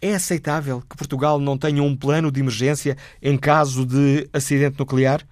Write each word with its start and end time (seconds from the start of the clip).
É 0.00 0.16
aceitável 0.16 0.80
que 0.80 0.96
Portugal 0.96 1.38
não 1.38 1.56
tenha 1.56 1.84
um 1.84 1.96
plano 1.96 2.32
de 2.32 2.40
emergência 2.40 2.96
em 3.22 3.38
caso 3.38 3.86
de 3.86 4.28
acidente 4.32 4.76
nuclear? 4.76 5.24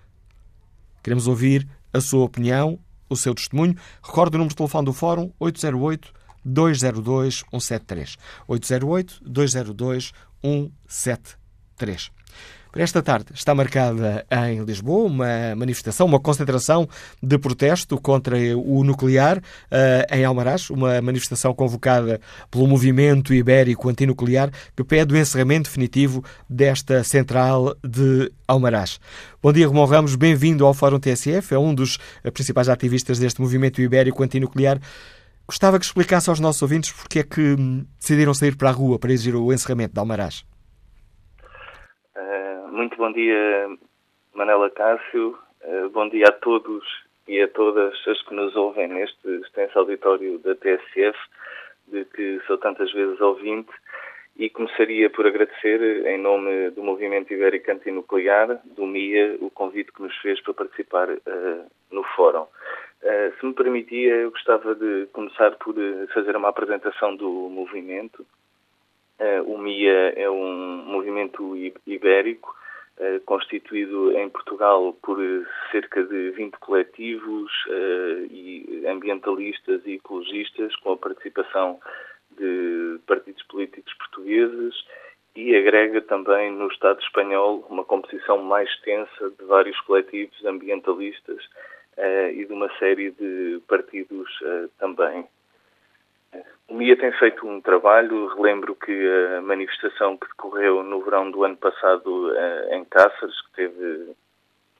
Queremos 1.03 1.26
ouvir 1.26 1.66
a 1.92 2.00
sua 2.00 2.25
opinião, 2.25 2.78
o 3.09 3.16
seu 3.16 3.34
testemunho. 3.34 3.75
Recorde 4.00 4.36
o 4.36 4.38
número 4.38 4.50
de 4.50 4.56
telefone 4.56 4.84
do 4.84 4.92
Fórum 4.92 5.32
808 5.41 6.19
202 6.45 7.45
173. 7.51 8.17
808 8.47 9.21
202 9.25 10.12
173. 10.43 12.11
Para 12.73 12.83
esta 12.83 13.03
tarde 13.03 13.33
está 13.34 13.53
marcada 13.53 14.25
em 14.47 14.62
Lisboa 14.62 15.05
uma 15.05 15.56
manifestação, 15.56 16.06
uma 16.06 16.21
concentração 16.21 16.89
de 17.21 17.37
protesto 17.37 18.01
contra 18.01 18.37
o 18.56 18.84
nuclear 18.84 19.39
uh, 19.39 20.15
em 20.15 20.25
Almaraz, 20.25 20.71
uma 20.71 21.03
manifestação 21.03 21.53
convocada 21.53 22.21
pelo 22.49 22.69
Movimento 22.69 23.34
Ibérico 23.34 23.89
Antinuclear 23.89 24.53
que 24.77 24.84
pede 24.84 25.12
o 25.12 25.17
encerramento 25.19 25.69
definitivo 25.69 26.22
desta 26.49 27.03
central 27.03 27.75
de 27.83 28.31
Almaraz. 28.47 29.01
Bom 29.43 29.53
dia, 29.53 29.67
Romão 29.67 29.87
Ramos, 29.87 30.15
bem-vindo 30.15 30.65
ao 30.65 30.72
Fórum 30.72 31.01
TSF, 31.01 31.53
é 31.53 31.59
um 31.59 31.75
dos 31.75 31.99
principais 32.33 32.69
ativistas 32.69 33.19
deste 33.19 33.41
Movimento 33.41 33.83
Ibérico 33.83 34.22
Antinuclear. 34.22 34.81
Gostava 35.50 35.81
que 35.81 35.84
explicasse 35.84 36.31
aos 36.31 36.38
nossos 36.38 36.62
ouvintes 36.62 36.93
porque 36.93 37.19
é 37.19 37.25
que 37.25 37.56
hum, 37.59 37.84
decidiram 37.99 38.33
sair 38.33 38.56
para 38.56 38.69
a 38.69 38.72
rua 38.72 39.00
para 39.00 39.11
exigir 39.11 39.34
o 39.34 39.53
encerramento 39.53 39.93
de 39.93 39.99
Almaraz. 39.99 40.44
Uh, 42.15 42.69
muito 42.71 42.97
bom 42.97 43.11
dia, 43.11 43.66
Manela 44.33 44.71
Cássio. 44.71 45.37
Uh, 45.65 45.89
bom 45.89 46.09
dia 46.09 46.28
a 46.28 46.33
todos 46.33 46.84
e 47.27 47.43
a 47.43 47.49
todas 47.49 47.93
as 48.06 48.22
que 48.22 48.33
nos 48.33 48.55
ouvem 48.55 48.87
neste 48.87 49.28
extenso 49.43 49.77
auditório 49.77 50.39
da 50.39 50.55
TSF, 50.55 51.19
de 51.89 52.05
que 52.05 52.41
sou 52.47 52.56
tantas 52.56 52.93
vezes 52.93 53.21
ouvinte, 53.21 53.72
e 54.37 54.49
começaria 54.50 55.10
por 55.10 55.27
agradecer, 55.27 56.06
em 56.06 56.19
nome 56.19 56.71
do 56.71 56.84
Movimento 56.84 57.34
Ibérico 57.34 57.72
Antinuclear, 57.72 58.60
do 58.77 58.87
MIA, 58.87 59.37
o 59.41 59.50
convite 59.50 59.91
que 59.91 60.00
nos 60.00 60.16
fez 60.19 60.41
para 60.43 60.55
participar 60.55 61.10
uh, 61.10 61.66
no 61.91 62.05
fórum. 62.15 62.47
Uh, 63.03 63.33
se 63.38 63.47
me 63.47 63.55
permitia, 63.55 64.15
eu 64.15 64.31
gostava 64.31 64.75
de 64.75 65.06
começar 65.12 65.53
por 65.53 65.75
eh, 65.78 66.06
fazer 66.12 66.37
uma 66.37 66.50
apresentação 66.50 67.16
do 67.16 67.31
movimento. 67.49 68.27
Uh, 69.19 69.43
o 69.50 69.59
MIA 69.59 70.12
é 70.16 70.28
um 70.31 70.84
movimento 70.84 71.56
ibérico 71.87 72.59
constituído 73.25 74.12
em 74.12 74.28
Portugal 74.28 74.94
por 75.03 75.19
cerca 75.72 76.05
de 76.05 76.33
20 76.33 76.59
coletivos 76.59 77.50
e 78.31 78.84
ambientalistas 78.87 79.81
e 79.87 79.94
ecologistas 79.94 80.77
com 80.77 80.93
a 80.93 80.97
participação 80.99 81.81
de 82.39 83.00
partidos 83.06 83.43
políticos 83.44 83.94
portugueses 83.94 84.75
e 85.34 85.56
agrega 85.56 86.03
também 86.03 86.53
no 86.53 86.69
Estado 86.69 87.00
espanhol 87.00 87.65
uma 87.71 87.84
composição 87.84 88.37
mais 88.43 88.69
extensa 88.69 89.31
de 89.31 89.44
vários 89.47 89.81
coletivos 89.81 90.44
ambientalistas 90.44 91.43
e 92.33 92.44
de 92.44 92.53
uma 92.53 92.71
série 92.78 93.11
de 93.11 93.61
partidos 93.69 94.28
uh, 94.41 94.69
também. 94.78 95.27
O 96.69 96.75
MIA 96.75 96.97
tem 96.97 97.12
feito 97.12 97.47
um 97.47 97.61
trabalho, 97.61 98.28
relembro 98.28 98.77
que 98.77 98.93
a 99.37 99.41
manifestação 99.43 100.16
que 100.16 100.28
decorreu 100.28 100.83
no 100.83 101.03
verão 101.03 101.31
do 101.31 101.44
ano 101.44 101.56
passado 101.56 102.31
uh, 102.31 102.75
em 102.75 102.84
Cáceres, 102.84 103.41
que 103.47 103.53
teve 103.56 104.15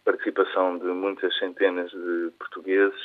participação 0.05 0.79
de 0.79 0.87
muitas 0.87 1.37
centenas 1.39 1.91
de 1.91 2.33
portugueses 2.39 3.01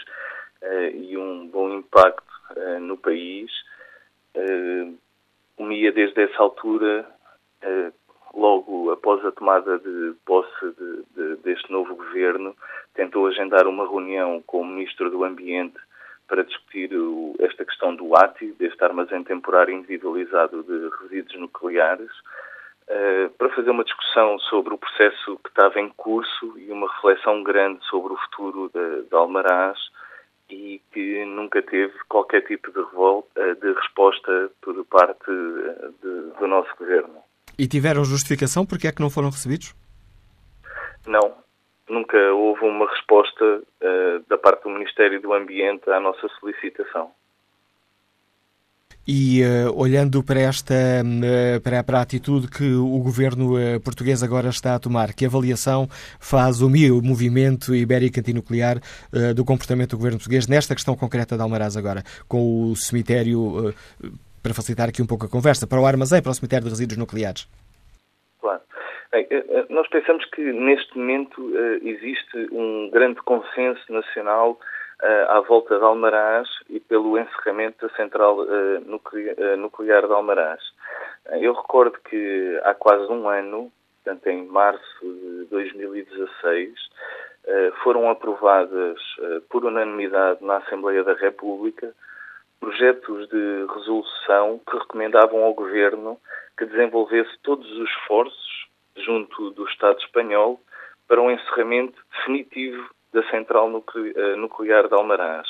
e 0.93 1.15
um 1.15 1.45
bom 1.47 1.71
impacto 1.71 2.23
no 2.79 2.97
país, 2.97 3.51
o 5.57 5.63
MIA 5.63 5.91
desde 5.91 6.23
essa 6.23 6.41
altura 6.41 7.05
logo 8.35 8.91
após 8.91 9.25
a 9.25 9.31
tomada 9.31 9.79
de 9.79 10.13
posse 10.25 10.65
de, 10.77 11.03
de, 11.15 11.35
deste 11.37 11.71
novo 11.71 11.95
governo, 11.95 12.55
tentou 12.93 13.27
agendar 13.27 13.67
uma 13.67 13.87
reunião 13.87 14.43
com 14.45 14.61
o 14.61 14.65
Ministro 14.65 15.09
do 15.09 15.23
Ambiente 15.23 15.77
para 16.27 16.43
discutir 16.43 16.93
o, 16.93 17.35
esta 17.39 17.63
questão 17.63 17.95
do 17.95 18.15
ATI, 18.15 18.51
deste 18.53 18.83
armazém 18.83 19.23
temporário 19.23 19.73
individualizado 19.73 20.63
de 20.63 20.89
resíduos 21.01 21.39
nucleares, 21.39 22.11
uh, 22.89 23.29
para 23.37 23.49
fazer 23.49 23.69
uma 23.69 23.83
discussão 23.83 24.37
sobre 24.39 24.73
o 24.73 24.77
processo 24.77 25.39
que 25.43 25.49
estava 25.49 25.79
em 25.79 25.89
curso 25.89 26.57
e 26.57 26.71
uma 26.71 26.91
reflexão 26.93 27.43
grande 27.43 27.83
sobre 27.85 28.13
o 28.13 28.17
futuro 28.17 28.71
de, 28.73 29.03
de 29.03 29.15
Almaraz 29.15 29.77
e 30.49 30.81
que 30.91 31.25
nunca 31.25 31.61
teve 31.61 31.93
qualquer 32.07 32.41
tipo 32.41 32.71
de, 32.71 32.77
revolta, 32.77 33.55
de 33.55 33.73
resposta 33.73 34.51
por 34.61 34.85
parte 34.85 35.29
eh, 35.29 35.89
de, 36.03 36.39
do 36.39 36.47
nosso 36.47 36.69
governo. 36.77 37.24
E 37.57 37.67
tiveram 37.67 38.03
justificação 38.03 38.65
porque 38.65 38.87
é 38.87 38.91
que 38.91 39.01
não 39.01 39.09
foram 39.09 39.29
recebidos? 39.29 39.73
Não, 41.07 41.33
nunca 41.89 42.17
houve 42.33 42.65
uma 42.65 42.89
resposta 42.89 43.43
uh, 43.43 44.25
da 44.27 44.37
parte 44.37 44.63
do 44.63 44.69
Ministério 44.69 45.21
do 45.21 45.33
Ambiente 45.33 45.89
à 45.89 45.99
nossa 45.99 46.27
solicitação. 46.39 47.11
E 49.07 49.43
uh, 49.43 49.71
olhando 49.75 50.23
para 50.23 50.39
esta 50.39 50.73
uh, 50.73 51.61
para, 51.61 51.83
para, 51.83 51.99
a 51.99 52.01
atitude 52.01 52.47
que 52.47 52.73
o 52.73 52.97
governo 52.99 53.55
uh, 53.55 53.79
português 53.81 54.23
agora 54.23 54.49
está 54.49 54.73
a 54.73 54.79
tomar, 54.79 55.13
que 55.13 55.25
avaliação 55.25 55.87
faz 56.19 56.59
o 56.59 56.69
MIO, 56.69 56.97
o 56.97 57.03
Movimento 57.03 57.75
Ibérico 57.75 58.19
Antinuclear, 58.19 58.79
do 59.35 59.45
comportamento 59.45 59.91
do 59.91 59.97
governo 59.97 60.17
português 60.17 60.47
nesta 60.47 60.73
questão 60.73 60.95
concreta 60.95 61.35
de 61.35 61.41
Almaraz 61.41 61.77
agora, 61.77 62.03
com 62.27 62.71
o 62.71 62.75
cemitério, 62.75 63.73
para 64.45 64.53
facilitar 64.53 64.87
aqui 64.87 65.01
um 65.01 65.07
pouco 65.07 65.25
a 65.25 65.29
conversa, 65.29 65.65
para 65.65 65.81
o 65.81 65.87
armazém, 65.87 66.21
para 66.21 66.29
o 66.29 66.33
cemitério 66.35 66.65
de 66.65 66.69
resíduos 66.69 66.99
nucleares? 66.99 67.47
Claro. 68.39 68.61
Bem, 69.11 69.27
nós 69.69 69.87
pensamos 69.89 70.23
que 70.25 70.41
neste 70.53 70.95
momento 70.95 71.51
existe 71.81 72.47
um 72.51 72.91
grande 72.91 73.19
consenso 73.23 73.91
nacional 73.91 74.59
à 75.29 75.39
volta 75.39 75.79
de 75.79 75.83
Almaraz 75.83 76.47
e 76.69 76.79
pelo 76.79 77.17
encerramento 77.17 77.87
da 77.87 77.93
central 77.95 78.37
nuclear 79.57 80.05
de 80.05 80.13
Almaraz. 80.13 80.61
Eu 81.41 81.53
recordo 81.53 81.97
que 82.07 82.61
há 82.65 82.75
quase 82.75 83.11
um 83.11 83.27
ano, 83.27 83.71
portanto 84.03 84.27
em 84.27 84.45
março 84.45 85.01
de 85.01 85.47
2016, 85.49 86.71
foram 87.83 88.11
aprovadas 88.11 88.99
por 89.49 89.65
unanimidade 89.65 90.45
na 90.45 90.57
Assembleia 90.57 91.03
da 91.03 91.13
República 91.13 91.91
projetos 92.59 93.27
de 93.29 93.65
resolução 93.73 94.59
que 94.69 94.77
recomendavam 94.77 95.43
ao 95.43 95.53
Governo 95.53 96.19
que 96.57 96.65
desenvolvesse 96.65 97.31
todos 97.43 97.69
os 97.71 97.89
esforços 97.89 98.67
junto 98.97 99.51
do 99.51 99.67
Estado 99.67 99.99
espanhol 99.99 100.59
para 101.07 101.21
um 101.21 101.29
encerramento 101.29 102.01
definitivo 102.11 102.89
da 103.13 103.23
central 103.29 103.69
eh, 103.69 104.35
nuclear 104.35 104.87
de 104.87 104.93
Almaraz. 104.93 105.47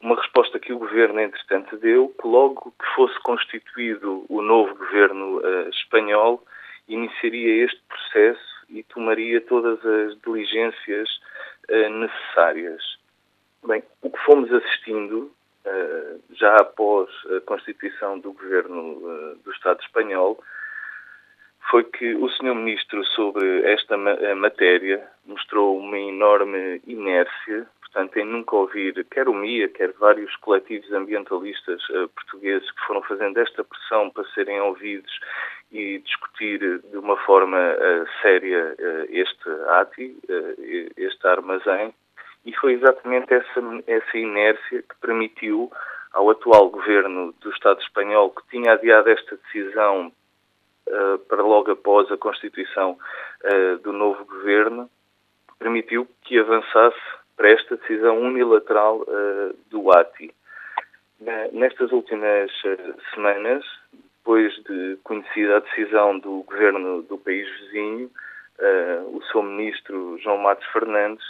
Uma 0.00 0.16
resposta 0.16 0.58
que 0.58 0.72
o 0.72 0.78
governo, 0.78 1.20
entretanto, 1.20 1.76
deu, 1.76 2.08
que 2.20 2.26
logo 2.26 2.72
que 2.72 2.86
fosse 2.96 3.18
constituído 3.20 4.24
o 4.28 4.42
novo 4.42 4.74
governo 4.74 5.38
uh, 5.38 5.68
espanhol, 5.68 6.44
iniciaria 6.88 7.64
este 7.64 7.80
processo 7.88 8.66
e 8.68 8.82
tomaria 8.82 9.40
todas 9.40 9.78
as 9.86 10.20
diligências 10.22 11.08
uh, 11.70 11.88
necessárias. 11.88 12.82
Bem, 13.64 13.84
o 14.02 14.10
que 14.10 14.18
fomos 14.24 14.52
assistindo, 14.52 15.32
já 16.32 16.56
após 16.56 17.08
a 17.36 17.40
constituição 17.40 18.18
do 18.18 18.32
governo 18.32 19.36
do 19.44 19.52
Estado 19.52 19.80
espanhol, 19.80 20.42
foi 21.70 21.84
que 21.84 22.14
o 22.14 22.28
Sr. 22.28 22.54
Ministro, 22.54 23.04
sobre 23.06 23.62
esta 23.62 23.96
matéria, 23.96 25.06
mostrou 25.24 25.78
uma 25.78 25.98
enorme 25.98 26.82
inércia, 26.86 27.66
portanto, 27.80 28.16
em 28.18 28.24
nunca 28.24 28.56
ouvir 28.56 29.04
quer 29.10 29.28
o 29.28 29.34
MIA, 29.34 29.68
quer 29.68 29.92
vários 29.92 30.34
coletivos 30.36 30.90
ambientalistas 30.92 31.80
portugueses 32.14 32.70
que 32.70 32.86
foram 32.86 33.02
fazendo 33.02 33.38
esta 33.38 33.62
pressão 33.62 34.10
para 34.10 34.24
serem 34.34 34.60
ouvidos 34.60 35.12
e 35.70 35.98
discutir 36.00 36.58
de 36.58 36.96
uma 36.98 37.16
forma 37.18 37.58
séria 38.20 38.76
este 39.08 39.48
ATI, 39.68 40.18
este 40.96 41.26
armazém, 41.26 41.94
e 42.44 42.52
foi 42.56 42.74
exatamente 42.74 43.32
essa, 43.32 43.60
essa 43.86 44.18
inércia 44.18 44.82
que 44.82 44.94
permitiu 45.00 45.70
ao 46.12 46.30
atual 46.30 46.68
governo 46.70 47.34
do 47.40 47.50
Estado 47.50 47.80
espanhol, 47.80 48.30
que 48.30 48.42
tinha 48.50 48.72
adiado 48.72 49.08
esta 49.08 49.36
decisão 49.36 50.12
uh, 50.88 51.18
para 51.20 51.42
logo 51.42 51.70
após 51.70 52.10
a 52.10 52.16
constituição 52.16 52.98
uh, 53.44 53.78
do 53.78 53.92
novo 53.92 54.24
governo, 54.24 54.90
permitiu 55.58 56.06
que 56.22 56.38
avançasse 56.38 57.00
para 57.36 57.50
esta 57.50 57.76
decisão 57.76 58.20
unilateral 58.20 59.00
uh, 59.00 59.56
do 59.70 59.90
ATI. 59.92 60.34
Nestas 61.52 61.92
últimas 61.92 62.50
semanas, 63.14 63.64
depois 64.18 64.52
de 64.64 64.98
conhecida 65.04 65.58
a 65.58 65.60
decisão 65.60 66.18
do 66.18 66.42
governo 66.42 67.02
do 67.02 67.16
país 67.16 67.48
vizinho, 67.60 68.10
o 69.06 69.22
seu 69.30 69.40
ministro 69.40 70.18
João 70.18 70.38
Matos 70.38 70.66
Fernandes 70.72 71.24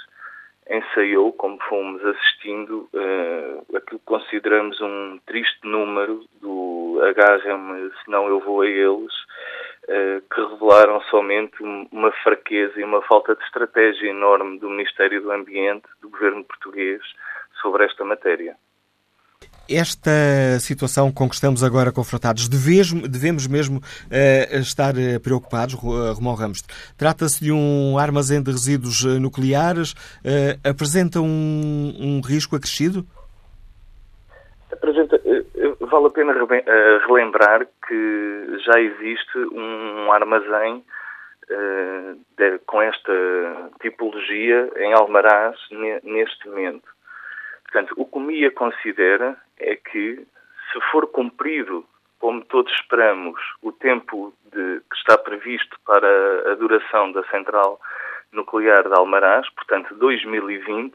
ensaiou, 0.72 1.32
como 1.32 1.58
fomos 1.68 2.04
assistindo, 2.04 2.88
uh, 2.94 3.76
aquilo 3.76 4.00
que 4.00 4.06
consideramos 4.06 4.80
um 4.80 5.18
triste 5.26 5.60
número 5.64 6.24
do 6.40 7.00
agarra-me, 7.02 7.90
senão 8.04 8.26
eu 8.28 8.40
vou 8.40 8.62
a 8.62 8.66
eles, 8.66 9.12
uh, 9.84 10.22
que 10.32 10.40
revelaram 10.40 11.00
somente 11.02 11.62
uma 11.62 12.10
fraqueza 12.22 12.80
e 12.80 12.84
uma 12.84 13.02
falta 13.02 13.34
de 13.34 13.44
estratégia 13.44 14.08
enorme 14.08 14.58
do 14.58 14.70
Ministério 14.70 15.20
do 15.20 15.30
Ambiente, 15.30 15.86
do 16.00 16.08
governo 16.08 16.44
português, 16.44 17.02
sobre 17.60 17.84
esta 17.84 18.04
matéria. 18.04 18.56
Esta 19.68 20.10
situação 20.60 21.12
com 21.12 21.28
que 21.28 21.34
estamos 21.34 21.62
agora 21.62 21.92
confrontados, 21.92 22.48
devemos, 22.48 23.46
mesmo 23.46 23.78
uh, 23.78 24.58
estar 24.58 24.98
eh, 24.98 25.18
preocupados, 25.18 25.74
uh, 25.74 26.12
Romão 26.14 26.34
Ramos? 26.34 26.62
Trata-se 26.98 27.42
de 27.42 27.52
um 27.52 27.96
armazém 27.96 28.42
de 28.42 28.50
resíduos 28.50 29.04
nucleares? 29.20 29.94
Apresenta 30.68 31.20
um, 31.20 31.94
um, 32.00 32.20
risco 32.20 32.56
acrescido? 32.56 33.06
Apresenta, 34.70 35.20
vale 35.80 36.06
a 36.06 36.10
pena 36.10 36.32
relembrar 37.06 37.66
que 37.86 38.58
já 38.64 38.80
existe 38.80 39.38
um 39.54 40.10
armazém 40.12 40.84
com 42.66 42.82
esta 42.82 43.12
tipologia 43.80 44.70
em 44.76 44.92
Almaraz 44.92 45.56
neste 46.02 46.48
momento. 46.48 46.88
Portanto, 47.72 47.94
o 47.96 48.04
que 48.04 48.18
o 48.18 48.20
MIA 48.20 48.50
considera 48.50 49.34
é 49.58 49.74
que, 49.76 50.26
se 50.70 50.80
for 50.90 51.06
cumprido, 51.06 51.86
como 52.18 52.44
todos 52.44 52.70
esperamos, 52.70 53.40
o 53.62 53.72
tempo 53.72 54.34
de, 54.52 54.80
que 54.80 54.96
está 54.96 55.16
previsto 55.16 55.74
para 55.86 56.52
a 56.52 56.54
duração 56.54 57.10
da 57.12 57.24
central 57.30 57.80
nuclear 58.30 58.86
de 58.86 58.94
Almaraz, 58.94 59.48
portanto 59.54 59.94
2020, 59.94 60.94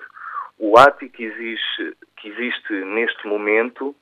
o 0.60 0.78
ATI 0.78 1.10
que 1.10 1.24
existe, 1.24 1.98
que 2.16 2.30
existe 2.30 2.74
neste 2.86 3.26
momento 3.28 3.96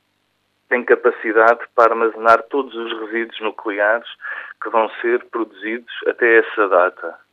tem 0.67 0.83
capacidade 0.83 1.61
para 1.73 1.93
armazenar 1.93 2.43
todos 2.43 2.75
os 2.75 2.99
resíduos 2.99 3.39
nucleares 3.39 4.07
que 4.61 4.69
vão 4.69 4.89
ser 5.01 5.23
produzidos 5.31 5.93
até 6.07 6.39
essa 6.39 6.67
data. 6.67 7.24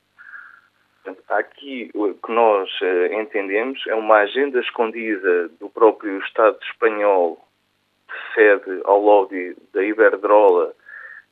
Aqui 1.28 1.90
o 1.94 2.14
que 2.14 2.30
nós 2.32 2.70
uh, 2.80 3.12
entendemos 3.14 3.82
é 3.88 3.94
uma 3.94 4.18
agenda 4.18 4.60
escondida 4.60 5.48
do 5.60 5.68
próprio 5.68 6.18
Estado 6.18 6.58
espanhol 6.62 7.44
que 8.06 8.34
cede 8.34 8.82
ao 8.84 9.00
lobby 9.00 9.56
da 9.72 9.82
Iberdrola 9.82 10.72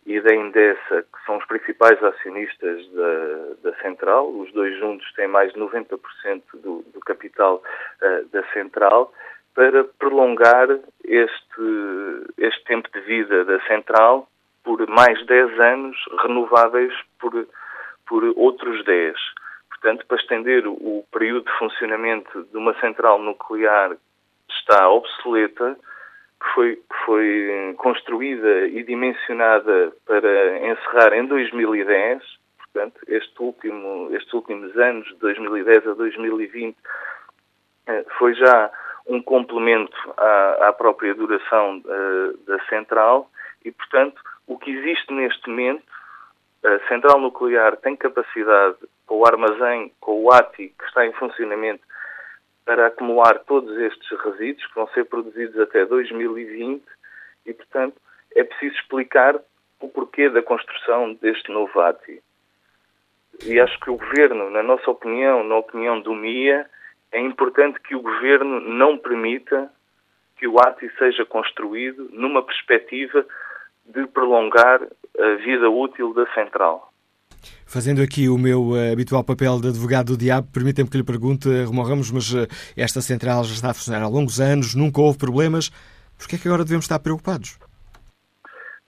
e 0.06 0.20
da 0.20 0.34
Endesa, 0.34 1.02
que 1.02 1.24
são 1.26 1.36
os 1.36 1.44
principais 1.46 2.02
acionistas 2.02 2.90
da, 2.90 3.70
da 3.70 3.76
central. 3.76 4.28
Os 4.30 4.50
dois 4.52 4.76
juntos 4.78 5.12
têm 5.12 5.28
mais 5.28 5.52
de 5.52 5.60
90% 5.60 6.42
do, 6.54 6.82
do 6.92 7.00
capital 7.00 7.62
uh, 8.02 8.24
da 8.30 8.42
central 8.52 9.12
para 9.54 9.84
prolongar 9.84 10.68
este, 11.04 12.24
este 12.38 12.64
tempo 12.64 12.88
de 12.92 13.00
vida 13.00 13.44
da 13.44 13.60
central 13.66 14.28
por 14.64 14.86
mais 14.88 15.24
10 15.26 15.60
anos, 15.60 15.96
renováveis 16.22 16.92
por, 17.18 17.46
por 18.06 18.24
outros 18.36 18.84
10. 18.84 19.16
Portanto, 19.80 20.06
para 20.06 20.18
estender 20.18 20.66
o 20.66 21.04
período 21.10 21.46
de 21.46 21.58
funcionamento 21.58 22.44
de 22.44 22.56
uma 22.56 22.78
central 22.80 23.18
nuclear 23.18 23.90
que 23.90 24.54
está 24.58 24.90
obsoleta, 24.90 25.76
que 26.38 26.54
foi, 26.54 26.82
foi 27.06 27.74
construída 27.78 28.66
e 28.68 28.82
dimensionada 28.82 29.92
para 30.06 30.58
encerrar 30.68 31.14
em 31.14 31.26
2010, 31.26 32.22
portanto, 32.72 33.00
este 33.08 33.42
último, 33.42 34.08
estes 34.12 34.32
últimos 34.34 34.76
anos, 34.76 35.06
de 35.08 35.14
2010 35.16 35.86
a 35.86 35.94
2020, 35.94 36.76
eh, 37.86 38.04
foi 38.18 38.34
já 38.34 38.70
um 39.06 39.22
complemento 39.22 39.96
à, 40.16 40.68
à 40.68 40.72
própria 40.72 41.14
duração 41.14 41.78
uh, 41.78 42.36
da 42.46 42.62
central. 42.66 43.30
E, 43.64 43.72
portanto, 43.72 44.20
o 44.46 44.58
que 44.58 44.70
existe 44.70 45.12
neste 45.12 45.48
momento, 45.48 45.82
a 46.64 46.78
central 46.88 47.18
nuclear 47.18 47.76
tem 47.78 47.96
capacidade 47.96 48.76
com 49.10 49.16
o 49.16 49.26
armazém, 49.26 49.92
com 49.98 50.22
o 50.22 50.30
ATI, 50.30 50.68
que 50.68 50.84
está 50.84 51.04
em 51.04 51.12
funcionamento, 51.14 51.82
para 52.64 52.86
acumular 52.86 53.40
todos 53.40 53.76
estes 53.76 54.08
resíduos 54.20 54.64
que 54.68 54.74
vão 54.76 54.86
ser 54.90 55.04
produzidos 55.06 55.58
até 55.58 55.84
2020 55.84 56.80
e, 57.44 57.52
portanto, 57.52 57.96
é 58.36 58.44
preciso 58.44 58.76
explicar 58.76 59.34
o 59.80 59.88
porquê 59.88 60.30
da 60.30 60.40
construção 60.40 61.14
deste 61.14 61.50
novo 61.50 61.80
ATI. 61.80 62.22
E 63.44 63.58
acho 63.58 63.80
que 63.80 63.90
o 63.90 63.96
Governo, 63.96 64.48
na 64.48 64.62
nossa 64.62 64.88
opinião, 64.88 65.42
na 65.42 65.56
opinião 65.56 66.00
do 66.00 66.14
MIA, 66.14 66.70
é 67.10 67.18
importante 67.18 67.80
que 67.80 67.96
o 67.96 68.02
Governo 68.02 68.60
não 68.60 68.96
permita 68.96 69.68
que 70.36 70.46
o 70.46 70.60
ATI 70.60 70.88
seja 70.96 71.26
construído 71.26 72.08
numa 72.12 72.44
perspectiva 72.44 73.26
de 73.86 74.06
prolongar 74.06 74.80
a 75.18 75.34
vida 75.34 75.68
útil 75.68 76.14
da 76.14 76.32
central. 76.32 76.89
Fazendo 77.72 78.02
aqui 78.02 78.28
o 78.28 78.36
meu 78.36 78.70
uh, 78.70 78.92
habitual 78.92 79.22
papel 79.22 79.60
de 79.60 79.68
advogado 79.68 80.06
do 80.06 80.18
diabo, 80.18 80.48
permitem-me 80.52 80.90
que 80.90 80.96
lhe 80.96 81.04
pergunte, 81.04 81.48
Romão 81.62 81.84
Ramos, 81.84 82.10
mas 82.10 82.34
uh, 82.34 82.44
esta 82.76 83.00
central 83.00 83.44
já 83.44 83.54
está 83.54 83.70
a 83.70 83.74
funcionar 83.74 84.02
há 84.02 84.08
longos 84.08 84.40
anos, 84.40 84.74
nunca 84.74 85.00
houve 85.00 85.16
problemas. 85.16 85.70
Porquê 86.18 86.34
é 86.34 86.38
que 86.40 86.48
agora 86.48 86.64
devemos 86.64 86.86
estar 86.86 86.98
preocupados? 86.98 87.60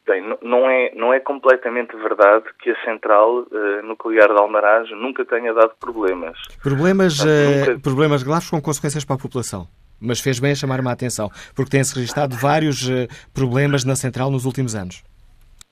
Bem, 0.04 0.20
não 0.42 0.68
é, 0.68 0.92
não 0.96 1.14
é 1.14 1.20
completamente 1.20 1.94
verdade 1.96 2.46
que 2.60 2.70
a 2.70 2.84
central 2.84 3.42
uh, 3.42 3.86
nuclear 3.86 4.26
de 4.26 4.40
Almaraz 4.40 4.90
nunca 4.90 5.24
tenha 5.26 5.54
dado 5.54 5.74
problemas. 5.78 6.36
Problemas, 6.60 7.18
nunca... 7.24 7.78
problemas 7.78 8.24
graves 8.24 8.50
com 8.50 8.60
consequências 8.60 9.04
para 9.04 9.14
a 9.14 9.18
população. 9.20 9.68
Mas 10.00 10.18
fez 10.18 10.40
bem 10.40 10.50
a 10.50 10.56
chamar-me 10.56 10.88
a 10.88 10.90
atenção, 10.90 11.30
porque 11.54 11.70
tem-se 11.70 11.94
registrado 11.94 12.34
vários 12.34 12.90
problemas 13.32 13.84
na 13.84 13.94
central 13.94 14.28
nos 14.28 14.44
últimos 14.44 14.74
anos. 14.74 15.04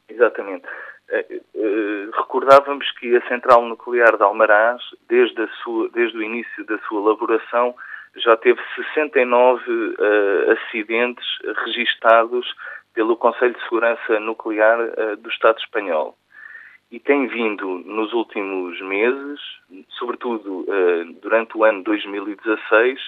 Exatamente. 0.09 0.63
Recordávamos 2.15 2.91
que 2.93 3.17
a 3.17 3.29
central 3.29 3.63
nuclear 3.65 4.17
de 4.17 4.23
Almaraz, 4.23 4.81
desde, 5.09 5.47
sua, 5.63 5.89
desde 5.91 6.17
o 6.19 6.23
início 6.23 6.65
da 6.67 6.79
sua 6.81 7.01
elaboração, 7.01 7.75
já 8.17 8.37
teve 8.37 8.61
69 8.75 9.97
acidentes 10.53 11.25
registados 11.65 12.47
pelo 12.95 13.17
Conselho 13.17 13.55
de 13.55 13.63
Segurança 13.63 14.21
Nuclear 14.21 14.79
uh, 14.81 15.17
do 15.17 15.29
Estado 15.29 15.59
espanhol. 15.59 16.17
E 16.91 16.99
tem 16.99 17.29
vindo 17.29 17.67
nos 17.87 18.13
últimos 18.13 18.81
meses, 18.81 19.41
sobretudo 19.91 20.61
uh, 20.63 21.13
durante 21.23 21.57
o 21.57 21.65
ano 21.65 21.83
2016, 21.85 23.01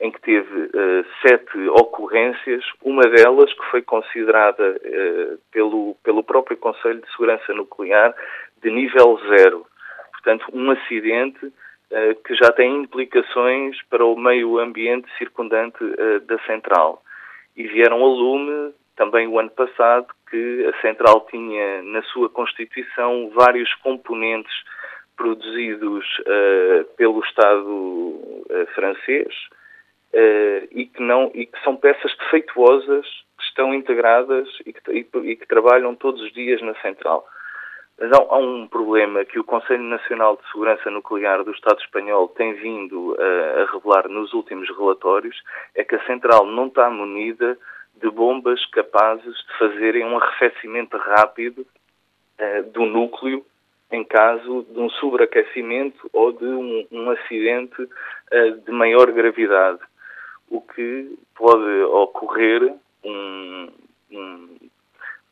em 0.00 0.10
que 0.10 0.20
teve 0.20 0.62
uh, 0.64 1.06
sete 1.26 1.68
ocorrências, 1.68 2.64
uma 2.82 3.02
delas 3.02 3.52
que 3.52 3.64
foi 3.70 3.82
considerada 3.82 4.80
pelo, 5.52 5.96
pelo 6.02 6.24
próprio 6.24 6.56
Conselho 6.56 7.00
de 7.00 7.10
Segurança 7.12 7.52
Nuclear 7.54 8.14
de 8.62 8.70
nível 8.70 9.20
zero. 9.28 9.66
Portanto, 10.12 10.46
um 10.52 10.70
acidente 10.70 11.52
que 12.24 12.34
já 12.34 12.50
tem 12.52 12.74
implicações 12.74 13.76
para 13.90 14.02
o 14.02 14.16
meio 14.16 14.58
ambiente 14.58 15.06
circundante 15.18 15.78
da 16.26 16.38
central. 16.46 17.02
E 17.54 17.66
vieram 17.66 18.02
a 18.02 18.08
lume 18.08 18.72
também 18.96 19.26
o 19.26 19.38
ano 19.38 19.50
passado 19.50 20.06
que 20.30 20.66
a 20.66 20.80
central 20.80 21.26
tinha 21.30 21.82
na 21.82 22.02
sua 22.04 22.28
constituição 22.30 23.30
vários 23.34 23.72
componentes 23.76 24.52
produzidos 25.16 26.04
uh, 26.20 26.84
pelo 26.96 27.20
Estado 27.20 27.68
uh, 27.68 28.66
francês 28.74 29.34
uh, 30.14 30.68
e, 30.70 30.86
que 30.86 31.02
não, 31.02 31.30
e 31.34 31.46
que 31.46 31.62
são 31.62 31.76
peças 31.76 32.14
defeituosas 32.16 33.06
que 33.38 33.44
estão 33.44 33.74
integradas 33.74 34.48
e 34.66 34.72
que, 34.72 34.92
e, 34.92 35.30
e 35.30 35.36
que 35.36 35.46
trabalham 35.46 35.94
todos 35.94 36.20
os 36.22 36.32
dias 36.32 36.60
na 36.62 36.74
central. 36.76 37.26
Mas 37.98 38.10
há, 38.12 38.16
há, 38.16 38.38
um 38.38 38.66
problema 38.66 39.24
que 39.24 39.38
o 39.38 39.44
Conselho 39.44 39.82
Nacional 39.82 40.36
de 40.36 40.50
Segurança 40.50 40.90
Nuclear 40.90 41.44
do 41.44 41.52
Estado 41.52 41.80
espanhol 41.80 42.28
tem 42.28 42.54
vindo 42.54 43.16
a 43.18 43.72
revelar 43.72 44.08
nos 44.08 44.32
últimos 44.32 44.68
relatórios, 44.76 45.36
é 45.74 45.84
que 45.84 45.94
a 45.94 46.06
central 46.06 46.46
não 46.46 46.66
está 46.66 46.88
munida 46.88 47.56
de 48.02 48.10
bombas 48.10 48.64
capazes 48.66 49.36
de 49.36 49.58
fazerem 49.58 50.04
um 50.04 50.18
arrefecimento 50.18 50.96
rápido 50.96 51.66
uh, 52.40 52.62
do 52.72 52.84
núcleo 52.84 53.44
em 53.90 54.02
caso 54.02 54.66
de 54.70 54.80
um 54.80 54.88
sobreaquecimento 54.88 56.08
ou 56.12 56.32
de 56.32 56.46
um, 56.46 56.86
um 56.90 57.10
acidente 57.10 57.82
uh, 57.82 58.60
de 58.64 58.72
maior 58.72 59.12
gravidade. 59.12 59.78
O 60.52 60.60
que 60.60 61.18
pode 61.34 61.82
ocorrer 61.84 62.74
um, 63.02 63.68
um 64.10 64.56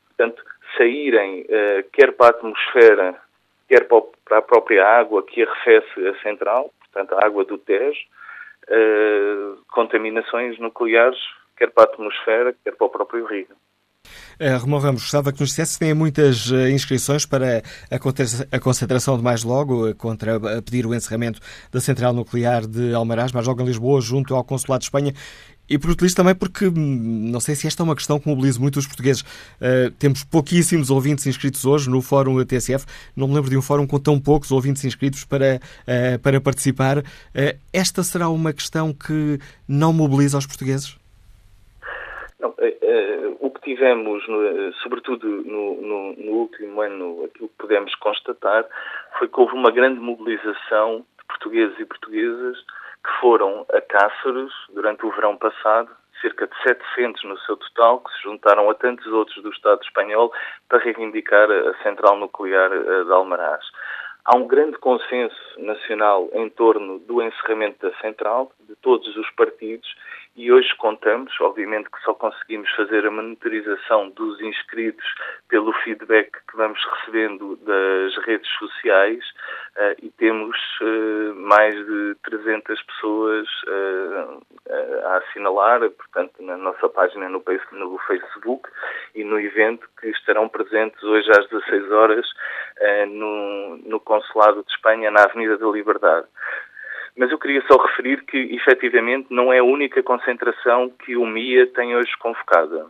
portanto, 0.09 0.43
saírem 0.79 1.43
uh, 1.43 1.91
quer 1.93 2.13
para 2.13 2.29
a 2.29 2.31
atmosfera, 2.31 3.21
quer 3.69 3.87
para 3.87 4.39
a 4.39 4.43
própria 4.43 4.83
água 4.83 5.23
que 5.23 5.43
arrefece 5.43 6.09
a 6.09 6.23
central, 6.23 6.73
portanto 6.79 7.15
a 7.15 7.27
água 7.27 7.45
do 7.45 7.59
Tejo, 7.59 8.01
contaminações 9.69 10.59
nucleares 10.59 11.19
quer 11.55 11.71
para 11.71 11.85
a 11.85 11.93
atmosfera, 11.93 12.55
quer 12.65 12.75
para 12.75 12.87
o 12.87 12.91
próprio 12.91 13.27
rio. 13.27 13.49
Romão 14.61 14.79
Ramos, 14.81 15.03
gostava 15.03 15.33
que 15.33 15.41
nos 15.41 15.51
dissesse 15.51 15.73
se 15.73 15.79
tem 15.79 15.93
muitas 15.93 16.51
uh, 16.51 16.69
inscrições 16.69 17.27
para 17.27 17.63
a, 17.91 18.59
concentração 18.59 19.19
de 19.19 19.23
mais 19.23 19.43
logo 19.43 19.89
uh, 19.89 19.95
contra 19.95 20.41
pedir 20.63 20.87
o 20.87 20.95
encerramento 20.95 21.41
da 21.71 21.81
central 21.81 22.15
nuclear 22.15 22.67
de 22.67 22.95
Almaraz, 22.95 23.33
mais 23.33 23.47
logo 23.47 23.61
em 23.63 23.67
Lisboa, 23.67 24.01
junto 24.01 24.35
ao 24.35 24.43
Consulado 24.43 24.81
de 24.81 24.87
Espanha. 24.87 25.13
E 25.71 25.79
por 25.79 25.91
utilizo 25.91 26.17
também 26.17 26.35
porque 26.35 26.67
hum, 26.67 27.31
não 27.31 27.39
sei 27.39 27.55
se 27.55 27.69
esta 27.69 27.83
é 27.83 27.85
uma 27.85 27.95
questão 27.95 28.19
que 28.19 28.29
mobiliza 28.29 28.59
muito 28.59 28.79
os 28.79 28.89
portugueses. 28.89 29.23
Uh, 29.23 29.91
temos 30.01 30.25
pouquíssimos 30.25 30.91
ouvintes 30.91 31.25
inscritos 31.29 31.65
hoje 31.65 31.89
no 31.89 32.03
Fórum 32.03 32.45
TSF. 32.45 32.85
Não 33.15 33.29
me 33.29 33.35
lembro 33.35 33.49
de 33.49 33.57
um 33.57 33.63
fórum 33.63 33.87
com 33.87 34.01
tão 34.01 34.19
poucos 34.19 34.51
ouvintes 34.51 34.85
inscritos 34.85 35.25
para, 35.25 35.61
uh, 35.83 36.19
para 36.19 36.41
participar. 36.41 36.99
Uh, 36.99 37.57
esta 37.73 38.03
será 38.03 38.29
uma 38.29 38.53
questão 38.53 38.93
que 38.93 39.39
não 39.69 39.93
mobiliza 39.93 40.37
os 40.37 40.47
portugueses? 40.47 40.97
Não, 42.41 42.53
tivemos, 43.71 44.25
sobretudo 44.83 45.29
no, 45.29 45.81
no, 45.81 46.13
no, 46.17 46.33
último 46.33 46.81
ano, 46.81 47.25
aquilo 47.25 47.49
que 47.49 47.55
pudemos 47.57 47.95
constatar 47.95 48.67
foi 49.17 49.29
que 49.29 49.41
houve 49.41 49.55
uma 49.55 49.71
grande 49.71 50.01
mobilização 50.01 51.07
de 51.17 51.25
portugueses 51.29 51.79
e 51.79 51.85
portuguesas 51.85 52.59
que 52.59 53.21
foram 53.21 53.65
a 53.73 53.81
Cáceres 53.81 54.51
durante 54.75 55.07
o 55.07 55.13
verão 55.13 55.37
passado, 55.37 55.89
cerca 56.21 56.49
de 56.49 56.63
700 56.65 57.23
no 57.23 57.39
seu 57.39 57.57
total, 57.57 58.01
que 58.01 58.13
se 58.15 58.23
juntaram 58.25 58.69
a 58.69 58.75
tantos 58.75 59.07
outros 59.07 59.41
do 59.41 59.51
Estado 59.51 59.81
espanhol 59.85 60.33
para 60.69 60.83
reivindicar 60.83 61.49
a 61.49 61.75
central 61.85 62.17
nuclear 62.17 62.73
eh, 62.73 63.05
de 63.05 63.13
Almaraz. 63.13 63.65
Há 64.25 64.37
um 64.37 64.49
grande 64.49 64.77
consenso 64.79 65.37
nacional 65.59 66.29
em 66.33 66.49
torno 66.51 66.99
do 66.99 67.23
encerramento 67.23 67.89
da 67.89 67.97
central, 67.99 68.53
de 68.69 68.75
todos 68.77 69.17
os 69.17 69.31
partidos, 69.31 69.89
e 70.37 70.53
hoje 70.53 70.75
contamos, 70.77 71.33
obviamente 71.41 71.91
que 71.91 72.01
só 72.03 72.15
conseguimos 72.15 72.71
fazer 72.71 73.05
a 73.05 73.11
monitorização 73.11 74.11
dos 74.11 74.41
inscritos 74.41 75.05
pelo 75.49 75.73
feedback 75.85 76.31
que 76.49 76.57
vamos 76.57 76.81
recebendo 76.85 77.57
das 77.57 78.17
redes 78.25 78.49
sociais 78.59 79.25
uh, 79.77 79.95
e 80.01 80.11
temos 80.13 80.57
uh, 80.81 81.35
mais 81.35 81.75
de 81.75 82.17
300 82.23 82.83
pessoas 82.83 83.49
uh, 83.67 84.43
a 85.05 85.17
assinalar, 85.17 85.81
portanto, 85.91 86.41
na 86.41 86.57
nossa 86.57 86.89
página 86.89 87.29
no, 87.29 87.43
Facebook 88.07 88.69
e 89.15 89.25
no 89.25 89.41
evento 89.41 89.89
que 90.01 90.09
estarão 90.09 90.49
presentes 90.49 91.03
hoje 91.03 91.29
às 91.31 91.49
16 91.49 91.91
horas 91.91 92.27
no, 93.09 93.77
no 93.85 94.01
Consulado 94.01 94.63
de 94.63 94.71
Espanha 94.71 95.11
na 95.11 95.25
Avenida 95.25 95.59
da 95.59 95.67
Liberdade. 95.67 96.27
Mas 97.17 97.31
eu 97.31 97.39
queria 97.39 97.63
só 97.67 97.77
referir 97.77 98.25
que, 98.25 98.37
efetivamente, 98.55 99.27
não 99.31 99.53
é 99.53 99.59
a 99.59 99.65
única 99.65 100.03
concentração 100.03 100.91
que 100.91 101.17
o 101.17 101.27
MIA 101.27 101.67
tem 101.69 101.97
hoje 101.97 102.17
convocada. 102.19 102.87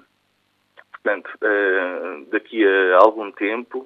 Portanto, 0.93 1.31
uh, 1.43 2.27
daqui 2.31 2.65
a 2.65 2.99
algum 2.99 3.33
tempo, 3.33 3.79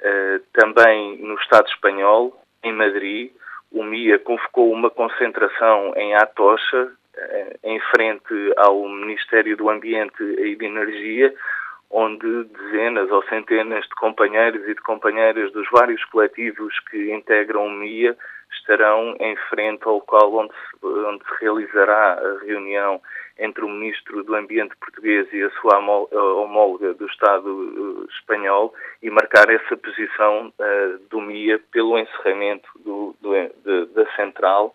uh, 0.00 0.40
também 0.52 1.18
no 1.18 1.34
Estado 1.34 1.68
espanhol, 1.68 2.36
em 2.62 2.72
Madrid, 2.72 3.30
o 3.70 3.84
MIA 3.84 4.18
convocou 4.18 4.72
uma 4.72 4.90
concentração 4.90 5.94
em 5.96 6.14
Atocha, 6.16 6.84
uh, 6.84 7.58
em 7.62 7.78
frente 7.94 8.34
ao 8.56 8.88
Ministério 8.88 9.56
do 9.56 9.70
Ambiente 9.70 10.22
e 10.22 10.56
de 10.56 10.64
Energia, 10.64 11.32
onde 11.88 12.44
dezenas 12.44 13.10
ou 13.10 13.22
centenas 13.24 13.84
de 13.84 13.94
companheiros 13.94 14.62
e 14.64 14.74
de 14.74 14.80
companheiras 14.80 15.52
dos 15.52 15.68
vários 15.70 16.04
coletivos 16.06 16.78
que 16.88 17.12
integram 17.12 17.66
o 17.66 17.70
MIA 17.70 18.16
estarão 18.54 19.16
em 19.20 19.36
frente 19.48 19.82
ao 19.84 19.94
local 19.94 20.34
onde 20.34 20.52
se, 20.52 20.86
onde 20.86 21.24
se 21.24 21.40
realizará 21.40 22.14
a 22.14 22.44
reunião 22.44 23.00
entre 23.38 23.64
o 23.64 23.68
Ministro 23.68 24.22
do 24.22 24.34
Ambiente 24.34 24.76
português 24.76 25.26
e 25.32 25.42
a 25.42 25.50
sua 25.52 25.78
homóloga 25.78 26.92
do 26.92 27.06
Estado 27.06 28.04
eh, 28.04 28.12
espanhol 28.14 28.74
e 29.02 29.10
marcar 29.10 29.48
essa 29.48 29.76
posição 29.78 30.52
uh, 30.58 30.98
do 31.08 31.20
MIA 31.22 31.58
pelo 31.72 31.98
encerramento 31.98 32.68
do, 32.84 33.16
do, 33.20 33.32
de, 33.32 33.86
da 33.94 34.14
central 34.14 34.74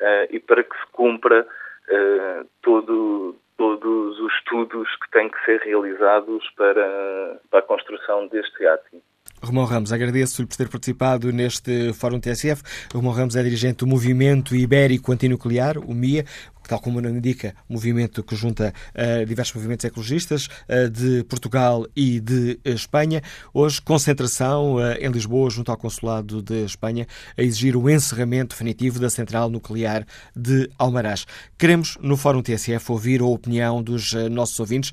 uh, 0.00 0.26
e 0.30 0.38
para 0.38 0.62
que 0.62 0.76
se 0.76 0.86
cumpra 0.92 1.42
uh, 1.42 2.48
todo, 2.62 3.34
todos 3.56 4.20
os 4.20 4.32
estudos 4.34 4.88
que 4.96 5.10
têm 5.10 5.28
que 5.28 5.44
ser 5.44 5.60
realizados 5.62 6.48
para, 6.50 7.40
para 7.50 7.58
a 7.58 7.62
construção 7.62 8.28
deste 8.28 8.56
reato. 8.60 9.02
Romão 9.42 9.64
Ramos, 9.64 9.92
agradeço-lhe 9.92 10.48
por 10.48 10.56
ter 10.56 10.68
participado 10.68 11.32
neste 11.32 11.92
Fórum 11.92 12.18
TSF. 12.18 12.62
Romão 12.92 13.12
Ramos 13.12 13.36
é 13.36 13.42
dirigente 13.42 13.78
do 13.78 13.86
Movimento 13.86 14.56
Ibérico 14.56 15.12
Antinuclear, 15.12 15.78
o 15.78 15.94
MIA, 15.94 16.24
tal 16.66 16.80
como 16.80 16.98
o 16.98 17.00
nome 17.00 17.18
indica, 17.18 17.54
movimento 17.68 18.22
que 18.22 18.34
junta 18.34 18.72
uh, 18.94 19.24
diversos 19.24 19.54
movimentos 19.54 19.84
ecologistas 19.84 20.48
uh, 20.68 20.90
de 20.90 21.22
Portugal 21.24 21.86
e 21.94 22.20
de 22.20 22.58
uh, 22.66 22.70
Espanha. 22.70 23.22
Hoje, 23.52 23.80
concentração 23.80 24.76
em 24.98 25.08
Lisboa, 25.08 25.48
junto 25.50 25.70
ao 25.70 25.76
Consulado 25.76 26.42
de 26.42 26.64
Espanha, 26.64 27.06
a 27.36 27.42
exigir 27.42 27.76
o 27.76 27.88
encerramento 27.88 28.54
definitivo 28.54 28.98
da 28.98 29.10
central 29.10 29.48
nuclear 29.48 30.06
de 30.34 30.68
Almaraz. 30.78 31.26
Queremos, 31.56 31.96
no 32.00 32.16
Fórum 32.16 32.42
TSF, 32.42 32.90
ouvir 32.90 33.20
a 33.20 33.26
opinião 33.26 33.82
dos 33.82 34.12
nossos 34.30 34.58
ouvintes. 34.58 34.92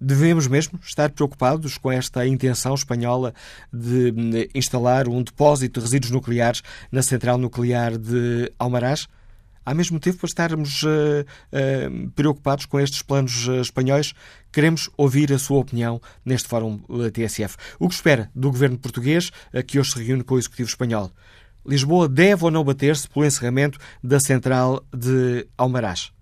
Devemos 0.00 0.46
mesmo 0.46 0.78
estar 0.82 1.10
preocupados 1.10 1.78
com 1.78 1.90
esta 1.90 2.26
intenção 2.26 2.74
espanhola 2.74 3.34
de 3.72 4.50
instalar 4.54 5.08
um 5.08 5.22
depósito 5.22 5.80
de 5.80 5.86
resíduos 5.86 6.10
nucleares 6.10 6.62
na 6.90 7.02
central 7.02 7.38
nuclear 7.38 7.96
de 7.96 8.52
Almaraz? 8.58 9.06
há 9.64 9.74
mesmo 9.74 9.98
tempo 9.98 10.18
para 10.18 10.26
estarmos 10.26 10.82
uh, 10.82 10.88
uh, 10.88 12.10
preocupados 12.10 12.66
com 12.66 12.78
estes 12.78 13.02
planos 13.02 13.48
uh, 13.48 13.60
espanhóis. 13.60 14.12
Queremos 14.52 14.90
ouvir 14.96 15.32
a 15.32 15.38
sua 15.38 15.58
opinião 15.58 16.00
neste 16.24 16.48
Fórum 16.48 16.78
TSF. 17.12 17.56
O 17.78 17.88
que 17.88 17.94
espera 17.94 18.30
do 18.34 18.50
governo 18.50 18.78
português, 18.78 19.32
que 19.66 19.80
hoje 19.80 19.92
se 19.92 20.02
reúne 20.02 20.22
com 20.22 20.34
o 20.34 20.38
Executivo 20.38 20.68
espanhol? 20.68 21.10
Lisboa 21.66 22.08
deve 22.08 22.44
ou 22.44 22.50
não 22.50 22.62
bater-se 22.62 23.08
pelo 23.08 23.26
encerramento 23.26 23.78
da 24.02 24.20
central 24.20 24.84
de 24.94 25.48
Almaraz? 25.56 26.13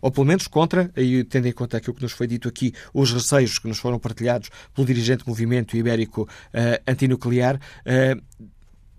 Ou 0.00 0.10
pelo 0.10 0.26
menos 0.26 0.46
contra, 0.46 0.90
e 0.96 1.24
tendo 1.24 1.48
em 1.48 1.52
conta 1.52 1.76
aquilo 1.76 1.94
que 1.94 2.02
nos 2.02 2.12
foi 2.12 2.26
dito 2.26 2.48
aqui, 2.48 2.72
os 2.92 3.12
receios 3.12 3.58
que 3.58 3.68
nos 3.68 3.78
foram 3.78 3.98
partilhados 3.98 4.50
pelo 4.74 4.86
dirigente 4.86 5.24
do 5.24 5.28
movimento 5.28 5.76
ibérico 5.76 6.22
uh, 6.22 6.82
antinuclear, 6.86 7.56
uh, 7.56 8.50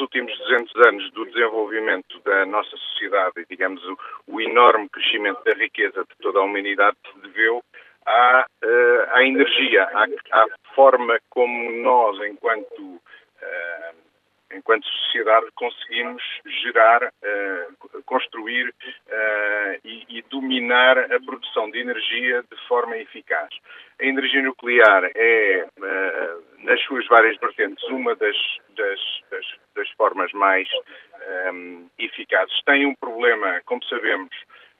últimos 0.07 0.37
200 0.39 0.87
anos 0.87 1.11
do 1.11 1.25
desenvolvimento 1.25 2.19
da 2.21 2.45
nossa 2.45 2.75
sociedade 2.77 3.41
e, 3.41 3.45
digamos, 3.49 3.83
o, 3.83 3.97
o, 4.27 4.41
enorme 4.41 4.87
crescimento 4.89 5.43
da 5.43 5.53
riqueza 5.53 6.01
de 6.03 6.15
toda 6.21 6.39
a 6.39 6.43
humanidade 6.43 6.97
se 7.11 7.19
deveu 7.19 7.61
à, 8.05 8.45
uh, 8.63 9.11
à 9.11 9.23
energia, 9.25 9.83
à, 9.83 10.05
à, 10.31 10.47
forma 10.73 11.19
como 11.29 11.71
nós, 11.83 12.17
enquanto, 12.25 12.81
uh, 12.81 13.95
enquanto 14.53 14.87
sociedade, 14.87 15.47
conseguimos 15.55 16.23
gerar, 16.63 17.03
uh, 17.03 18.03
construir 18.05 18.73
e, 19.83 20.05
e, 20.09 20.21
dominar 20.23 20.97
a 20.97 21.19
produção 21.19 21.69
de 21.69 21.79
energia 21.79 22.43
de 22.49 22.67
forma 22.67 22.97
eficaz. 22.97 23.49
A 23.99 24.05
energia 24.05 24.41
nuclear 24.41 25.09
é, 25.15 25.67
nas 26.59 26.81
suas 26.83 27.05
várias 27.07 27.37
vertentes, 27.37 27.83
uma 27.89 28.15
das, 28.15 28.35
das, 28.75 28.96
formas 29.97 30.31
mais 30.33 30.67
um, 31.53 31.89
eficazes. 31.97 32.61
Tem 32.65 32.85
um 32.85 32.95
problema, 32.95 33.61
como 33.65 33.83
sabemos, 33.85 34.31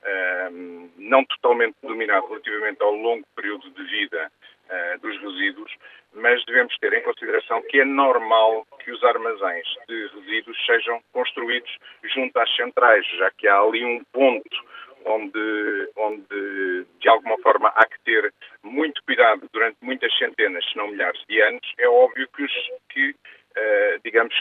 Ehm, 0.08 0.90
não 0.98 1.26
totalmente 1.26 1.76
dominado 1.84 2.28
relativamente 2.28 2.82
ao 2.82 2.94
longo 2.94 3.26
período 3.36 3.70
de 3.72 3.84
vida 3.84 4.32
uh, 4.70 5.00
dos 5.02 5.20
resíduos, 5.20 5.74
mas 6.14 6.44
devemos 6.46 6.78
ter 6.78 6.94
em 6.94 7.02
consideração 7.02 7.62
que 7.64 7.82
é 7.82 7.86
normal 7.86 8.66
que 8.80 8.92
os 8.92 9.04
armazéns 9.04 9.68
de 9.88 10.08
resíduos 10.08 10.66
sejam 10.66 11.02
construídos 11.12 11.78
junto 12.04 12.38
às 12.40 12.56
centrais, 12.56 13.06
já 13.18 13.30
que 13.32 13.48
há 13.48 13.60
ali 13.60 13.84
um 13.84 14.02
ponto 14.14 14.66
onde, 15.06 15.90
onde 15.98 16.86
de 17.00 17.10
alguma 17.10 17.38
forma 17.40 17.70
há 17.76 17.86
que 17.86 18.00
ter 18.06 18.34
muito 18.64 19.04
cuidado 19.04 19.50
durante 19.52 19.78
muitas 19.82 20.16
centenas, 20.18 20.64
se 20.70 20.78
não 20.78 20.88
milhares 20.88 21.22
de 21.28 21.42
anos. 21.42 21.74
É 21.78 21.88
óbvio 21.90 22.28
que, 22.30 22.44
os, 22.44 22.54
que 22.90 23.14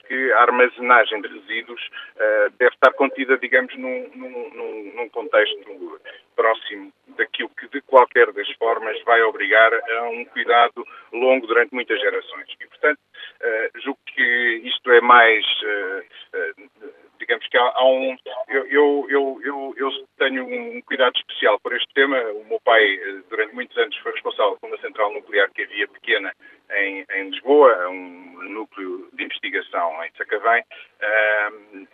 que 0.00 0.32
a 0.32 0.42
armazenagem 0.42 1.20
de 1.20 1.28
resíduos 1.28 1.80
uh, 2.16 2.50
deve 2.58 2.74
estar 2.74 2.92
contida, 2.92 3.36
digamos, 3.38 3.74
num, 3.76 4.08
num, 4.14 4.92
num, 4.94 5.08
contexto 5.08 6.00
próximo 6.34 6.92
daquilo 7.16 7.50
que, 7.50 7.68
de 7.68 7.80
qualquer 7.82 8.32
das 8.32 8.50
formas, 8.52 9.00
vai 9.04 9.22
obrigar 9.22 9.72
a 9.72 10.02
um 10.10 10.24
cuidado 10.26 10.86
longo 11.12 11.46
durante 11.46 11.74
muitas 11.74 12.00
gerações. 12.00 12.46
E, 12.60 12.66
portanto, 12.66 12.98
uh, 12.98 13.80
julgo 13.80 13.98
que 14.06 14.62
isto 14.64 14.90
é 14.90 15.00
mais 15.00 15.44
digamos 17.26 17.46
que 17.48 17.58
há, 17.58 17.72
há 17.74 17.84
um. 17.84 18.16
Eu, 18.48 18.66
eu, 19.08 19.40
eu, 19.44 19.74
eu, 19.76 19.90
tenho 20.18 20.44
um 20.44 20.80
cuidado 20.82 21.16
especial 21.16 21.58
por 21.60 21.74
este 21.74 21.92
tema. 21.94 22.18
O 22.32 22.44
meu 22.44 22.60
pai, 22.60 22.98
durante 23.28 23.54
muitos 23.54 23.76
anos, 23.76 23.96
foi 23.98 24.12
responsável 24.12 24.56
por 24.60 24.68
uma 24.68 24.78
central 24.78 25.12
nuclear 25.12 25.50
que 25.50 25.62
havia 25.62 25.88
pequena 25.88 26.32
em, 26.70 27.04
em 27.14 27.30
Lisboa, 27.30 27.88
um 27.88 28.48
núcleo 28.48 29.08
de 29.12 29.24
investigação 29.24 30.04
em 30.04 30.10
Sacavém. 30.16 30.62
Uh, 31.02 31.86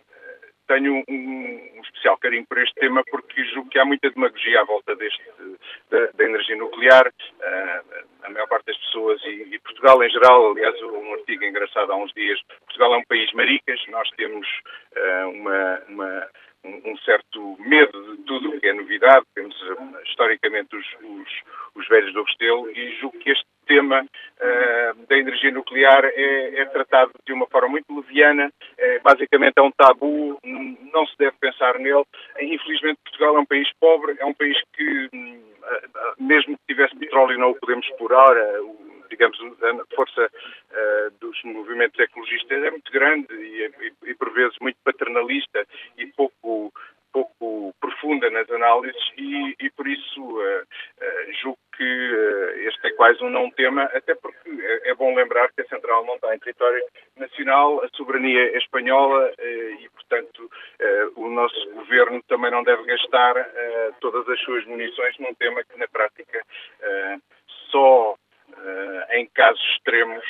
tenho 0.67 0.93
um, 0.93 1.03
um, 1.09 1.81
especial 1.83 2.17
carinho 2.17 2.45
por 2.47 2.57
este 2.57 2.73
tema 2.75 3.03
porque 3.09 3.43
julgo 3.45 3.69
que 3.69 3.72
há 3.83 3.85
muita 3.85 4.09
demagogia 4.09 4.61
à 4.61 4.63
volta 4.63 4.95
deste, 4.95 5.21
da, 5.91 6.07
da 6.13 6.23
energia 6.23 6.55
nuclear. 6.55 7.07
Uh, 7.07 8.03
a 8.23 8.29
maior 8.29 8.47
parte 8.47 8.67
das 8.67 8.77
pessoas, 8.77 9.21
e, 9.25 9.53
e, 9.53 9.59
Portugal 9.59 10.01
em 10.01 10.09
geral, 10.09 10.51
aliás, 10.51 10.81
um 10.81 11.13
artigo 11.13 11.43
engraçado 11.43 11.91
há 11.91 11.95
uns 11.95 12.13
dias, 12.13 12.39
Portugal 12.65 12.95
é 12.95 12.97
um 12.97 13.03
país 13.03 13.31
maricas, 13.33 13.79
nós 13.89 14.09
temos 14.11 14.47
uh, 14.95 15.29
uma, 15.29 15.81
uma 15.89 16.29
um, 16.63 16.97
certo 16.99 17.57
medo 17.59 18.15
de 18.15 18.23
tudo 18.23 18.49
o 18.49 18.59
que 18.59 18.67
é 18.67 18.73
novidade. 18.73 19.25
Temos 19.35 19.55
historicamente 20.05 20.75
os, 20.75 20.85
os, 21.03 21.29
os 21.75 21.87
velhos 21.89 22.13
do 22.13 22.23
Restelo 22.23 22.69
e 22.71 22.95
julgo 22.99 23.19
que 23.19 23.31
este 23.31 23.45
tema 23.65 24.01
uh, 24.01 25.07
da 25.07 25.17
energia 25.17 25.51
nuclear 25.51 26.05
é, 26.05 26.59
é, 26.59 26.65
tratado 26.65 27.11
de 27.25 27.33
uma 27.33 27.47
forma 27.47 27.69
muito 27.69 27.95
leviana, 27.95 28.51
é, 28.77 28.99
basicamente 28.99 29.53
é 29.57 29.61
um 29.61 29.71
tabu, 29.71 30.37
não 30.93 31.05
se 31.07 31.17
deve 31.17 31.35
pensar 31.39 31.79
nele. 31.79 32.03
Infelizmente 32.39 32.99
Portugal 33.03 33.37
é 33.37 33.39
um 33.39 33.45
país 33.45 33.69
pobre, 33.79 34.15
é 34.19 34.25
um 34.25 34.33
país 34.33 34.57
que, 34.73 35.05
uh, 35.05 36.23
mesmo 36.23 36.57
que 36.57 36.73
tivesse 36.73 36.95
petróleo, 36.97 37.39
não 37.39 37.51
o 37.51 37.55
podemos 37.55 37.85
explorar. 37.87 38.35
Uh, 38.35 38.72
digamos, 39.09 39.37
a 39.41 39.95
força 39.95 40.29
dos 41.19 41.37
movimentos 41.43 41.99
ecologistas 41.99 42.63
é 42.63 42.71
muito 42.71 42.91
grande 42.91 43.33
e, 43.33 43.65
e, 43.65 44.11
e 44.11 44.15
por 44.15 44.31
vezes 44.33 44.57
muito 44.59 44.77
paternalista 44.83 45.65
e 45.97 46.07
pouco 46.07 46.73
pouco 47.13 47.73
profunda 47.79 48.29
nas 48.31 48.49
análises 48.49 49.01
e, 49.17 49.55
e 49.59 49.69
por 49.69 49.87
isso 49.87 50.21
uh, 50.21 50.61
uh, 50.63 51.33
julgo 51.41 51.59
que 51.77 51.83
uh, 51.83 52.67
este 52.67 52.87
é 52.87 52.91
quase 52.93 53.23
um 53.23 53.29
não 53.29 53.49
tema, 53.51 53.83
até 53.93 54.15
porque 54.15 54.49
é, 54.49 54.89
é, 54.89 54.95
bom 54.95 55.15
lembrar 55.15 55.51
que 55.53 55.61
a 55.61 55.67
Central 55.67 56.03
não 56.05 56.15
está 56.15 56.35
em 56.35 56.39
território 56.39 56.83
nacional, 57.15 57.83
a 57.83 57.89
soberania 57.95 58.55
é 58.55 58.57
espanhola 58.57 59.31
e, 59.39 59.89
portanto, 59.89 60.49
o 61.15 61.29
nosso 61.29 61.69
governo 61.71 62.21
também 62.23 62.49
não 62.49 62.63
deve 62.63 62.83
gastar 62.83 63.35
todas 63.99 64.27
as 64.27 64.39
suas 64.41 64.65
munições 64.65 65.17
num 65.19 65.33
tema 65.35 65.63
que, 65.63 65.77
na 65.77 65.87
prática, 65.87 66.43
só 67.69 68.15
em 69.11 69.27
casos 69.27 69.61
extremos, 69.75 70.23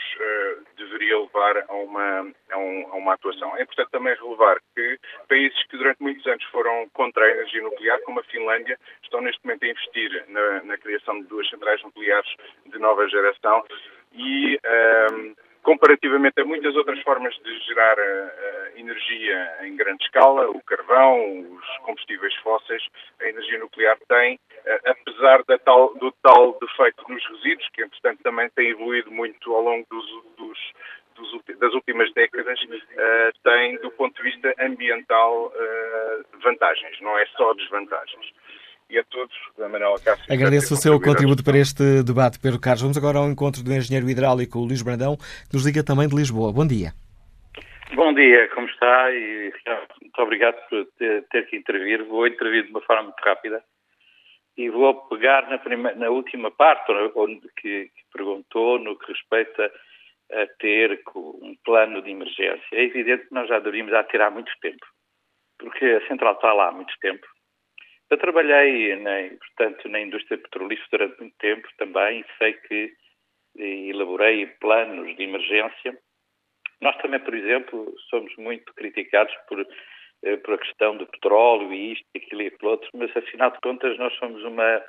deveria 0.78 1.20
levar 1.20 1.66
a 1.68 1.74
uma, 1.74 2.32
a, 2.52 2.58
um, 2.58 2.88
a, 2.92 2.96
uma 2.96 3.14
atuação. 3.14 3.56
É 3.58 3.64
importante 3.64 3.92
também 3.92 4.16
relevar 4.16 4.60
que 4.76 5.00
países 5.28 5.64
que 5.68 5.78
durante 5.78 6.02
muitos 6.02 6.26
anos 6.26 6.44
foram 6.46 6.90
contra 6.94 7.26
a 7.26 7.32
energia 7.32 7.62
nuclear, 7.62 8.00
como 8.02 8.20
a 8.20 8.24
Finlândia, 8.24 8.80
estão 9.04 9.22
neste 9.22 9.44
momento 9.46 9.64
a 9.64 9.70
investir 9.70 10.26
na, 10.28 10.64
na 10.64 10.78
criação 10.78 11.22
de 11.22 11.28
duas 11.28 11.50
centrais 11.50 11.82
nucleares 11.84 12.30
de 12.66 12.80
nova 12.80 13.08
geração 13.08 13.64
e 14.14 14.60
um, 15.12 15.36
comparativamente 15.64 16.40
a 16.40 16.46
muitas 16.46 16.76
outras 16.76 17.02
formas 17.02 17.34
de 17.44 17.60
gerar 17.62 17.98
uh, 17.98 18.78
energia 18.78 19.58
em 19.62 19.76
grande 19.76 20.04
escala, 20.04 20.50
o 20.50 20.62
carvão, 20.62 21.40
os 21.40 21.78
combustíveis 21.80 22.36
fósseis, 22.36 22.84
a 23.22 23.26
energia 23.28 23.58
nuclear 23.60 23.98
tem, 24.08 24.36
uh, 24.36 24.90
apesar 24.90 25.44
tal, 25.64 25.94
do 25.96 26.12
tal 26.22 26.58
defeito 26.60 27.04
nos 27.10 27.26
resíduos, 27.26 27.70
que 27.74 27.82
entretanto 27.82 28.22
também 28.22 28.50
tem 28.50 28.70
evoluído 28.70 29.10
muito 29.10 29.56
ao 29.56 29.62
longo 29.62 29.88
dos, 29.90 30.06
dos, 30.38 30.60
dos, 31.16 31.58
das 31.58 31.74
últimas 31.74 32.14
décadas, 32.14 32.60
uh, 32.62 33.40
tem 33.44 33.78
do 33.78 33.90
ponto 33.92 34.16
de 34.22 34.30
vista 34.30 34.54
ambiental 34.60 35.52
vantagens, 36.44 37.00
não 37.00 37.18
é 37.18 37.26
só 37.38 37.54
desvantagens 37.54 38.34
e 38.90 38.98
a 38.98 39.04
todos 39.04 39.36
da 39.58 39.68
Manuela 39.70 40.00
Cássio. 40.00 40.32
Agradeço 40.32 40.74
o 40.74 40.78
seu 40.78 41.00
contributo 41.00 41.44
para 41.44 41.58
este 41.58 42.04
debate, 42.04 42.40
Pedro 42.40 42.60
Carlos. 42.60 42.82
Vamos 42.82 42.98
agora 42.98 43.18
ao 43.18 43.30
encontro 43.30 43.64
do 43.64 43.74
engenheiro 43.74 44.10
hidráulico 44.10 44.60
Luís 44.60 44.82
Brandão, 44.82 45.18
que 45.18 45.54
nos 45.54 45.66
liga 45.66 45.84
também 45.84 46.08
de 46.08 46.16
Lisboa. 46.16 46.52
Bom 46.52 46.66
dia. 46.66 46.92
Bom 47.96 48.14
dia, 48.14 48.50
como 48.56 48.68
está? 48.68 49.12
E 49.12 49.54
muito 50.02 50.22
obrigado 50.22 50.56
por 50.70 50.86
ter, 50.98 51.24
ter 51.30 51.48
que 51.48 51.58
intervir. 51.58 52.04
Vou 52.04 52.26
intervir 52.26 52.66
de 52.66 52.72
uma 52.72 52.82
forma 52.82 53.04
muito 53.04 53.22
rápida 53.22 53.64
e 54.58 54.70
vou 54.70 54.96
pegar 55.08 55.50
na, 55.50 55.58
primeira, 55.58 55.98
na 55.98 56.10
última 56.10 56.52
parte 56.52 56.92
onde, 57.16 57.42
que, 57.58 57.86
que, 57.86 58.04
perguntou 58.12 58.80
no 58.80 58.98
que 58.98 59.12
respeita 59.12 59.72
a 60.32 60.48
ter 60.60 61.02
um 61.16 61.56
plano 61.64 62.02
de 62.02 62.12
emergência. 62.12 62.64
É 62.72 62.84
evidente 62.84 63.28
que 63.28 63.34
nós 63.34 63.48
já 63.48 63.60
deveríamos 63.60 63.92
já 63.92 64.04
ter 64.04 64.22
há 64.22 64.30
muito 64.30 64.52
tempo, 64.62 64.86
porque 65.58 65.86
a 65.86 66.08
central 66.08 66.34
está 66.34 66.54
lá 66.54 66.70
há 66.70 66.72
muito 66.72 66.94
tempo 67.02 67.26
eu 68.14 68.18
trabalhei, 68.18 68.96
na, 68.98 69.30
portanto, 69.38 69.90
na 69.90 70.00
indústria 70.00 70.38
petrolífera 70.38 71.08
durante 71.08 71.20
muito 71.20 71.38
tempo 71.38 71.68
também 71.78 72.22
e 72.22 72.38
sei 72.38 72.54
que 72.54 72.94
elaborei 73.56 74.48
planos 74.60 75.16
de 75.16 75.24
emergência. 75.24 75.98
Nós 76.82 76.96
também, 76.98 77.20
por 77.20 77.34
exemplo, 77.34 77.94
somos 78.10 78.36
muito 78.38 78.72
criticados 78.76 79.34
por, 79.48 79.66
eh, 80.24 80.38
por 80.38 80.56
a 80.56 80.58
questão 80.58 80.98
do 80.98 81.08
petróleo 81.08 81.74
e 81.74 81.94
isto, 81.94 82.06
aquilo 82.16 82.42
e 82.42 82.48
aquilo 82.48 82.72
outro, 82.72 82.90
mas 82.94 83.16
afinal 83.16 83.52
de 83.52 83.60
contas 83.62 83.98
nós 83.98 84.14
somos 84.16 84.44
uma, 84.44 84.84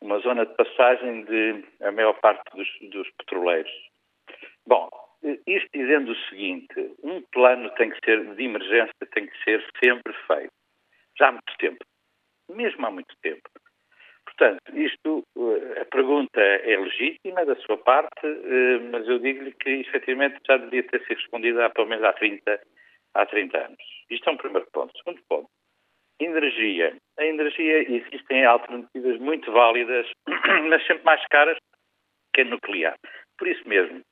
uma 0.00 0.18
zona 0.20 0.46
de 0.46 0.54
passagem 0.54 1.24
de 1.24 1.64
a 1.82 1.90
maior 1.90 2.14
parte 2.20 2.44
dos, 2.54 2.68
dos 2.90 3.08
petroleiros. 3.18 3.72
Bom, 4.66 4.88
isto 5.46 5.68
dizendo 5.74 6.12
o 6.12 6.28
seguinte, 6.28 6.94
um 7.02 7.22
plano 7.32 7.70
tem 7.70 7.90
que 7.90 7.98
ser 8.04 8.34
de 8.34 8.44
emergência, 8.44 8.94
tem 9.12 9.26
que 9.26 9.44
ser 9.44 9.64
sempre 9.82 10.12
feito. 10.26 10.52
Já 11.18 11.28
há 11.28 11.32
muito 11.32 11.56
tempo 11.58 11.84
mesmo 12.54 12.86
há 12.86 12.90
muito 12.90 13.14
tempo. 13.22 13.48
Portanto, 14.24 14.60
isto, 14.74 15.24
eh, 15.36 15.80
a 15.80 15.84
pergunta 15.86 16.40
é 16.40 16.76
legítima 16.78 17.44
da 17.44 17.56
sua 17.56 17.78
parte, 17.78 18.26
eh, 18.26 18.78
mas 18.90 19.08
eu 19.08 19.18
digo-lhe 19.18 19.52
que 19.52 19.70
efetivamente 19.70 20.38
já 20.46 20.56
devia 20.58 20.82
ter 20.84 21.00
sido 21.06 21.16
respondida 21.16 21.66
há 21.66 21.70
pelo 21.70 21.88
menos 21.88 22.04
há 22.04 22.12
30, 22.12 22.60
há 23.14 23.26
30 23.26 23.58
anos. 23.58 23.82
Isto 24.10 24.28
é 24.28 24.32
um 24.32 24.36
primeiro 24.36 24.68
ponto. 24.72 24.96
Segundo 24.98 25.20
ponto, 25.28 25.48
energia. 26.20 26.96
A 27.18 27.24
energia, 27.24 27.78
existem 27.90 28.44
alternativas 28.44 29.18
muito 29.18 29.50
válidas, 29.50 30.06
mas 30.68 30.86
sempre 30.86 31.04
mais 31.04 31.24
caras 31.28 31.58
que 32.34 32.42
a 32.42 32.44
nuclear. 32.44 32.96
Por 33.38 33.48
isso 33.48 33.66
mesmo, 33.68 34.02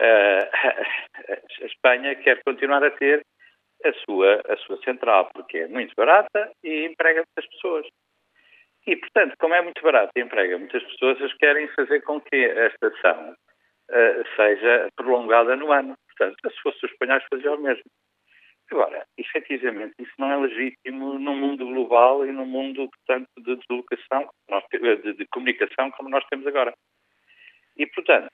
eh, 0.00 0.50
a 1.62 1.66
Espanha 1.66 2.14
quer 2.16 2.42
continuar 2.44 2.82
a 2.84 2.90
ter 2.90 3.22
a 3.84 3.92
sua, 4.04 4.40
a 4.48 4.56
sua 4.58 4.76
central, 4.82 5.30
porque 5.34 5.58
é 5.58 5.68
muito 5.68 5.94
barata 5.94 6.50
e 6.62 6.86
emprega 6.86 7.22
muitas 7.22 7.46
pessoas. 7.54 7.86
E, 8.86 8.96
portanto, 8.96 9.34
como 9.38 9.54
é 9.54 9.62
muito 9.62 9.82
barata 9.82 10.12
e 10.16 10.20
emprega 10.20 10.58
muitas 10.58 10.82
pessoas, 10.84 11.18
eles 11.18 11.34
querem 11.38 11.68
fazer 11.68 12.02
com 12.02 12.20
que 12.20 12.36
a 12.36 12.66
estação 12.66 13.32
uh, 13.32 14.36
seja 14.36 14.88
prolongada 14.96 15.56
no 15.56 15.72
ano. 15.72 15.94
Portanto, 16.08 16.36
se 16.50 16.62
fosse 16.62 16.84
os 16.84 16.92
espanhóis, 16.92 17.24
faziam 17.30 17.54
o 17.54 17.60
mesmo. 17.60 17.84
Agora, 18.70 19.06
efetivamente, 19.18 19.94
isso 19.98 20.12
não 20.18 20.30
é 20.30 20.36
legítimo 20.36 21.18
num 21.18 21.36
mundo 21.36 21.66
global 21.66 22.26
e 22.26 22.32
num 22.32 22.46
mundo, 22.46 22.88
portanto, 22.88 23.28
de 23.38 23.56
deslocação, 23.56 24.28
de, 24.72 25.12
de 25.14 25.26
comunicação 25.26 25.90
como 25.92 26.08
nós 26.08 26.24
temos 26.30 26.46
agora. 26.46 26.72
E, 27.76 27.86
portanto, 27.86 28.30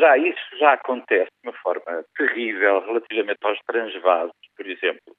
já 0.00 0.18
isso 0.18 0.58
já 0.58 0.72
acontece 0.72 1.30
de 1.42 1.48
uma 1.48 1.56
forma 1.58 2.04
terrível 2.16 2.80
relativamente 2.80 3.38
aos 3.42 3.58
transvasos, 3.60 4.34
por 4.56 4.66
exemplo, 4.66 5.16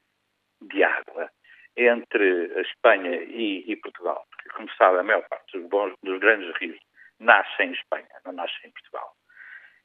de 0.61 0.83
água 0.83 1.29
entre 1.77 2.51
a 2.57 2.61
Espanha 2.61 3.15
e, 3.15 3.63
e, 3.71 3.75
Portugal. 3.77 4.25
Porque, 4.29 4.49
como 4.49 4.69
sabe, 4.73 4.99
a 4.99 5.03
maior 5.03 5.25
parte 5.29 5.57
dos, 5.57 5.69
bons, 5.69 5.93
dos 6.03 6.19
grandes 6.19 6.53
rios 6.57 6.77
nascem 7.19 7.69
em 7.69 7.73
Espanha, 7.73 8.07
não 8.25 8.33
nascem 8.33 8.69
em 8.69 8.71
Portugal. 8.71 9.13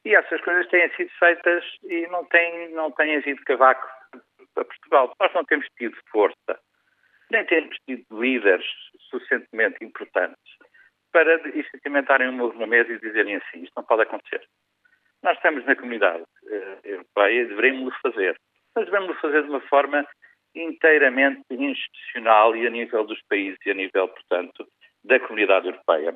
E 0.05 0.15
essas 0.15 0.41
coisas 0.41 0.69
têm 0.69 0.89
sido 0.97 1.11
feitas 1.19 1.65
e 1.85 2.07
não 2.09 2.25
têm, 2.27 2.73
não 2.73 2.91
têm 2.91 3.17
havido 3.17 3.43
cavaco 3.45 3.87
para 4.55 4.65
Portugal. 4.65 5.13
Nós 5.21 5.33
não 5.33 5.45
temos 5.45 5.67
tido 5.77 5.97
força, 6.11 6.61
nem 7.31 7.45
temos 7.47 7.77
tido 7.87 8.05
líderes 8.11 8.67
suficientemente 9.11 9.77
importantes 9.85 10.56
para 11.17 11.37
efetivamente 11.59 12.13
um 12.13 12.53
na 12.59 12.67
mesa 12.67 12.93
e 12.93 13.01
dizerem 13.01 13.37
assim, 13.37 13.63
isto 13.63 13.73
não 13.75 13.85
pode 13.85 14.03
acontecer. 14.03 14.47
Nós 15.23 15.35
estamos 15.39 15.65
na 15.65 15.75
comunidade 15.75 16.23
uh, 16.23 16.79
europeia, 16.85 17.47
devemos 17.47 17.97
fazer, 18.03 18.39
mas 18.75 18.85
devemos 18.85 19.19
fazer 19.19 19.43
de 19.45 19.49
uma 19.49 19.63
forma 19.63 20.07
inteiramente 20.55 21.43
institucional 21.49 22.55
e 22.55 22.67
a 22.67 22.71
nível 22.71 23.05
dos 23.05 23.19
países 23.31 23.59
e 23.65 23.71
a 23.71 23.75
nível, 23.75 24.09
portanto, 24.09 24.69
da 25.05 25.19
comunidade 25.21 25.69
europeia. 25.69 26.15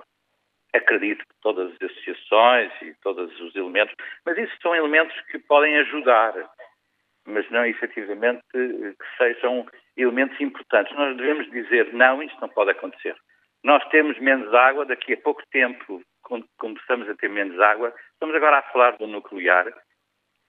Acredito 0.75 1.21
que 1.21 1.41
todas 1.41 1.73
as 1.73 1.91
associações 1.91 2.71
e 2.83 2.95
todos 3.03 3.41
os 3.41 3.57
elementos, 3.57 3.95
mas 4.27 4.37
isso 4.37 4.55
são 4.61 4.77
elementos 4.77 5.19
que 5.31 5.39
podem 5.39 5.79
ajudar, 5.79 6.35
mas 7.27 7.51
não 7.51 7.65
efetivamente 7.65 8.43
que 8.53 8.95
sejam 9.17 9.67
elementos 9.97 10.39
importantes. 10.43 10.95
Nós 10.95 11.17
devemos 11.17 11.51
dizer, 11.51 11.91
não, 11.95 12.23
isto 12.23 12.39
não 12.39 12.51
pode 12.51 12.73
acontecer. 12.73 13.17
Nós 13.63 13.87
temos 13.91 14.19
menos 14.19 14.53
água, 14.55 14.87
daqui 14.87 15.13
a 15.13 15.19
pouco 15.19 15.43
tempo 15.51 16.03
começamos 16.59 17.09
a 17.09 17.15
ter 17.15 17.29
menos 17.29 17.59
água. 17.61 17.93
Estamos 18.13 18.35
agora 18.35 18.59
a 18.59 18.63
falar 18.63 18.97
do 18.97 19.07
nuclear 19.07 19.67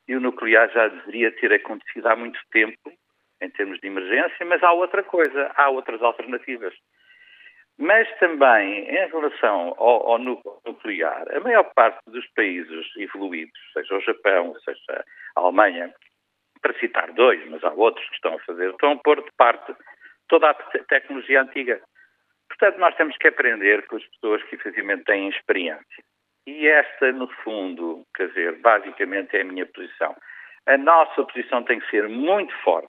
e 0.08 0.16
o 0.16 0.20
nuclear 0.20 0.70
já 0.72 0.88
deveria 0.88 1.32
ter 1.32 1.54
acontecido 1.54 2.08
há 2.08 2.16
muito 2.16 2.40
tempo, 2.52 2.92
em 3.42 3.50
termos 3.50 3.80
de 3.80 3.88
emergência, 3.88 4.46
mas 4.46 4.64
há 4.64 4.72
outra 4.72 5.04
coisa, 5.04 5.52
há 5.56 5.70
outras 5.70 6.02
alternativas. 6.02 6.74
Mas 7.78 8.08
também, 8.20 8.88
em 8.90 9.08
relação 9.08 9.74
ao, 9.78 10.12
ao 10.12 10.20
nuclear, 10.20 11.26
a 11.36 11.40
maior 11.40 11.64
parte 11.74 12.00
dos 12.08 12.28
países 12.36 12.86
evoluídos, 12.98 13.60
seja 13.74 13.96
o 13.96 14.02
Japão, 14.02 14.54
seja 14.64 15.04
a 15.36 15.40
Alemanha, 15.40 15.94
para 16.62 16.78
citar 16.80 17.12
dois, 17.14 17.44
mas 17.50 17.64
há 17.64 17.72
outros 17.72 18.08
que 18.10 18.16
estão 18.16 18.36
a 18.36 18.40
fazer, 18.40 18.70
estão 18.70 18.92
a 18.92 18.98
pôr 18.98 19.24
de 19.24 19.32
parte 19.36 19.74
toda 20.28 20.50
a 20.50 20.54
tecnologia 20.54 21.42
antiga. 21.42 21.82
Portanto, 22.62 22.80
nós 22.80 22.96
temos 22.96 23.18
que 23.18 23.28
aprender 23.28 23.88
com 23.88 23.96
as 23.96 24.06
pessoas 24.10 24.44
que 24.44 24.54
efetivamente 24.54 25.06
têm 25.06 25.30
experiência. 25.30 26.04
E 26.46 26.68
esta, 26.68 27.12
no 27.12 27.28
fundo, 27.44 28.06
quer 28.16 28.28
dizer, 28.28 28.60
basicamente 28.60 29.36
é 29.36 29.42
a 29.42 29.44
minha 29.44 29.66
posição. 29.66 30.16
A 30.68 30.78
nossa 30.78 31.24
posição 31.24 31.64
tem 31.64 31.80
que 31.80 31.90
ser 31.90 32.08
muito 32.08 32.54
forte, 32.60 32.88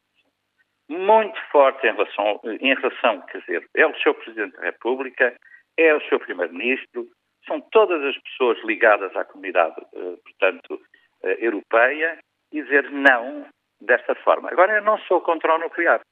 muito 0.91 1.41
forte 1.51 1.87
em 1.87 1.93
relação, 1.95 2.39
em 2.45 2.75
relação 2.75 3.23
quer 3.23 3.39
dizer, 3.39 3.67
é 3.75 3.87
o 3.87 3.99
seu 4.01 4.13
Presidente 4.13 4.55
da 4.59 4.65
República, 4.65 5.35
é 5.79 5.95
o 5.95 6.03
seu 6.03 6.21
Primeiro-Ministro, 6.21 7.09
são 7.47 7.59
todas 7.73 8.05
as 8.05 8.19
pessoas 8.25 8.63
ligadas 8.65 9.17
à 9.17 9.25
comunidade, 9.25 9.81
eh, 9.95 10.17
portanto, 10.23 10.83
eh, 11.23 11.47
europeia, 11.47 12.19
e 12.53 12.61
dizer 12.61 12.91
não 12.91 13.47
desta 13.81 14.15
forma. 14.17 14.51
Agora, 14.51 14.75
eu 14.75 14.83
não 14.83 14.99
sou 14.99 15.23
contra 15.23 15.55
o 15.55 15.59
nuclear. 15.59 16.03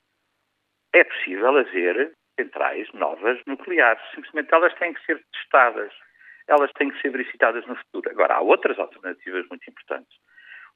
É 0.94 1.04
possível 1.04 1.58
haver 1.58 2.14
centrais 2.40 2.90
novas 2.92 3.38
nucleares. 3.46 4.02
Simplesmente 4.14 4.54
elas 4.54 4.74
têm 4.74 4.94
que 4.94 5.04
ser 5.04 5.22
testadas, 5.32 5.92
elas 6.48 6.70
têm 6.72 6.90
que 6.90 7.00
ser 7.00 7.10
verificadas 7.10 7.66
no 7.66 7.76
futuro. 7.76 8.10
Agora, 8.10 8.34
há 8.34 8.40
outras 8.40 8.78
alternativas 8.78 9.46
muito 9.48 9.68
importantes. 9.68 10.18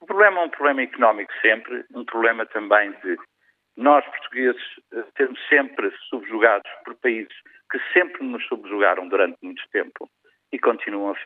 O 0.00 0.06
problema 0.06 0.40
é 0.40 0.44
um 0.44 0.50
problema 0.50 0.82
económico 0.82 1.32
sempre, 1.40 1.84
um 1.94 2.04
problema 2.04 2.44
também 2.46 2.92
de 3.02 3.16
nós, 3.76 4.04
portugueses, 4.04 4.62
eh, 4.92 5.04
sermos 5.16 5.40
sempre 5.48 5.90
subjugados 6.08 6.70
por 6.84 6.94
países 6.96 7.34
que 7.70 7.80
sempre 7.92 8.24
nos 8.24 8.44
subjugaram 8.46 9.08
durante 9.08 9.36
muito 9.42 9.62
tempo 9.72 10.08
e 10.52 10.58
continuam 10.58 11.16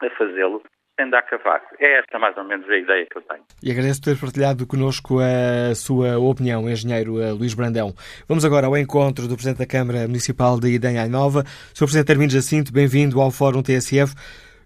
a 0.00 0.10
fazê-lo, 0.10 0.62
sem 0.96 1.10
dar 1.10 1.22
cavaco. 1.22 1.66
É 1.78 1.98
esta 1.98 2.18
mais 2.18 2.36
ou 2.36 2.44
menos 2.44 2.68
a 2.68 2.76
ideia 2.76 3.06
que 3.06 3.18
eu 3.18 3.22
tenho. 3.22 3.42
E 3.62 3.70
agradeço 3.70 4.00
por 4.00 4.10
ter 4.10 4.20
partilhado 4.20 4.66
connosco 4.66 5.18
a 5.20 5.74
sua 5.74 6.18
opinião, 6.18 6.68
engenheiro 6.68 7.20
eh, 7.20 7.30
Luís 7.30 7.54
Brandão. 7.54 7.92
Vamos 8.28 8.44
agora 8.44 8.66
ao 8.66 8.76
encontro 8.76 9.28
do 9.28 9.34
Presidente 9.34 9.58
da 9.58 9.66
Câmara 9.66 10.06
Municipal 10.06 10.58
de 10.58 10.74
Idanha 10.74 11.06
Nova. 11.06 11.44
Sr. 11.74 11.84
Presidente 11.84 12.06
Termino 12.06 12.30
Jacinto, 12.30 12.72
bem-vindo 12.72 13.20
ao 13.20 13.30
Fórum 13.30 13.62
TSF. 13.62 14.14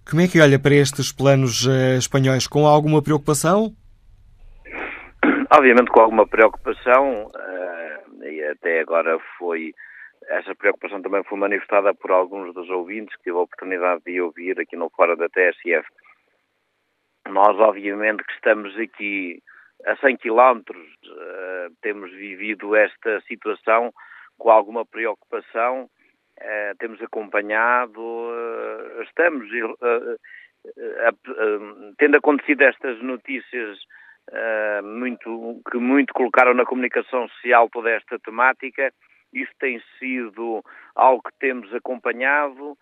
Como 0.09 0.23
é 0.23 0.29
que 0.29 0.41
olha 0.41 0.59
para 0.59 0.75
estes 0.75 1.13
planos 1.13 1.67
uh, 1.67 1.99
espanhóis? 1.99 2.47
Com 2.47 2.67
alguma 2.67 3.03
preocupação? 3.03 3.75
Obviamente 5.53 5.91
com 5.91 6.01
alguma 6.01 6.27
preocupação, 6.27 7.27
uh, 7.27 8.25
e 8.25 8.43
até 8.45 8.81
agora 8.81 9.19
foi 9.39 9.75
essa 10.31 10.55
preocupação 10.55 11.03
também 11.03 11.25
foi 11.25 11.37
manifestada 11.37 11.93
por 11.93 12.13
alguns 12.13 12.55
dos 12.55 12.71
ouvintes 12.71 13.17
que 13.17 13.25
tive 13.25 13.37
a 13.37 13.41
oportunidade 13.41 14.03
de 14.07 14.21
ouvir 14.21 14.61
aqui 14.61 14.77
no 14.77 14.89
Fórum 14.91 15.17
da 15.17 15.29
TSF. 15.29 15.87
Nós, 17.29 17.59
obviamente, 17.59 18.25
que 18.25 18.33
estamos 18.33 18.77
aqui 18.79 19.43
a 19.87 19.97
100 19.97 20.17
quilómetros, 20.19 20.87
uh, 21.07 21.75
temos 21.83 22.11
vivido 22.13 22.75
esta 22.75 23.21
situação 23.23 23.93
com 24.39 24.51
alguma 24.51 24.85
preocupação, 24.85 25.85
uh, 25.85 26.77
temos 26.79 27.01
acompanhado, 27.03 28.01
uh, 28.01 29.03
estamos 29.03 29.49
tendo 31.97 32.19
acontecido 32.19 32.61
estas 32.63 33.01
notícias 33.01 33.79
muito, 34.85 35.63
que 35.71 35.79
muito 35.79 36.13
colocaram 36.13 36.53
na 36.53 36.67
comunicação 36.67 37.27
social 37.29 37.71
toda 37.71 37.91
esta 37.91 38.19
temática, 38.19 38.93
isto 39.33 39.55
tem 39.59 39.83
sido 39.99 40.63
algo 40.95 41.23
que 41.23 41.39
temos 41.39 41.73
acompanhado, 41.75 42.77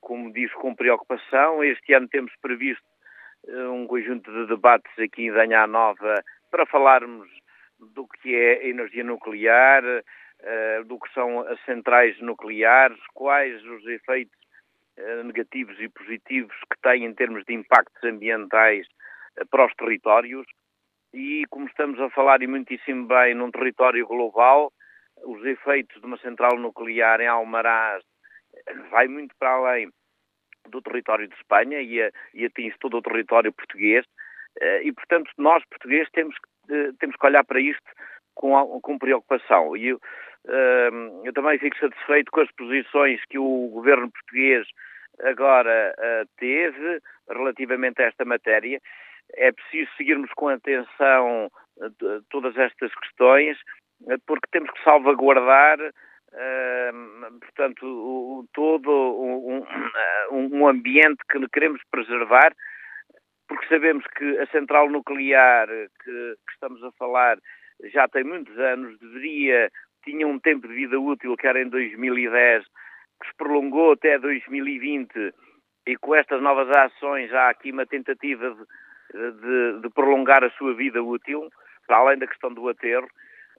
como 0.00 0.32
diz, 0.32 0.52
com 0.54 0.76
preocupação. 0.76 1.64
Este 1.64 1.92
ano 1.92 2.06
temos 2.06 2.32
previsto 2.40 2.84
um 3.48 3.86
conjunto 3.86 4.30
de 4.30 4.46
debates 4.46 4.92
aqui 4.98 5.26
em 5.26 5.32
Danha 5.32 5.66
Nova 5.66 6.22
para 6.50 6.66
falarmos 6.66 7.28
do 7.78 8.06
que 8.06 8.34
é 8.34 8.68
energia 8.68 9.02
nuclear, 9.02 9.82
eh, 10.40 10.82
do 10.84 10.98
que 10.98 11.12
são 11.12 11.40
as 11.40 11.60
centrais 11.64 12.18
nucleares, 12.20 12.98
quais 13.14 13.64
os 13.64 13.84
efeitos 13.86 14.38
eh, 14.96 15.22
negativos 15.24 15.78
e 15.80 15.88
positivos 15.88 16.54
que 16.70 16.80
têm 16.82 17.04
em 17.04 17.14
termos 17.14 17.44
de 17.44 17.54
impactos 17.54 18.02
ambientais 18.04 18.86
para 19.50 19.66
os 19.66 19.74
territórios. 19.74 20.46
E 21.12 21.44
como 21.50 21.66
estamos 21.66 22.00
a 22.00 22.10
falar 22.10 22.42
e 22.42 22.46
muitíssimo 22.46 23.06
bem 23.06 23.34
num 23.34 23.50
território 23.50 24.06
global, 24.06 24.72
os 25.24 25.44
efeitos 25.44 26.00
de 26.00 26.06
uma 26.06 26.18
central 26.18 26.56
nuclear 26.58 27.20
em 27.20 27.26
Almaraz 27.26 28.02
vai 28.90 29.08
muito 29.08 29.34
para 29.38 29.50
além 29.50 29.90
do 30.68 30.82
território 30.82 31.28
de 31.28 31.34
Espanha 31.34 31.80
e, 31.80 32.02
a, 32.02 32.10
e 32.34 32.44
atinge 32.44 32.76
todo 32.80 32.96
o 32.96 33.02
território 33.02 33.52
português. 33.52 34.06
Eh, 34.60 34.82
e, 34.84 34.92
portanto, 34.92 35.30
nós, 35.38 35.64
portugueses, 35.66 36.10
temos, 36.12 36.36
eh, 36.70 36.90
temos 36.98 37.16
que 37.16 37.26
olhar 37.26 37.44
para 37.44 37.60
isto 37.60 37.84
com, 38.34 38.80
com 38.80 38.98
preocupação. 38.98 39.76
E 39.76 39.88
eu, 39.88 40.00
ehm, 40.48 41.22
eu 41.24 41.32
também 41.32 41.58
fico 41.58 41.78
satisfeito 41.78 42.30
com 42.30 42.40
as 42.40 42.50
posições 42.52 43.20
que 43.28 43.38
o 43.38 43.68
governo 43.68 44.10
português 44.10 44.66
agora 45.20 45.94
eh, 45.98 46.24
teve 46.38 47.00
relativamente 47.28 48.02
a 48.02 48.06
esta 48.06 48.24
matéria. 48.24 48.80
É 49.34 49.52
preciso 49.52 49.90
seguirmos 49.96 50.30
com 50.34 50.48
atenção 50.48 51.50
todas 52.28 52.54
estas 52.58 52.94
questões, 52.96 53.56
porque 54.26 54.46
temos 54.50 54.70
que 54.70 54.84
salvaguardar 54.84 55.78
Portanto, 57.40 57.86
o, 57.86 58.46
todo 58.54 58.90
um, 60.30 60.56
um, 60.56 60.68
ambiente 60.68 61.22
que 61.30 61.46
queremos 61.48 61.80
preservar, 61.90 62.52
porque 63.46 63.68
sabemos 63.68 64.04
que 64.16 64.38
a 64.38 64.46
central 64.46 64.88
nuclear 64.88 65.68
que, 65.68 66.04
que, 66.04 66.52
estamos 66.52 66.82
a 66.82 66.90
falar 66.92 67.38
já 67.92 68.08
tem 68.08 68.24
muitos 68.24 68.56
anos, 68.58 68.98
deveria, 68.98 69.70
tinha 70.04 70.26
um 70.26 70.38
tempo 70.38 70.68
de 70.68 70.74
vida 70.74 70.98
útil 70.98 71.36
que 71.36 71.46
era 71.46 71.60
em 71.60 71.68
2010, 71.68 72.64
que 72.64 73.28
se 73.28 73.34
prolongou 73.36 73.92
até 73.92 74.18
2020 74.18 75.34
e 75.86 75.96
com 75.96 76.14
estas 76.14 76.40
novas 76.40 76.68
ações 76.70 77.32
há 77.32 77.50
aqui 77.50 77.72
uma 77.72 77.86
tentativa 77.86 78.56
de, 79.12 79.32
de, 79.32 79.80
de 79.82 79.90
prolongar 79.90 80.44
a 80.44 80.50
sua 80.50 80.74
vida 80.74 81.02
útil, 81.02 81.50
para 81.86 81.98
além 81.98 82.18
da 82.18 82.26
questão 82.26 82.52
do 82.52 82.68
aterro. 82.68 83.08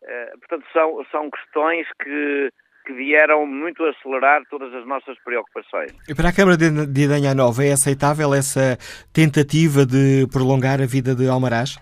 Uh, 0.04 0.40
portanto, 0.40 0.66
são, 0.74 1.06
são 1.12 1.32
questões 1.32 1.88
que 2.02 2.50
que 2.86 2.94
vieram 2.94 3.46
muito 3.46 3.84
acelerar 3.86 4.44
todas 4.50 4.74
as 4.74 4.86
nossas 4.86 5.18
preocupações. 5.24 5.92
E 6.08 6.14
para 6.14 6.30
a 6.30 6.36
Câmara 6.36 6.58
de 6.58 7.02
Idanha 7.02 7.34
Nova 7.34 7.64
é 7.64 7.72
aceitável 7.72 8.34
essa 8.34 8.78
tentativa 9.14 9.86
de 9.86 10.28
prolongar 10.32 10.82
a 10.82 10.86
vida 10.86 11.16
de 11.16 11.28
Almaraz? 11.28 11.78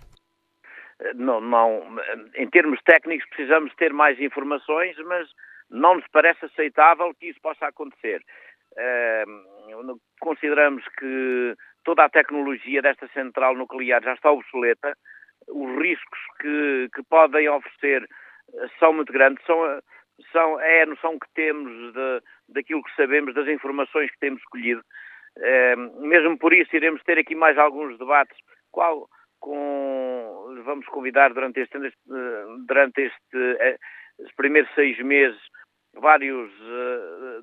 Não, 1.16 1.42
não, 1.42 1.98
em 2.36 2.48
termos 2.50 2.80
técnicos 2.84 3.28
precisamos 3.30 3.74
ter 3.76 3.92
mais 3.92 4.20
informações, 4.20 4.96
mas 5.06 5.28
não 5.70 5.96
nos 5.96 6.06
parece 6.12 6.46
aceitável 6.46 7.12
que 7.20 7.30
isso 7.30 7.40
possa 7.42 7.66
acontecer. 7.66 8.22
Uh, 8.74 10.00
consideramos 10.20 10.84
que 11.00 11.56
toda 11.84 12.06
a 12.06 12.10
tecnologia 12.10 12.82
desta 12.82 13.08
central 13.14 13.56
nuclear 13.56 14.04
já 14.04 14.14
está 14.14 14.32
obsoleta, 14.32 14.96
os 15.52 15.82
riscos 15.82 16.20
que, 16.40 16.90
que 16.94 17.04
podem 17.04 17.50
oferecer 17.50 18.08
são 18.80 18.94
muito 18.94 19.12
grandes, 19.14 19.44
são, 19.46 19.82
são, 20.32 20.60
é 20.60 20.84
a 20.84 20.86
noção 20.86 21.18
que 21.20 21.28
temos 21.34 21.94
de, 21.94 22.22
daquilo 22.50 22.84
que 22.84 22.96
sabemos, 22.96 23.34
das 23.34 23.48
informações 23.48 24.12
que 24.12 24.20
temos 24.20 24.42
escolhido. 24.42 24.82
É, 25.38 25.76
mesmo 25.76 26.38
por 26.38 26.54
isso 26.54 26.76
iremos 26.76 27.02
ter 27.04 27.18
aqui 27.18 27.36
mais 27.36 27.58
alguns 27.58 27.98
debates 27.98 28.38
qual, 28.70 29.08
com, 29.40 30.62
vamos 30.66 30.86
convidar 30.88 31.34
durante 31.34 31.62
este, 31.62 31.78
durante 32.66 33.02
este, 33.02 33.58
eh, 33.60 33.78
os 34.20 34.32
primeiros 34.34 34.70
seis 34.76 34.98
meses 35.00 35.40
vários 35.94 36.52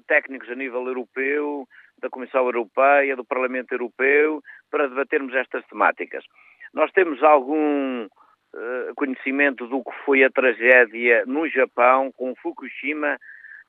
técnicos 0.06 0.48
a 0.50 0.54
nível 0.54 0.86
europeu, 0.86 1.66
da 2.00 2.08
Comissão 2.08 2.44
Europeia, 2.44 3.16
do 3.16 3.24
Parlamento 3.24 3.72
Europeu, 3.72 4.40
para 4.70 4.88
debatermos 4.88 5.34
estas 5.34 5.64
temáticas. 5.66 6.24
Nós 6.72 6.90
temos 6.92 7.22
algum 7.22 8.08
eh, 8.54 8.92
conhecimento 8.96 9.66
do 9.66 9.84
que 9.84 9.92
foi 10.06 10.24
a 10.24 10.30
tragédia 10.30 11.24
no 11.26 11.46
Japão 11.48 12.10
com 12.12 12.34
Fukushima. 12.36 13.18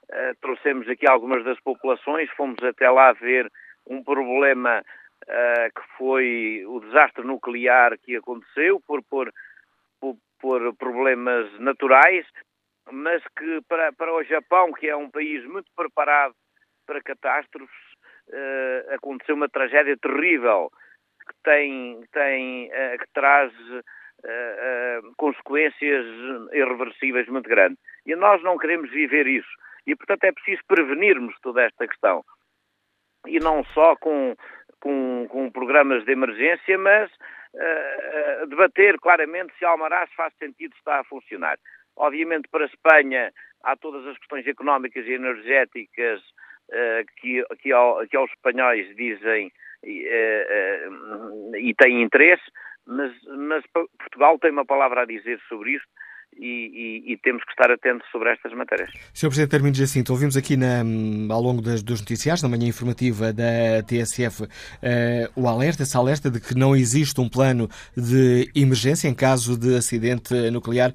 Uh, 0.10 0.34
trouxemos 0.42 0.90
aqui 0.90 1.08
algumas 1.08 1.44
das 1.44 1.60
populações, 1.60 2.28
fomos 2.32 2.58
até 2.64 2.90
lá 2.90 3.14
ver 3.14 3.48
um 3.86 4.04
problema 4.04 4.82
uh, 4.82 5.80
que 5.80 5.98
foi 5.98 6.64
o 6.66 6.80
desastre 6.80 7.24
nuclear 7.24 7.96
que 8.00 8.16
aconteceu 8.16 8.82
por, 8.88 9.04
por, 9.04 9.32
por, 10.00 10.16
por 10.42 10.76
problemas 10.78 11.48
naturais, 11.60 12.26
mas 12.90 13.22
que 13.38 13.62
para, 13.68 13.94
para 13.94 14.16
o 14.16 14.24
Japão, 14.24 14.74
que 14.74 14.90
é 14.90 14.96
um 14.96 15.12
país 15.12 15.46
muito 15.46 15.70
preparado 15.76 16.34
para 16.88 17.04
catástrofes, 17.04 17.90
aconteceu 18.94 19.36
uma 19.36 19.50
tragédia 19.50 19.98
terrível 19.98 20.72
tem, 21.44 22.02
tem 22.12 22.70
que 22.70 23.08
traz 23.14 23.52
uh, 23.54 25.08
uh, 25.08 25.14
consequências 25.18 26.06
irreversíveis 26.52 27.28
muito 27.28 27.50
grandes. 27.50 27.80
E 28.06 28.16
nós 28.16 28.42
não 28.44 28.58
queremos 28.58 28.90
viver 28.92 29.28
isso. 29.28 29.50
E, 29.86 29.96
portanto, 29.96 30.24
é 30.26 30.32
preciso 30.32 30.62
prevenirmos 30.68 31.36
toda 31.42 31.64
esta 31.64 31.88
questão. 31.88 32.24
E 33.28 33.40
não 33.40 33.64
só 33.66 33.96
com, 33.98 34.36
com, 34.80 35.28
com 35.30 35.52
programas 35.52 36.06
de 36.06 36.12
emergência, 36.12 36.78
mas 36.78 37.12
uh, 37.12 38.48
debater 38.48 39.00
claramente 39.00 39.54
se 39.58 39.66
Almaraz 39.66 40.12
faz 40.14 40.34
sentido 40.38 40.74
estar 40.76 41.00
a 41.00 41.06
funcionar. 41.06 41.58
Obviamente, 41.96 42.48
para 42.50 42.64
a 42.66 42.68
Espanha, 42.68 43.32
há 43.64 43.76
todas 43.76 44.06
as 44.08 44.18
questões 44.18 44.48
económicas 44.48 45.06
e 45.06 45.14
energéticas 45.14 46.22
que, 47.18 47.44
que, 47.62 47.74
ao, 47.74 48.06
que 48.08 48.16
aos 48.16 48.30
espanhóis 48.30 48.96
dizem 48.96 49.52
e 49.84 51.74
têm 51.76 52.02
interesse, 52.04 52.44
mas, 52.86 53.12
mas 53.26 53.64
Portugal 53.68 54.40
tem 54.40 54.52
uma 54.52 54.66
palavra 54.66 55.02
a 55.02 55.06
dizer 55.06 55.40
sobre 55.48 55.72
isto 55.72 55.88
e, 56.40 57.04
e, 57.08 57.14
e, 57.14 57.18
temos 57.18 57.44
que 57.44 57.52
estar 57.52 57.70
atentos 57.70 58.08
sobre 58.12 58.32
estas 58.32 58.54
matérias. 58.54 58.90
Sr. 59.14 59.28
Presidente 59.28 59.52
Termino 59.52 59.76
Jacinto, 59.76 60.14
ouvimos 60.14 60.38
aqui 60.38 60.56
na, 60.56 60.80
ao 61.30 61.42
longo 61.42 61.62
das, 61.62 61.84
dos 61.84 62.00
noticiários, 62.00 62.42
na 62.42 62.48
manhã 62.48 62.68
informativa 62.68 63.34
da 63.34 63.84
TSF, 63.86 64.44
uh, 64.44 64.48
eh, 64.82 65.30
o 65.36 65.48
alerta, 65.48 65.84
esse 65.84 65.98
alerta 65.98 66.32
de 66.32 66.40
que 66.40 66.56
não 66.56 66.76
existe 66.76 67.20
um 67.20 67.28
plano 67.28 67.70
de 67.96 68.50
emergência 68.56 69.10
em 69.10 69.14
caso 69.14 69.58
de 69.58 69.76
acidente 69.76 70.34
nuclear. 70.50 70.94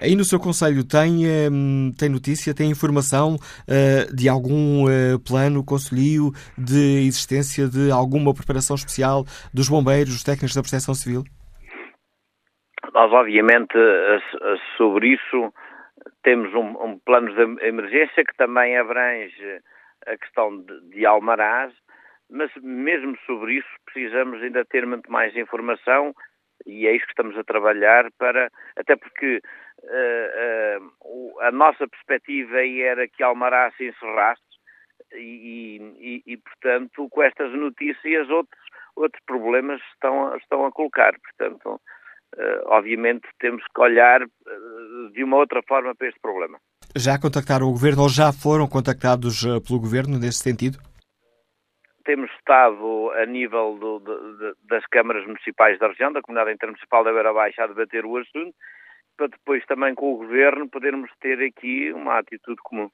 Aí 0.00 0.14
no 0.14 0.24
seu 0.24 0.38
Conselho 0.38 0.84
tem, 0.84 1.24
um, 1.50 1.92
tem 1.96 2.08
notícia, 2.08 2.54
tem 2.54 2.70
informação 2.70 3.34
uh, 3.36 4.14
de 4.14 4.28
algum 4.28 4.84
plano, 5.24 5.64
conselho 5.64 6.32
de 6.56 7.06
existência 7.06 7.68
de 7.68 7.90
alguma 7.90 8.32
preparação 8.32 8.76
especial 8.76 9.26
dos 9.52 9.68
bombeiros, 9.68 10.14
dos 10.14 10.22
técnicos 10.22 10.54
da 10.54 10.62
proteção 10.62 10.94
civil? 10.94 11.24
Nós, 12.94 13.12
obviamente, 13.12 13.76
sobre 14.76 15.14
isso 15.14 15.52
temos 16.22 16.54
um, 16.54 16.82
um, 16.82 16.98
plano 17.00 17.34
de 17.34 17.66
emergência 17.66 18.24
que 18.24 18.36
também 18.36 18.78
abrange 18.78 19.60
a 20.06 20.16
questão 20.16 20.62
de, 20.62 20.80
de 20.90 21.04
Almaraz, 21.04 21.72
mas 22.30 22.50
mesmo 22.62 23.18
sobre 23.26 23.54
isso 23.54 23.68
precisamos 23.84 24.40
ainda 24.42 24.64
ter 24.64 24.86
muito 24.86 25.10
mais 25.10 25.36
informação 25.36 26.14
e 26.64 26.86
é 26.86 26.92
isso 26.92 27.04
que 27.06 27.12
estamos 27.12 27.36
a 27.36 27.42
trabalhar 27.42 28.10
para, 28.12 28.48
até 28.76 28.94
porque 28.94 29.40
uh, 29.82 31.04
uh, 31.04 31.40
a 31.40 31.50
nossa 31.50 31.88
perspectiva 31.88 32.64
era 32.64 33.08
que 33.08 33.24
Almaraz 33.24 33.74
se 33.76 33.88
encerrasse 33.88 34.40
e, 35.12 35.80
e, 35.98 36.32
e, 36.32 36.36
portanto, 36.36 37.08
com 37.10 37.22
estas 37.22 37.52
notícias, 37.52 38.28
outros, 38.30 38.62
outros 38.94 39.22
problemas 39.26 39.80
estão, 39.92 40.36
estão 40.36 40.64
a 40.64 40.72
colocar. 40.72 41.14
Portanto, 41.20 41.80
obviamente, 42.66 43.28
temos 43.38 43.62
que 43.74 43.80
olhar 43.80 44.22
uh, 44.22 45.10
de 45.12 45.22
uma 45.22 45.36
outra 45.36 45.62
forma 45.66 45.94
para 45.94 46.08
este 46.08 46.20
problema. 46.20 46.58
Já 46.96 47.18
contactaram 47.18 47.66
o 47.66 47.72
Governo 47.72 48.02
ou 48.02 48.08
já 48.08 48.32
foram 48.32 48.68
contactados 48.68 49.42
pelo 49.66 49.80
Governo 49.80 50.18
nesse 50.18 50.38
sentido? 50.38 50.78
Temos 52.04 52.30
estado 52.32 53.10
a 53.12 53.24
nível 53.24 53.78
do, 53.78 53.98
de, 54.00 54.54
das 54.68 54.84
câmaras 54.86 55.26
municipais 55.26 55.78
da 55.78 55.88
região, 55.88 56.12
da 56.12 56.20
Comunidade 56.20 56.54
Intermunicipal 56.54 57.02
da 57.02 57.12
Beira 57.12 57.32
Baixa, 57.32 57.64
a 57.64 57.66
debater 57.66 58.04
o 58.04 58.16
assunto, 58.18 58.54
para 59.16 59.28
depois 59.28 59.64
também 59.66 59.94
com 59.94 60.12
o 60.12 60.18
Governo 60.18 60.68
podermos 60.68 61.10
ter 61.20 61.40
aqui 61.42 61.92
uma 61.92 62.18
atitude 62.18 62.60
comum. 62.62 62.90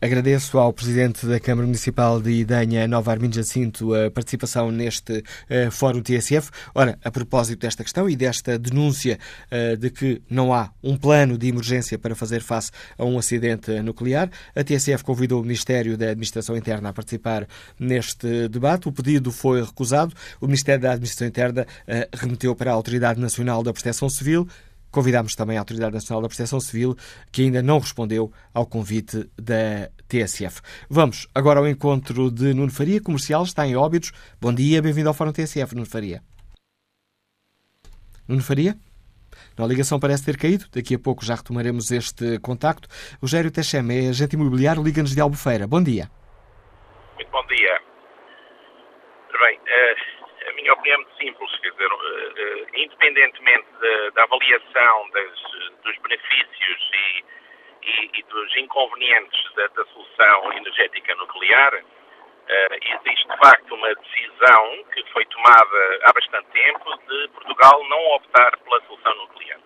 Agradeço 0.00 0.58
ao 0.58 0.72
Presidente 0.72 1.24
da 1.24 1.38
Câmara 1.38 1.66
Municipal 1.66 2.20
de 2.20 2.30
Idanha, 2.30 2.86
Nova 2.86 3.12
Armindo 3.12 3.36
Jacinto, 3.36 3.94
a 3.94 4.10
participação 4.10 4.70
neste 4.70 5.18
uh, 5.18 5.70
Fórum 5.70 6.02
TSF. 6.02 6.50
Ora, 6.74 6.98
a 7.02 7.10
propósito 7.10 7.60
desta 7.60 7.82
questão 7.82 8.10
e 8.10 8.16
desta 8.16 8.58
denúncia 8.58 9.18
uh, 9.50 9.76
de 9.76 9.90
que 9.90 10.20
não 10.28 10.52
há 10.52 10.70
um 10.82 10.96
plano 10.96 11.38
de 11.38 11.48
emergência 11.48 11.96
para 11.96 12.14
fazer 12.14 12.42
face 12.42 12.70
a 12.98 13.04
um 13.04 13.16
acidente 13.16 13.70
nuclear, 13.80 14.28
a 14.54 14.64
TSF 14.64 15.02
convidou 15.04 15.40
o 15.40 15.42
Ministério 15.42 15.96
da 15.96 16.06
Administração 16.10 16.56
Interna 16.56 16.88
a 16.90 16.92
participar 16.92 17.46
neste 17.78 18.48
debate. 18.48 18.88
O 18.88 18.92
pedido 18.92 19.30
foi 19.30 19.62
recusado. 19.62 20.12
O 20.40 20.46
Ministério 20.46 20.82
da 20.82 20.90
Administração 20.90 21.28
Interna 21.28 21.62
uh, 21.62 22.16
remeteu 22.16 22.54
para 22.54 22.72
a 22.72 22.74
Autoridade 22.74 23.20
Nacional 23.20 23.62
da 23.62 23.72
Proteção 23.72 24.10
Civil. 24.10 24.46
Convidámos 24.94 25.34
também 25.34 25.56
a 25.56 25.60
Autoridade 25.60 25.92
Nacional 25.92 26.22
da 26.22 26.28
Proteção 26.28 26.60
Civil, 26.60 26.94
que 27.32 27.42
ainda 27.42 27.60
não 27.60 27.80
respondeu 27.80 28.32
ao 28.54 28.64
convite 28.64 29.28
da 29.36 29.90
TSF. 30.06 30.60
Vamos 30.88 31.26
agora 31.34 31.58
ao 31.58 31.66
encontro 31.66 32.30
de 32.30 32.54
Nuno 32.54 32.70
Faria, 32.70 33.00
comercial, 33.00 33.42
está 33.42 33.66
em 33.66 33.74
Óbidos. 33.74 34.12
Bom 34.40 34.54
dia, 34.54 34.80
bem-vindo 34.80 35.08
ao 35.08 35.14
Fórum 35.14 35.32
TSF, 35.32 35.74
Nuno 35.74 35.84
Faria. 35.84 36.22
Nuno 38.28 38.40
Faria? 38.40 38.78
a 39.58 39.66
ligação 39.66 39.98
parece 39.98 40.24
ter 40.24 40.36
caído. 40.36 40.66
Daqui 40.72 40.94
a 40.94 40.98
pouco 41.00 41.24
já 41.24 41.34
retomaremos 41.34 41.90
este 41.90 42.38
contacto. 42.38 42.88
Rogério 43.20 43.50
Teixeira 43.50 43.92
é 43.92 44.10
agente 44.10 44.36
imobiliário, 44.36 44.80
liga-nos 44.80 45.12
de 45.12 45.20
Albufeira. 45.20 45.66
Bom 45.66 45.82
dia. 45.82 46.08
Muito 47.16 47.30
bom 47.32 47.44
dia. 47.48 47.80
Bem, 49.40 49.58
uh, 49.58 50.13
minha 50.54 50.72
opinião 50.72 50.94
é 50.94 51.04
muito 51.04 51.16
simples. 51.16 51.58
Quer 51.58 51.70
dizer, 51.70 51.92
uh, 51.92 51.96
uh, 51.96 52.66
independentemente 52.74 53.66
da, 53.80 54.10
da 54.10 54.22
avaliação 54.24 55.10
das, 55.10 55.40
dos 55.82 55.98
benefícios 55.98 56.90
e, 56.92 57.24
e, 57.82 58.10
e, 58.14 58.22
dos 58.24 58.56
inconvenientes 58.56 59.54
da, 59.54 59.66
da 59.68 59.84
solução 59.86 60.52
energética 60.52 61.14
nuclear, 61.16 61.84
existe 62.82 63.26
de 63.26 63.38
facto 63.38 63.74
uma 63.74 63.94
decisão 63.94 64.84
que 64.92 65.02
foi 65.12 65.24
tomada 65.26 65.98
há 66.04 66.12
bastante 66.12 66.46
tempo 66.50 66.94
de 67.08 67.28
Portugal 67.28 67.82
não 67.88 68.16
optar 68.16 68.58
pela 68.58 68.82
solução 68.82 69.14
nuclear. 69.14 69.58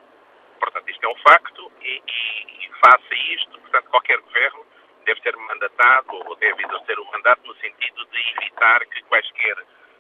Portanto, 0.60 0.88
isto 0.88 1.04
é 1.04 1.08
um 1.08 1.16
facto 1.16 1.72
e, 1.82 2.02
e, 2.06 2.66
e 2.66 2.70
face 2.84 3.06
a 3.10 3.34
isto, 3.34 3.60
portanto, 3.60 3.90
qualquer 3.90 4.18
governo 4.18 4.66
deve 5.08 5.20
ser 5.22 5.36
mandatado 5.36 6.14
ou 6.28 6.36
deve 6.36 6.62
exercer 6.62 6.98
o 6.98 7.10
mandato 7.10 7.46
no 7.46 7.54
sentido 7.56 8.04
de 8.06 8.34
evitar 8.36 8.84
que 8.86 9.02
quaisquer, 9.04 9.56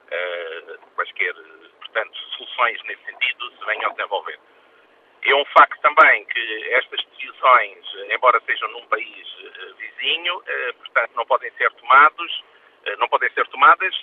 uh, 0.08 0.78
quaisquer 0.94 1.34
portanto, 1.78 2.16
soluções 2.36 2.82
nesse 2.84 3.04
sentido 3.04 3.50
se 3.58 3.64
venham 3.64 3.90
a 3.90 3.94
desenvolver. 3.94 4.38
É 5.22 5.34
um 5.34 5.44
facto 5.46 5.80
também 5.80 6.24
que 6.26 6.74
estas 6.74 7.04
decisões, 7.06 7.84
embora 8.10 8.40
sejam 8.46 8.70
num 8.70 8.86
país 8.86 9.28
uh, 9.40 9.74
vizinho, 9.76 10.38
uh, 10.38 10.74
portanto, 10.78 11.12
não 11.14 11.26
podem 11.26 11.50
ser 11.52 11.70
tomados, 11.72 12.44
não 12.98 13.08
podem 13.08 13.30
ser 13.32 13.46
tomadas 13.48 13.94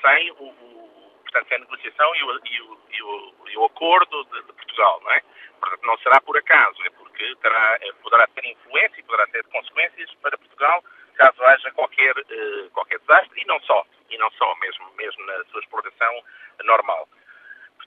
sem 0.00 0.30
o, 0.32 0.44
o, 0.44 1.12
portanto, 1.22 1.48
sem 1.48 1.56
a 1.58 1.60
negociação 1.60 2.16
e 2.16 2.24
o, 2.24 2.40
e 2.44 2.60
o, 2.60 2.78
e 2.90 3.02
o, 3.02 3.34
e 3.50 3.56
o 3.56 3.64
acordo 3.66 4.24
de, 4.24 4.42
de, 4.42 4.52
Portugal, 4.52 5.00
não 5.02 5.12
é? 5.12 5.20
Portanto, 5.60 5.86
não 5.86 5.98
será 5.98 6.20
por 6.20 6.36
acaso, 6.36 6.82
é 6.84 6.90
porque 6.90 7.36
terá, 7.36 7.78
poderá 8.02 8.26
ter 8.28 8.44
influência 8.46 8.98
e 8.98 9.02
poderá 9.04 9.26
ter 9.28 9.44
consequências 9.44 10.12
para 10.14 10.36
Portugal 10.38 10.82
caso 11.16 11.42
haja 11.44 11.70
qualquer, 11.72 12.14
qualquer 12.72 12.98
desastre 13.00 13.40
e 13.40 13.44
não 13.46 13.60
só, 13.60 13.84
e 14.10 14.18
não 14.18 14.30
só 14.32 14.54
mesmo, 14.56 14.90
mesmo 14.96 15.24
na 15.26 15.44
sua 15.44 15.60
exploração 15.60 16.22
normal. 16.64 17.08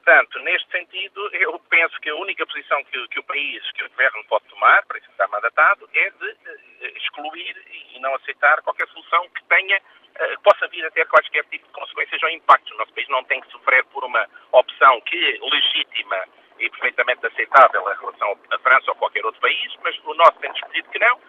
Portanto, 0.06 0.40
neste 0.42 0.70
sentido, 0.70 1.30
eu 1.34 1.58
penso 1.68 2.00
que 2.00 2.12
a 2.12 2.16
única 2.16 2.46
posição 2.46 2.84
que, 2.84 3.08
que, 3.08 3.20
o 3.20 3.24
país, 3.24 3.72
que 3.72 3.84
o 3.84 3.90
governo 3.90 4.24
pode 4.26 4.46
tomar, 4.46 4.86
para 4.86 5.00
isso 5.00 5.10
está 5.10 5.28
mandatado, 5.28 5.90
é 5.96 6.10
de 6.12 6.30
uh, 6.30 6.98
excluir 6.98 7.58
e 7.96 8.00
não 8.00 8.14
aceitar 8.14 8.62
qualquer 8.62 8.88
solução 8.90 9.28
que 9.30 9.44
tenha, 9.46 9.80
uh, 9.80 10.42
possa 10.44 10.68
vir 10.68 10.86
a 10.86 10.92
ter 10.92 11.08
quaisquer 11.08 11.44
tipo 11.46 11.66
de 11.66 11.74
consequências 11.74 12.22
ou 12.22 12.30
impactos. 12.30 12.72
O 12.74 12.78
nosso 12.78 12.94
país 12.94 13.08
não 13.10 13.24
tem 13.24 13.42
que 13.42 13.50
sofrer 13.50 13.84
por 13.86 14.04
uma 14.04 14.30
opção 14.52 15.02
que 15.02 15.18
é 15.18 15.40
legítima 15.44 16.24
e 16.60 16.70
perfeitamente 16.70 17.26
aceitável 17.26 17.82
em 17.82 17.98
relação 18.00 18.40
à 18.52 18.60
França 18.60 18.92
ou 18.92 18.96
qualquer 18.98 19.26
outro 19.26 19.42
país, 19.42 19.74
mas 19.82 19.98
o 20.06 20.14
nosso 20.14 20.38
tem 20.40 20.54
discutido 20.54 20.88
que 20.92 21.00
não. 21.00 21.20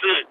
Se 0.00 0.22
uh, 0.22 0.28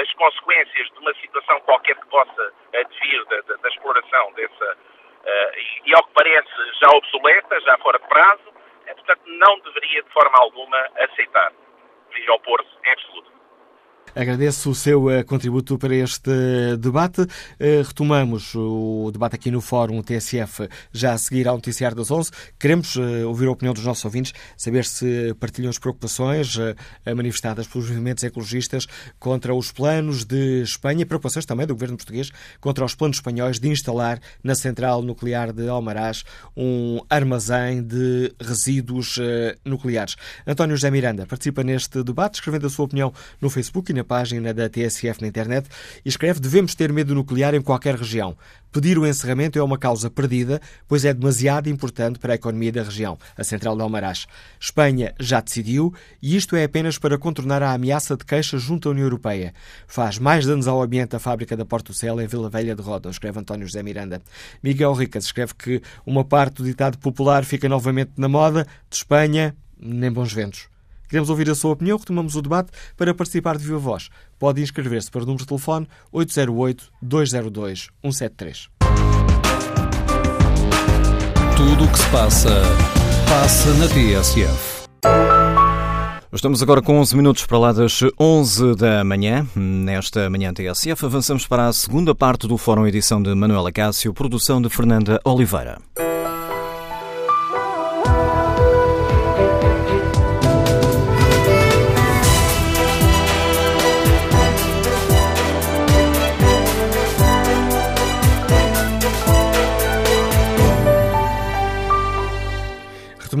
as 0.00 0.12
consequências 0.14 0.88
de 0.90 0.98
uma 0.98 1.14
situação 1.14 1.60
qualquer 1.60 1.96
que 1.96 2.06
possa 2.06 2.52
advir 2.74 3.24
da, 3.26 3.40
da, 3.42 3.56
da 3.56 3.68
exploração 3.68 4.32
dessa 4.32 4.76
uh, 5.24 5.58
e, 5.86 5.94
ao 5.94 6.04
que 6.04 6.12
parece, 6.14 6.50
já 6.80 6.88
obsoleta, 6.96 7.60
já 7.60 7.78
fora 7.78 7.98
de 7.98 8.08
prazo, 8.08 8.52
é, 8.86 8.94
portanto, 8.94 9.22
não 9.26 9.58
deveria 9.60 10.02
de 10.02 10.10
forma 10.10 10.38
alguma 10.38 10.78
aceitar. 10.98 11.52
Deveria 12.08 12.34
opor-se 12.34 12.70
em 12.84 12.92
absoluto. 12.92 13.31
Agradeço 14.14 14.68
o 14.68 14.74
seu 14.74 15.06
uh, 15.06 15.24
contributo 15.24 15.78
para 15.78 15.94
este 15.94 16.30
debate. 16.78 17.22
Uh, 17.22 17.82
retomamos 17.82 18.54
o 18.54 19.10
debate 19.10 19.36
aqui 19.36 19.50
no 19.50 19.62
Fórum 19.62 20.02
TSF 20.02 20.68
já 20.92 21.14
a 21.14 21.18
seguir 21.18 21.48
ao 21.48 21.54
Noticiário 21.54 21.96
das 21.96 22.10
11. 22.10 22.30
Queremos 22.58 22.94
ouvir 23.26 23.46
a 23.46 23.50
opinião 23.50 23.72
dos 23.72 23.84
nossos 23.84 24.04
ouvintes, 24.04 24.34
saber 24.54 24.84
se 24.84 25.34
partilham 25.40 25.70
as 25.70 25.78
preocupações 25.78 26.56
manifestadas 27.16 27.66
pelos 27.66 27.88
movimentos 27.88 28.22
ecologistas 28.22 28.86
contra 29.18 29.54
os 29.54 29.72
planos 29.72 30.24
de 30.24 30.62
Espanha, 30.62 31.06
preocupações 31.06 31.46
também 31.46 31.66
do 31.66 31.74
governo 31.74 31.96
português 31.96 32.30
contra 32.60 32.84
os 32.84 32.94
planos 32.94 33.16
espanhóis 33.16 33.58
de 33.58 33.68
instalar 33.68 34.20
na 34.42 34.54
central 34.54 35.02
nuclear 35.02 35.52
de 35.52 35.68
Almaraz 35.68 36.24
um 36.56 37.00
armazém 37.08 37.82
de 37.82 38.32
resíduos 38.40 39.18
nucleares. 39.64 40.16
António 40.46 40.76
José 40.76 40.90
Miranda 40.90 41.26
participa 41.26 41.62
neste 41.62 42.02
debate, 42.02 42.34
escrevendo 42.34 42.66
a 42.66 42.70
sua 42.70 42.84
opinião 42.84 43.12
no 43.40 43.48
Facebook 43.48 43.90
e 43.90 43.94
na 43.94 44.01
página 44.04 44.52
da 44.52 44.68
TSF 44.68 45.20
na 45.20 45.28
internet 45.28 45.68
e 46.04 46.08
escreve: 46.08 46.40
Devemos 46.40 46.74
ter 46.74 46.92
medo 46.92 47.14
nuclear 47.14 47.54
em 47.54 47.62
qualquer 47.62 47.94
região. 47.94 48.36
Pedir 48.72 48.98
o 48.98 49.06
encerramento 49.06 49.58
é 49.58 49.62
uma 49.62 49.76
causa 49.76 50.08
perdida, 50.08 50.58
pois 50.88 51.04
é 51.04 51.12
demasiado 51.12 51.68
importante 51.68 52.18
para 52.18 52.32
a 52.32 52.36
economia 52.36 52.72
da 52.72 52.82
região, 52.82 53.18
a 53.36 53.44
central 53.44 53.76
de 53.76 53.82
Almaraz. 53.82 54.26
Espanha 54.58 55.14
já 55.20 55.42
decidiu 55.42 55.92
e 56.22 56.34
isto 56.34 56.56
é 56.56 56.64
apenas 56.64 56.96
para 56.96 57.18
contornar 57.18 57.62
a 57.62 57.74
ameaça 57.74 58.16
de 58.16 58.24
queixa 58.24 58.56
junto 58.56 58.88
à 58.88 58.92
União 58.92 59.04
Europeia. 59.04 59.52
Faz 59.86 60.18
mais 60.18 60.46
danos 60.46 60.66
ao 60.66 60.82
ambiente 60.82 61.14
a 61.14 61.18
fábrica 61.18 61.54
da 61.54 61.66
Porto 61.66 61.92
Cel 61.92 62.18
em 62.18 62.26
Vila 62.26 62.48
Velha 62.48 62.74
de 62.74 62.80
Roda, 62.80 63.10
escreve 63.10 63.38
António 63.38 63.66
José 63.66 63.82
Miranda. 63.82 64.22
Miguel 64.62 64.94
Ricas 64.94 65.24
escreve 65.24 65.52
que 65.54 65.82
uma 66.06 66.24
parte 66.24 66.62
do 66.62 66.64
ditado 66.64 66.96
popular 66.96 67.44
fica 67.44 67.68
novamente 67.68 68.12
na 68.16 68.28
moda, 68.28 68.66
de 68.88 68.96
Espanha, 68.96 69.54
nem 69.78 70.10
bons 70.10 70.32
ventos. 70.32 70.71
Queremos 71.08 71.30
ouvir 71.30 71.48
a 71.50 71.54
sua 71.54 71.72
opinião, 71.72 71.98
retomamos 71.98 72.36
o 72.36 72.42
debate. 72.42 72.70
Para 72.96 73.14
participar 73.14 73.58
de 73.58 73.64
viva 73.64 73.78
voz, 73.78 74.08
pode 74.38 74.62
inscrever-se 74.62 75.10
para 75.10 75.22
o 75.22 75.26
número 75.26 75.44
de 75.44 75.48
telefone 75.48 75.88
808-202-173. 76.12 78.68
Tudo 81.56 81.84
o 81.84 81.92
que 81.92 81.98
se 81.98 82.08
passa, 82.10 82.50
passa 83.28 83.72
na 83.74 83.86
TSF. 83.88 84.82
Estamos 86.34 86.62
agora 86.62 86.80
com 86.80 86.98
11 86.98 87.14
minutos 87.14 87.44
para 87.44 87.58
lá 87.58 87.72
das 87.72 88.00
11 88.18 88.74
da 88.76 89.04
manhã. 89.04 89.46
Nesta 89.54 90.30
manhã 90.30 90.50
TSF, 90.54 91.04
avançamos 91.04 91.46
para 91.46 91.68
a 91.68 91.72
segunda 91.74 92.14
parte 92.14 92.48
do 92.48 92.56
Fórum 92.56 92.86
Edição 92.86 93.22
de 93.22 93.34
Manuela 93.34 93.70
Cássio, 93.70 94.14
produção 94.14 94.62
de 94.62 94.70
Fernanda 94.70 95.20
Oliveira. 95.24 95.78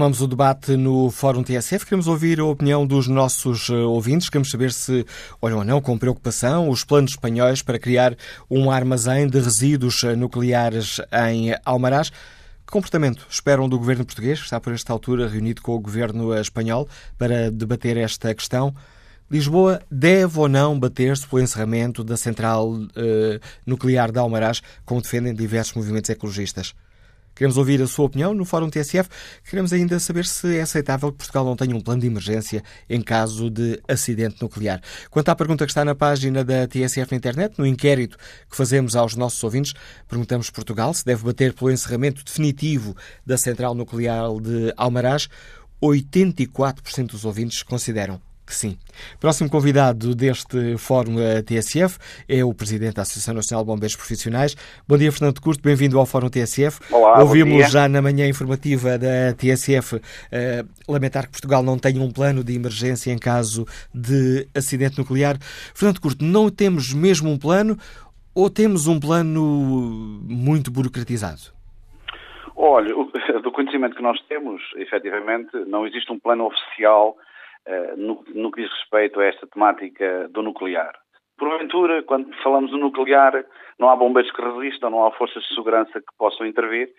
Retomamos 0.02 0.20
o 0.20 0.26
debate 0.26 0.76
no 0.76 1.12
Fórum 1.12 1.44
TSF. 1.44 1.84
Queremos 1.84 2.08
ouvir 2.08 2.40
a 2.40 2.44
opinião 2.44 2.84
dos 2.84 3.06
nossos 3.06 3.70
eh, 3.70 3.72
ouvintes. 3.72 4.28
Queremos 4.28 4.50
saber 4.50 4.72
se 4.72 5.06
olham 5.40 5.58
ou 5.58 5.64
não 5.64 5.80
com 5.80 5.96
preocupação 5.96 6.68
os 6.68 6.82
planos 6.82 7.12
espanhóis 7.12 7.62
para 7.62 7.78
criar 7.78 8.16
um 8.50 8.68
armazém 8.68 9.28
de 9.28 9.38
resíduos 9.38 10.02
eh, 10.02 10.16
nucleares 10.16 11.00
em 11.30 11.54
Almaraz. 11.64 12.10
Que 12.10 12.72
comportamento 12.72 13.24
esperam 13.30 13.68
do 13.68 13.78
governo 13.78 14.04
português, 14.04 14.40
que 14.40 14.44
está 14.44 14.58
por 14.58 14.72
esta 14.72 14.92
altura 14.92 15.28
reunido 15.28 15.62
com 15.62 15.76
o 15.76 15.78
governo 15.78 16.36
espanhol, 16.36 16.88
para 17.16 17.48
debater 17.48 17.96
esta 17.96 18.34
questão? 18.34 18.74
Lisboa 19.30 19.80
deve 19.88 20.36
ou 20.36 20.48
não 20.48 20.76
bater-se 20.76 21.28
pelo 21.28 21.42
encerramento 21.42 22.02
da 22.02 22.16
central 22.16 22.72
uh, 22.72 22.88
nuclear 23.64 24.10
de 24.10 24.18
Almaraz, 24.18 24.62
como 24.84 25.00
defendem 25.00 25.32
diversos 25.32 25.74
movimentos 25.74 26.10
ecologistas? 26.10 26.74
Queremos 27.34 27.56
ouvir 27.56 27.80
a 27.82 27.86
sua 27.86 28.06
opinião 28.06 28.34
no 28.34 28.44
Fórum 28.44 28.68
TSF. 28.68 29.08
Queremos 29.48 29.72
ainda 29.72 29.98
saber 29.98 30.24
se 30.24 30.56
é 30.56 30.62
aceitável 30.62 31.10
que 31.10 31.18
Portugal 31.18 31.44
não 31.44 31.56
tenha 31.56 31.74
um 31.74 31.80
plano 31.80 32.00
de 32.00 32.06
emergência 32.06 32.62
em 32.88 33.00
caso 33.00 33.50
de 33.50 33.80
acidente 33.88 34.40
nuclear. 34.40 34.80
Quanto 35.10 35.28
à 35.28 35.34
pergunta 35.34 35.64
que 35.64 35.70
está 35.70 35.84
na 35.84 35.94
página 35.94 36.44
da 36.44 36.66
TSF 36.66 37.10
na 37.10 37.16
internet, 37.16 37.54
no 37.58 37.66
inquérito 37.66 38.16
que 38.50 38.56
fazemos 38.56 38.94
aos 38.96 39.16
nossos 39.16 39.42
ouvintes, 39.42 39.74
perguntamos 40.08 40.50
Portugal 40.50 40.92
se 40.94 41.04
deve 41.04 41.24
bater 41.24 41.52
pelo 41.52 41.70
encerramento 41.70 42.24
definitivo 42.24 42.96
da 43.24 43.38
central 43.38 43.74
nuclear 43.74 44.28
de 44.40 44.72
Almaraz. 44.76 45.28
84% 45.82 47.06
dos 47.08 47.24
ouvintes 47.24 47.62
consideram 47.62 48.20
que 48.52 48.56
sim. 48.56 48.76
Próximo 49.18 49.48
convidado 49.48 50.14
deste 50.14 50.76
Fórum 50.76 51.16
TSF 51.46 51.98
é 52.28 52.44
o 52.44 52.52
Presidente 52.52 52.96
da 52.96 53.02
Associação 53.02 53.34
Nacional 53.34 53.64
de 53.64 53.66
Bombeiros 53.68 53.96
Profissionais. 53.96 54.54
Bom 54.86 54.98
dia, 54.98 55.10
Fernando 55.10 55.40
Curto, 55.40 55.62
bem-vindo 55.62 55.98
ao 55.98 56.04
Fórum 56.04 56.28
TSF. 56.28 56.80
Olá, 56.92 57.20
Ouvimos 57.20 57.70
já 57.70 57.88
na 57.88 58.02
manhã 58.02 58.28
informativa 58.28 58.98
da 58.98 59.32
TSF 59.32 60.02
eh, 60.30 60.64
lamentar 60.86 61.24
que 61.24 61.32
Portugal 61.32 61.62
não 61.62 61.78
tenha 61.78 62.02
um 62.02 62.10
plano 62.10 62.44
de 62.44 62.54
emergência 62.54 63.10
em 63.10 63.18
caso 63.18 63.66
de 63.94 64.46
acidente 64.54 64.98
nuclear. 64.98 65.38
Fernando 65.74 65.98
Curto, 65.98 66.22
não 66.22 66.50
temos 66.50 66.92
mesmo 66.92 67.30
um 67.30 67.38
plano 67.38 67.78
ou 68.34 68.50
temos 68.50 68.86
um 68.86 69.00
plano 69.00 70.20
muito 70.28 70.70
burocratizado? 70.70 71.40
Olha, 72.54 72.92
do 73.42 73.50
conhecimento 73.50 73.96
que 73.96 74.02
nós 74.02 74.20
temos, 74.28 74.60
efetivamente, 74.76 75.56
não 75.66 75.86
existe 75.86 76.12
um 76.12 76.18
plano 76.18 76.44
oficial 76.44 77.16
no, 77.96 78.24
no 78.34 78.50
que 78.50 78.62
diz 78.62 78.70
respeito 78.70 79.20
a 79.20 79.26
esta 79.26 79.46
temática 79.46 80.28
do 80.30 80.42
nuclear. 80.42 80.92
Porventura, 81.38 82.02
quando 82.02 82.34
falamos 82.42 82.70
do 82.70 82.78
nuclear, 82.78 83.44
não 83.78 83.88
há 83.88 83.96
bombeiros 83.96 84.30
que 84.32 84.42
resistam, 84.42 84.90
não 84.90 85.06
há 85.06 85.12
forças 85.12 85.42
de 85.42 85.54
segurança 85.54 86.00
que 86.00 86.16
possam 86.18 86.46
intervir. 86.46 86.90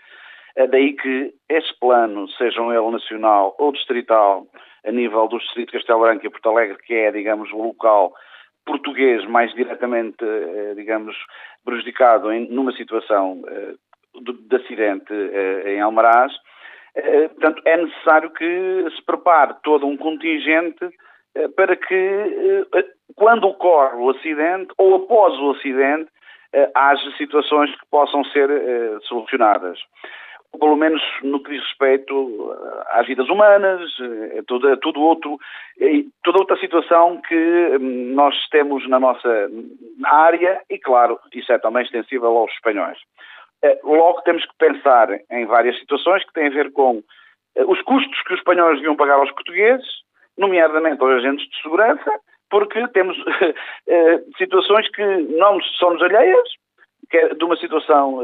É 0.55 0.67
daí 0.67 0.93
que 0.93 1.33
este 1.49 1.77
plano, 1.79 2.27
sejam 2.31 2.71
ele 2.71 2.91
nacional 2.91 3.55
ou 3.57 3.71
distrital, 3.71 4.47
a 4.85 4.91
nível 4.91 5.27
do 5.27 5.39
Distrito 5.39 5.71
de 5.71 5.77
Castelo 5.77 6.01
Branco 6.01 6.25
e 6.25 6.29
Porto 6.29 6.49
Alegre, 6.49 6.77
que 6.85 6.93
é, 6.93 7.11
digamos, 7.11 7.51
o 7.51 7.57
local 7.57 8.13
português 8.65 9.25
mais 9.25 9.53
diretamente, 9.53 10.23
eh, 10.23 10.73
digamos, 10.75 11.15
prejudicado 11.63 12.31
em, 12.31 12.49
numa 12.49 12.71
situação 12.73 13.41
eh, 13.47 13.73
de, 14.21 14.33
de 14.33 14.55
acidente 14.55 15.13
em 15.65 15.81
Almaraz, 15.81 16.31
eh, 16.33 16.37
portanto, 17.29 17.61
é 17.65 17.77
necessário 17.77 18.29
que 18.31 18.87
se 18.95 19.03
prepare 19.03 19.55
todo 19.63 19.87
um 19.87 19.97
contingente 19.97 20.89
eh, 21.35 21.47
para 21.49 21.75
que, 21.75 21.95
eh, 21.95 22.85
quando 23.15 23.47
ocorre 23.47 23.95
o 23.97 24.11
acidente 24.11 24.71
ou 24.77 24.95
após 24.95 25.33
o 25.39 25.51
acidente, 25.51 26.11
haja 26.75 27.11
situações 27.17 27.71
que 27.71 27.85
possam 27.89 28.23
ser 28.25 28.47
solucionadas. 29.05 29.79
Pelo 30.59 30.75
menos 30.75 31.01
no 31.23 31.41
que 31.41 31.49
diz 31.49 31.63
respeito 31.63 32.55
às 32.91 33.07
vidas 33.07 33.27
humanas, 33.27 33.81
a 34.37 34.43
tudo, 34.45 34.77
tudo 34.77 35.01
outro, 35.01 35.39
toda 36.23 36.37
outra 36.37 36.55
situação 36.57 37.19
que 37.27 37.35
hum, 37.81 38.13
nós 38.13 38.35
temos 38.49 38.87
na 38.87 38.99
nossa 38.99 39.49
área 40.05 40.61
e, 40.69 40.77
claro, 40.77 41.19
isso 41.33 41.51
é 41.51 41.57
também 41.57 41.81
extensível 41.81 42.37
aos 42.37 42.51
espanhóis. 42.51 42.99
Eh, 43.63 43.79
logo 43.83 44.21
temos 44.21 44.45
que 44.45 44.57
pensar 44.59 45.07
em 45.31 45.45
várias 45.45 45.79
situações 45.79 46.23
que 46.25 46.33
têm 46.33 46.47
a 46.47 46.51
ver 46.51 46.71
com 46.73 47.01
eh, 47.55 47.63
os 47.63 47.81
custos 47.83 48.21
que 48.23 48.33
os 48.33 48.39
espanhóis 48.39 48.75
deviam 48.75 48.95
pagar 48.95 49.15
aos 49.15 49.31
portugueses, 49.31 49.87
nomeadamente 50.37 51.01
aos 51.01 51.13
agentes 51.13 51.47
de 51.49 51.61
segurança, 51.61 52.11
porque 52.49 52.85
temos 52.89 53.17
eh, 53.87 54.21
situações 54.37 54.89
que 54.89 55.03
não 55.37 55.61
somos 55.79 56.01
alheias, 56.03 56.49
é 57.11 57.35
de 57.35 57.43
uma 57.43 57.55
situação 57.57 58.21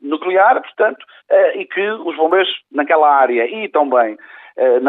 nuclear, 0.00 0.60
portanto, 0.60 1.06
e 1.54 1.64
que 1.64 1.88
os 1.88 2.16
bombeiros 2.16 2.50
naquela 2.72 3.08
área 3.08 3.46
e 3.46 3.68
também 3.68 4.18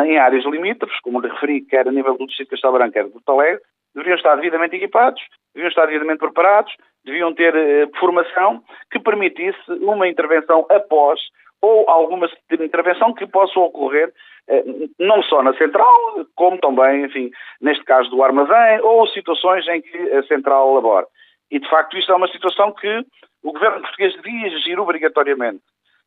em 0.07 0.17
áreas 0.17 0.43
limítrofes, 0.45 0.99
como 1.01 1.19
lhe 1.21 1.27
referi, 1.27 1.61
quer 1.61 1.87
a 1.87 1.91
nível 1.91 2.17
do 2.17 2.25
Distrito 2.25 2.47
de 2.47 2.55
Castelo 2.55 2.73
Branco, 2.73 2.93
quer 2.93 3.03
de 3.03 3.11
Porto 3.11 3.31
Alegre, 3.33 3.61
deveriam 3.93 4.15
estar 4.15 4.35
devidamente 4.35 4.77
equipados, 4.77 5.21
deviam 5.53 5.69
estar 5.69 5.85
devidamente 5.85 6.19
preparados, 6.21 6.73
deviam 7.05 7.33
ter 7.33 7.55
eh, 7.55 7.87
formação 7.99 8.63
que 8.91 8.99
permitisse 8.99 9.59
uma 9.81 10.07
intervenção 10.07 10.65
após 10.69 11.19
ou 11.61 11.89
alguma 11.89 12.29
intervenção 12.59 13.13
que 13.13 13.25
possa 13.25 13.57
ocorrer 13.59 14.11
eh, 14.47 14.63
não 14.99 15.23
só 15.23 15.41
na 15.41 15.53
central, 15.55 16.25
como 16.35 16.57
também, 16.57 17.05
enfim, 17.05 17.31
neste 17.61 17.83
caso 17.85 18.09
do 18.09 18.21
armazém, 18.21 18.81
ou 18.81 19.07
situações 19.07 19.67
em 19.67 19.81
que 19.81 19.97
a 20.11 20.23
central 20.23 20.73
labora. 20.73 21.07
E, 21.49 21.59
de 21.59 21.69
facto, 21.69 21.97
isto 21.97 22.11
é 22.11 22.15
uma 22.15 22.27
situação 22.27 22.71
que 22.73 23.05
o 23.43 23.53
governo 23.53 23.81
português 23.81 24.13
devia 24.21 24.47
agir 24.47 24.79
obrigatoriamente 24.79 25.63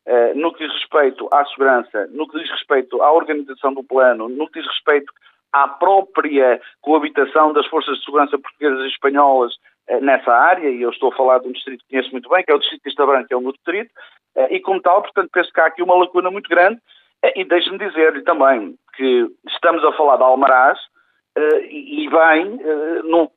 eh, 0.07 0.35
no 0.35 0.53
que 0.53 0.67
diz 0.67 0.73
respeito 0.75 1.29
à 1.33 1.45
segurança, 1.47 2.07
no 2.13 2.29
que 2.29 2.39
diz 2.39 2.51
respeito 2.51 3.01
à 3.03 3.11
organização 3.11 3.73
do 3.73 3.83
plano, 3.83 4.29
no 4.29 4.47
que 4.49 4.61
diz 4.61 4.69
respeito 4.69 5.13
à 5.53 5.69
própria 5.69 6.61
coabitação 6.83 7.53
das 7.53 7.67
forças 7.67 7.97
de 7.99 8.05
segurança 8.05 8.39
portuguesas 8.39 8.85
e 8.85 8.89
espanholas 8.89 9.55
nessa 10.01 10.33
área, 10.33 10.69
e 10.69 10.83
eu 10.83 10.91
estou 10.91 11.13
a 11.13 11.17
falar 11.17 11.39
de 11.39 11.49
um 11.49 11.53
distrito 11.53 11.85
que 11.85 11.91
conheço 11.91 12.11
muito 12.11 12.29
bem, 12.29 12.43
que 12.43 12.51
é 12.51 12.55
o 12.55 12.59
distrito 12.59 12.83
de 12.83 12.89
Esta 12.89 13.07
Branca, 13.07 13.29
é 13.31 13.37
o 13.37 13.41
meu 13.41 13.53
distrito, 13.53 13.91
eh, 14.37 14.57
e 14.57 14.61
como 14.61 14.81
tal, 14.81 15.03
portanto, 15.03 15.31
penso 15.33 15.53
que 15.53 15.61
há 15.61 15.67
aqui 15.67 15.83
uma 15.83 15.97
lacuna 15.97 16.31
muito 16.31 16.49
grande, 16.49 16.81
eh, 17.23 17.41
e 17.41 17.45
deixe-me 17.45 17.79
dizer-lhe 17.79 18.23
também 18.23 18.75
que 18.97 19.27
estamos 19.49 19.85
a 19.85 19.93
falar 19.93 20.17
de 20.17 20.23
Almaraz, 20.23 20.79
e 21.69 22.09
bem, 22.09 22.59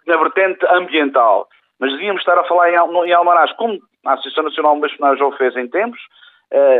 na 0.07 0.17
vertente 0.17 0.65
ambiental, 0.67 1.49
mas 1.77 1.91
devíamos 1.91 2.21
estar 2.21 2.37
a 2.37 2.45
falar 2.45 2.71
em 2.71 3.13
Almaraz, 3.13 3.51
como 3.57 3.77
a 4.05 4.13
Associação 4.13 4.45
Nacional 4.45 4.75
de 4.75 4.81
Missionários 4.83 5.19
já 5.19 5.25
o 5.25 5.33
fez 5.33 5.53
em 5.57 5.67
tempos, 5.67 5.99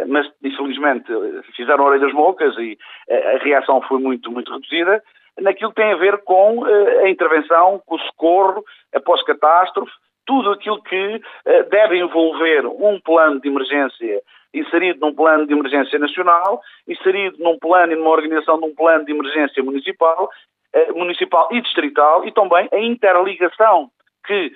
mas 0.08 0.32
infelizmente 0.42 1.12
fizeram 1.58 1.84
orelhas 1.84 2.14
mocas 2.14 2.56
e 2.58 2.78
a 3.12 3.44
reação 3.44 3.82
foi 3.82 4.00
muito, 4.00 4.32
muito 4.32 4.50
reduzida, 4.50 5.04
naquilo 5.42 5.72
que 5.72 5.82
tem 5.82 5.94
a 5.94 5.98
ver 5.98 6.18
com 6.20 6.60
uh, 6.60 7.00
a 7.04 7.10
intervenção, 7.10 7.82
com 7.86 7.96
o 7.96 8.00
socorro 8.00 8.64
após 8.94 9.24
catástrofe, 9.24 9.92
tudo 10.26 10.52
aquilo 10.52 10.82
que 10.84 11.16
uh, 11.16 11.70
deve 11.70 11.98
envolver 11.98 12.66
um 12.66 13.00
plano 13.00 13.40
de 13.40 13.48
emergência 13.48 14.22
inserido 14.54 15.00
num 15.00 15.14
plano 15.14 15.46
de 15.46 15.54
emergência 15.54 16.00
nacional, 16.00 16.62
inserido 16.88 17.38
num 17.40 17.58
plano 17.60 17.94
e 17.94 17.96
numa 17.96 18.10
organização 18.10 18.60
de 18.60 18.66
um 18.66 18.74
plano 18.74 19.06
de 19.06 19.12
emergência 19.12 19.64
municipal, 19.64 20.30
uh, 20.76 20.98
municipal 20.98 21.48
e 21.52 21.62
distrital, 21.62 22.26
e 22.26 22.32
também 22.32 22.68
a 22.72 22.80
interligação 22.80 23.90
que, 24.26 24.52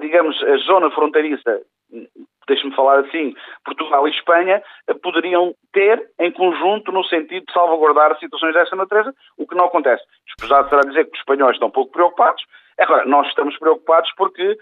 digamos, 0.00 0.42
a 0.42 0.56
zona 0.58 0.90
fronteiriça 0.90 1.60
deixe-me 2.48 2.74
falar 2.74 3.00
assim, 3.00 3.34
Portugal 3.64 4.08
e 4.08 4.10
Espanha 4.10 4.62
eh, 4.88 4.94
poderiam 4.94 5.54
ter 5.72 6.10
em 6.18 6.32
conjunto 6.32 6.90
no 6.90 7.04
sentido 7.04 7.46
de 7.46 7.52
salvaguardar 7.52 8.18
situações 8.18 8.54
dessa 8.54 8.74
natureza, 8.74 9.14
o 9.36 9.46
que 9.46 9.54
não 9.54 9.66
acontece. 9.66 10.02
Escusado 10.26 10.68
será 10.68 10.80
dizer 10.82 11.04
que 11.04 11.12
os 11.12 11.18
espanhóis 11.18 11.54
estão 11.54 11.70
pouco 11.70 11.92
preocupados. 11.92 12.42
Agora, 12.78 13.04
nós 13.04 13.28
estamos 13.28 13.56
preocupados 13.58 14.10
porque 14.16 14.56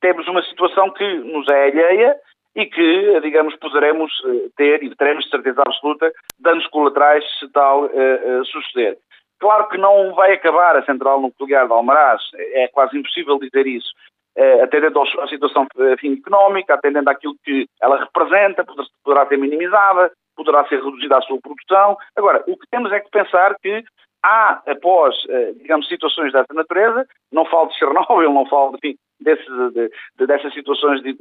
temos 0.00 0.26
uma 0.28 0.42
situação 0.42 0.90
que 0.90 1.14
nos 1.18 1.46
é 1.48 1.64
alheia 1.64 2.16
e 2.54 2.66
que, 2.66 3.20
digamos, 3.20 3.56
poderemos 3.56 4.12
eh, 4.26 4.48
ter 4.56 4.82
e 4.82 4.94
teremos 4.96 5.24
de 5.24 5.30
certeza 5.30 5.62
absoluta 5.66 6.12
danos 6.38 6.66
colaterais 6.68 7.24
se 7.38 7.48
tal 7.50 7.84
uh, 7.84 7.86
uh, 7.86 8.44
suceder. 8.46 8.98
Claro 9.42 9.68
que 9.68 9.76
não 9.78 10.14
vai 10.14 10.34
acabar 10.34 10.76
a 10.76 10.84
central 10.84 11.20
nuclear 11.20 11.66
de 11.66 11.72
Almaraz, 11.72 12.22
é 12.34 12.68
quase 12.68 12.96
impossível 12.96 13.38
dizer 13.40 13.66
isso, 13.66 13.88
eh, 13.88 14.21
atendendo 14.62 15.00
à 15.00 15.28
situação 15.28 15.66
enfim, 15.92 16.14
económica, 16.14 16.74
atendendo 16.74 17.10
àquilo 17.10 17.34
que 17.44 17.66
ela 17.80 17.98
representa, 17.98 18.64
poderá 19.04 19.26
ser 19.26 19.36
minimizada, 19.36 20.10
poderá 20.36 20.66
ser 20.68 20.82
reduzida 20.82 21.18
a 21.18 21.22
sua 21.22 21.38
produção. 21.40 21.96
Agora, 22.16 22.42
o 22.46 22.56
que 22.56 22.66
temos 22.70 22.90
é 22.92 23.00
que 23.00 23.10
pensar 23.10 23.54
que 23.60 23.84
há, 24.24 24.62
após, 24.66 25.14
eh, 25.28 25.52
digamos, 25.60 25.88
situações 25.88 26.32
dessa 26.32 26.54
natureza, 26.54 27.06
não 27.32 27.44
falo 27.44 27.68
de 27.68 27.78
Chernobyl, 27.78 28.32
não 28.32 28.46
falo, 28.46 28.76
enfim, 28.76 28.96
desse, 29.20 29.44
de, 29.44 29.90
de, 30.18 30.26
dessas 30.26 30.52
situações 30.54 31.02
de, 31.02 31.16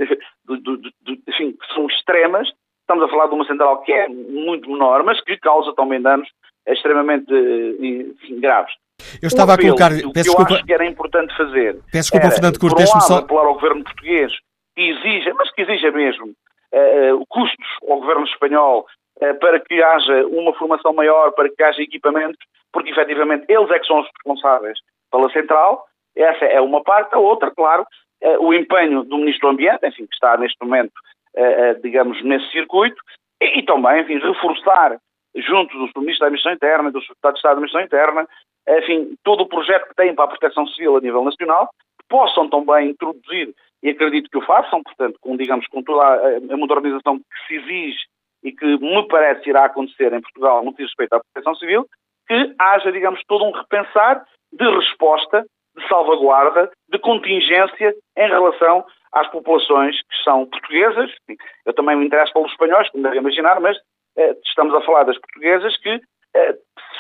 enfim, 1.28 1.51
que 1.51 1.74
são 1.74 1.88
extremas, 1.88 2.47
estamos 2.82 3.03
a 3.03 3.07
falar 3.07 3.28
de 3.28 3.36
uma 3.36 3.45
central 3.45 3.82
que 3.82 3.91
é 3.91 4.07
muito 4.07 4.70
menor, 4.70 5.03
mas 5.03 5.22
que 5.22 5.38
causa 5.38 5.74
também 5.76 6.01
danos 6.01 6.30
extremamente 6.68 7.34
enfim, 7.34 8.39
graves. 8.39 8.74
Eu 9.22 9.28
estava 9.28 9.54
apelo, 9.54 9.74
a 9.74 9.78
colocar. 9.78 9.91
O 9.93 10.12
que 10.12 10.20
eu 10.20 10.24
desculpa. 10.24 10.54
acho 10.54 10.66
que 10.66 10.74
era 10.74 10.86
importante 10.86 11.36
fazer. 11.36 11.74
Peço 11.91 12.12
desculpa, 12.12 12.26
era, 12.28 12.36
Fernando 12.36 12.60
Curto, 12.60 12.80
lado, 12.80 13.02
só. 13.04 13.18
apelar 13.18 13.45
ao 13.45 13.54
governo 13.56 13.84
português 13.84 14.32
que 14.76 14.82
exija, 14.82 15.34
mas 15.34 15.52
que 15.52 15.62
exija 15.62 15.91
mesmo, 15.91 16.28
uh, 16.28 17.26
custos 17.28 17.68
ao 17.89 17.99
governo 17.99 18.26
espanhol 18.26 18.86
uh, 19.22 19.39
para 19.39 19.60
que 19.60 19.82
haja 19.82 20.26
uma 20.28 20.54
formação 20.54 20.93
maior, 20.93 21.32
para 21.34 21.49
que 21.49 21.64
haja 21.64 21.82
equipamentos, 21.82 22.38
porque 22.72 22.91
efetivamente 22.91 23.45
eles 23.49 23.70
é 23.72 23.80
que 23.80 23.88
são 23.88 23.99
os 23.99 24.08
responsáveis 24.08 24.80
pela 25.12 25.30
central. 25.32 25.86
Essa 26.16 26.45
é 26.45 26.62
uma 26.62 26.82
parte. 26.84 27.14
A 27.14 27.20
outra, 27.20 27.52
claro, 27.52 27.86
uh, 28.24 28.45
o 28.45 28.54
empenho 28.54 29.04
do 29.04 29.18
Ministro 29.18 29.49
do 29.49 29.54
Ambiente, 29.54 29.86
enfim, 29.86 30.06
que 30.06 30.14
está 30.14 30.38
neste 30.38 30.58
momento, 30.62 30.93
digamos, 31.82 32.22
nesse 32.26 32.52
circuito, 32.52 33.02
e, 33.41 33.60
e 33.60 33.64
também, 33.64 34.02
enfim, 34.02 34.20
reforçar 34.20 34.97
junto 35.36 35.78
do 35.78 36.02
Ministro 36.02 36.20
da 36.20 36.28
Administração 36.28 36.54
Interna, 36.54 36.91
do 36.91 36.99
Secretário 36.99 37.34
de 37.34 37.39
Estado 37.39 37.43
da 37.43 37.52
Administração 37.52 37.86
Interna, 37.86 38.28
enfim, 38.68 39.16
todo 39.24 39.41
o 39.41 39.47
projeto 39.47 39.88
que 39.88 39.95
têm 39.95 40.14
para 40.14 40.26
a 40.26 40.28
proteção 40.28 40.68
civil 40.68 40.97
a 40.97 41.01
nível 41.01 41.24
nacional, 41.24 41.70
que 41.99 42.07
possam 42.09 42.49
também 42.49 42.89
introduzir, 42.89 43.53
e 43.84 43.89
acredito 43.89 44.30
que 44.30 44.38
o 44.38 44.45
façam, 44.45 44.84
portanto, 44.84 45.18
com, 45.22 45.36
digamos, 45.36 45.66
com 45.68 45.82
toda 45.82 46.03
a, 46.03 46.57
modernização 46.57 47.18
que 47.18 47.47
se 47.47 47.55
exige 47.55 47.99
e 48.43 48.51
que 48.51 48.66
me 48.66 49.07
parece 49.07 49.49
irá 49.49 49.66
acontecer 49.66 50.14
em 50.14 50.22
Portugal 50.22 50.64
no 50.64 50.72
que 50.72 50.84
diz 50.84 50.91
respeito 50.91 51.14
à 51.14 51.20
proteção 51.20 51.55
civil, 51.55 51.88
que 52.28 52.55
haja, 52.59 52.91
digamos, 52.91 53.22
todo 53.28 53.45
um 53.45 53.51
repensar 53.51 54.24
de 54.53 54.70
resposta, 54.70 55.45
de 55.76 55.88
salvaguarda, 55.88 56.72
de 56.89 56.99
contingência 56.99 57.95
em 58.18 58.28
relação 58.28 58.86
às 59.12 59.28
populações 59.30 59.97
que 59.97 60.24
são 60.24 60.45
portuguesas. 60.45 61.12
Eu 61.66 61.74
também 61.74 61.95
me 61.95 62.05
interesso 62.05 62.34
pelos 62.34 62.51
espanhóis, 62.51 62.89
como 62.89 63.03
devem 63.03 63.20
imaginar, 63.20 63.59
mas 63.59 63.78
eh, 64.18 64.36
estamos 64.45 64.74
a 64.76 64.82
falar 64.82 65.03
das 65.03 65.18
portuguesas 65.18 65.76
que 65.78 65.99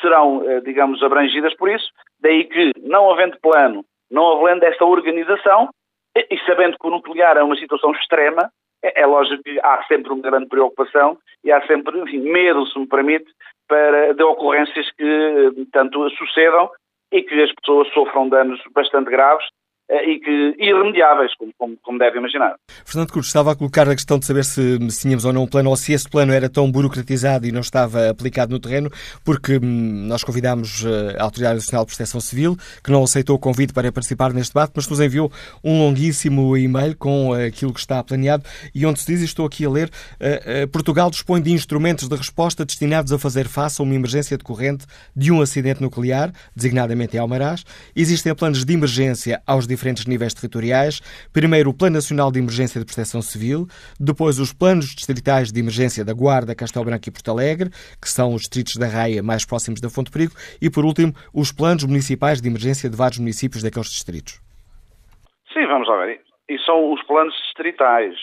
serão, 0.01 0.49
eh, 0.49 0.61
digamos, 0.61 1.01
abrangidas 1.03 1.55
por 1.55 1.69
isso. 1.69 1.89
Daí 2.19 2.45
que, 2.45 2.71
não 2.81 3.11
havendo 3.11 3.39
plano, 3.39 3.85
não 4.09 4.37
havendo 4.37 4.63
esta 4.65 4.85
organização, 4.85 5.69
e 6.15 6.37
sabendo 6.45 6.77
que 6.77 6.87
o 6.87 6.89
nuclear 6.89 7.37
é 7.37 7.43
uma 7.43 7.55
situação 7.55 7.91
extrema, 7.91 8.51
é, 8.83 9.01
é 9.01 9.05
lógico 9.05 9.43
que 9.43 9.59
há 9.61 9.83
sempre 9.87 10.11
uma 10.11 10.21
grande 10.21 10.47
preocupação 10.47 11.17
e 11.43 11.51
há 11.51 11.65
sempre, 11.67 11.97
enfim, 11.99 12.19
medo, 12.19 12.65
se 12.67 12.77
me 12.77 12.87
permite, 12.87 13.31
para, 13.67 14.13
de 14.13 14.23
ocorrências 14.23 14.91
que 14.91 15.67
tanto 15.71 16.09
sucedam 16.11 16.69
e 17.11 17.21
que 17.21 17.41
as 17.41 17.51
pessoas 17.53 17.87
sofram 17.93 18.27
danos 18.27 18.61
bastante 18.73 19.09
graves 19.09 19.45
eh, 19.45 19.51
e 19.91 20.19
que 20.19 20.55
irremediáveis, 20.57 21.35
como, 21.35 21.51
como, 21.57 21.77
como 21.83 21.99
deve 21.99 22.17
imaginar. 22.17 22.55
Fernando 22.85 23.11
Cruz, 23.11 23.27
estava 23.27 23.51
a 23.51 23.55
colocar 23.55 23.89
a 23.89 23.95
questão 23.95 24.17
de 24.17 24.25
saber 24.25 24.45
se, 24.45 24.79
tínhamos 24.99 25.25
ou 25.25 25.33
não 25.33 25.43
um 25.43 25.47
plano, 25.47 25.69
ou 25.69 25.75
se 25.75 25.91
esse 25.91 26.09
plano 26.09 26.31
era 26.31 26.49
tão 26.49 26.71
burocratizado 26.71 27.45
e 27.45 27.51
não 27.51 27.59
estava 27.59 28.09
aplicado 28.09 28.53
no 28.53 28.59
terreno, 28.59 28.89
porque 29.23 29.57
hum, 29.57 30.05
nós 30.07 30.23
convidámos 30.23 30.85
eh, 30.85 31.17
a 31.19 31.23
Autoridade 31.23 31.55
Nacional 31.55 31.83
de 31.83 31.91
Proteção 31.91 32.21
Civil, 32.21 32.57
que 32.81 32.89
não 32.89 33.03
aceitou 33.03 33.35
o 33.35 33.39
convite 33.39 33.73
para 33.73 33.91
participar 33.91 34.33
neste 34.33 34.53
debate, 34.53 34.71
mas 34.75 34.87
nos 34.87 34.99
enviou 35.01 35.31
um 35.61 35.79
longuíssimo 35.79 36.55
e-mail 36.55 36.95
com 36.95 37.31
uh, 37.31 37.45
aquilo 37.45 37.73
que 37.73 37.79
está 37.79 38.01
planeado 38.01 38.43
e 38.73 38.85
onde 38.85 38.99
se 38.99 39.11
diz, 39.11 39.21
e 39.21 39.25
estou 39.25 39.45
aqui 39.45 39.65
a 39.65 39.69
ler, 39.69 39.89
Portugal 40.71 41.09
dispõe 41.09 41.41
de 41.41 41.51
instrumentos 41.51 42.07
de 42.07 42.15
resposta 42.15 42.63
destinados 42.63 43.11
a 43.11 43.19
fazer 43.19 43.47
face 43.47 43.81
a 43.81 43.83
uma 43.83 43.93
emergência 43.93 44.37
decorrente 44.37 44.85
de 45.15 45.31
um 45.31 45.41
acidente 45.41 45.81
nuclear, 45.81 46.31
designadamente 46.55 47.15
em 47.15 47.19
Almaraz. 47.19 47.63
Existem 47.95 48.33
planos 48.33 48.63
de 48.63 48.73
emergência 48.73 49.41
aos 49.45 49.67
diferentes 49.67 49.80
diferentes 49.81 50.05
níveis 50.05 50.33
territoriais. 50.33 51.01
Primeiro, 51.33 51.71
o 51.71 51.73
Plano 51.73 51.95
Nacional 51.95 52.31
de 52.31 52.39
Emergência 52.39 52.79
de 52.79 52.85
Proteção 52.85 53.21
Civil, 53.21 53.65
depois, 53.99 54.37
os 54.37 54.53
planos 54.53 54.93
distritais 54.93 55.51
de 55.51 55.59
emergência 55.59 56.05
da 56.05 56.13
Guarda, 56.13 56.55
Castelo 56.55 56.85
Branco 56.85 57.09
e 57.09 57.11
Porto 57.11 57.31
Alegre, 57.31 57.69
que 57.99 58.07
são 58.07 58.33
os 58.35 58.41
distritos 58.41 58.77
da 58.77 58.85
Raia 58.85 59.23
mais 59.23 59.43
próximos 59.43 59.81
da 59.81 59.89
Fonte 59.89 60.11
Perigo, 60.11 60.33
e, 60.61 60.69
por 60.69 60.85
último, 60.85 61.13
os 61.33 61.51
planos 61.51 61.83
municipais 61.83 62.39
de 62.39 62.47
emergência 62.47 62.89
de 62.89 62.95
vários 62.95 63.17
municípios 63.17 63.63
daqueles 63.63 63.89
distritos. 63.89 64.39
Sim, 65.51 65.65
vamos 65.65 65.87
lá 65.87 66.05
ver. 66.05 66.21
E 66.47 66.59
são 66.59 66.93
os 66.93 67.01
planos 67.03 67.33
distritais. 67.45 68.15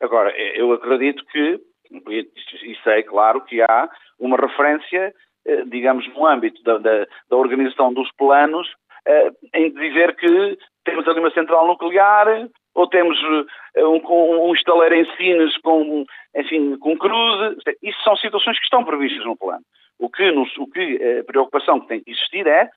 Agora, 0.00 0.32
eu 0.54 0.72
acredito 0.72 1.24
que, 1.26 1.60
e 2.08 2.76
sei, 2.84 3.02
claro, 3.02 3.40
que 3.42 3.60
há 3.60 3.88
uma 4.18 4.36
referência, 4.36 5.12
eh, 5.44 5.64
digamos, 5.66 6.06
no 6.14 6.26
âmbito 6.26 6.62
da, 6.62 6.78
da, 6.78 7.06
da 7.28 7.36
organização 7.36 7.92
dos 7.92 8.10
planos, 8.12 8.66
eh, 9.06 9.30
em 9.54 9.72
dizer 9.72 10.14
que 10.16 10.58
temos 10.84 11.06
ali 11.06 11.20
uma 11.20 11.30
central 11.30 11.66
nuclear, 11.66 12.48
ou 12.74 12.86
temos 12.86 13.20
uh, 13.22 13.88
um, 13.88 14.48
um 14.48 14.54
estaleiro 14.54 14.94
em 14.94 15.16
Sines 15.16 15.56
com, 15.58 16.04
enfim, 16.36 16.76
com 16.78 16.96
cruze. 16.96 17.56
Isso 17.82 18.02
são 18.02 18.16
situações 18.16 18.58
que 18.58 18.64
estão 18.64 18.84
previstas 18.84 19.24
no 19.24 19.36
plano. 19.36 19.62
O 19.98 20.08
que, 20.08 20.30
o 20.30 20.66
que 20.66 20.98
eh, 20.98 21.20
a 21.20 21.24
preocupação 21.24 21.78
que 21.80 21.88
tem 21.88 22.00
que 22.00 22.10
existir 22.10 22.46
é 22.46 22.70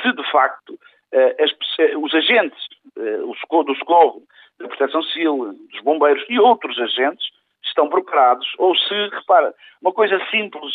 se, 0.00 0.12
de 0.12 0.30
facto, 0.30 0.70
uh, 0.70 1.42
as, 1.44 1.50
os 1.96 2.14
agentes 2.14 2.58
uh, 2.96 3.34
socorro, 3.36 3.64
do 3.64 3.74
socorro, 3.74 4.22
da 4.58 4.66
proteção 4.66 5.02
civil, 5.02 5.52
dos 5.70 5.80
bombeiros 5.82 6.24
e 6.30 6.38
outros 6.38 6.78
agentes 6.80 7.26
estão 7.62 7.88
preparados, 7.88 8.46
ou 8.56 8.74
se, 8.74 8.94
repara, 9.12 9.54
uma 9.82 9.92
coisa 9.92 10.18
simples 10.30 10.72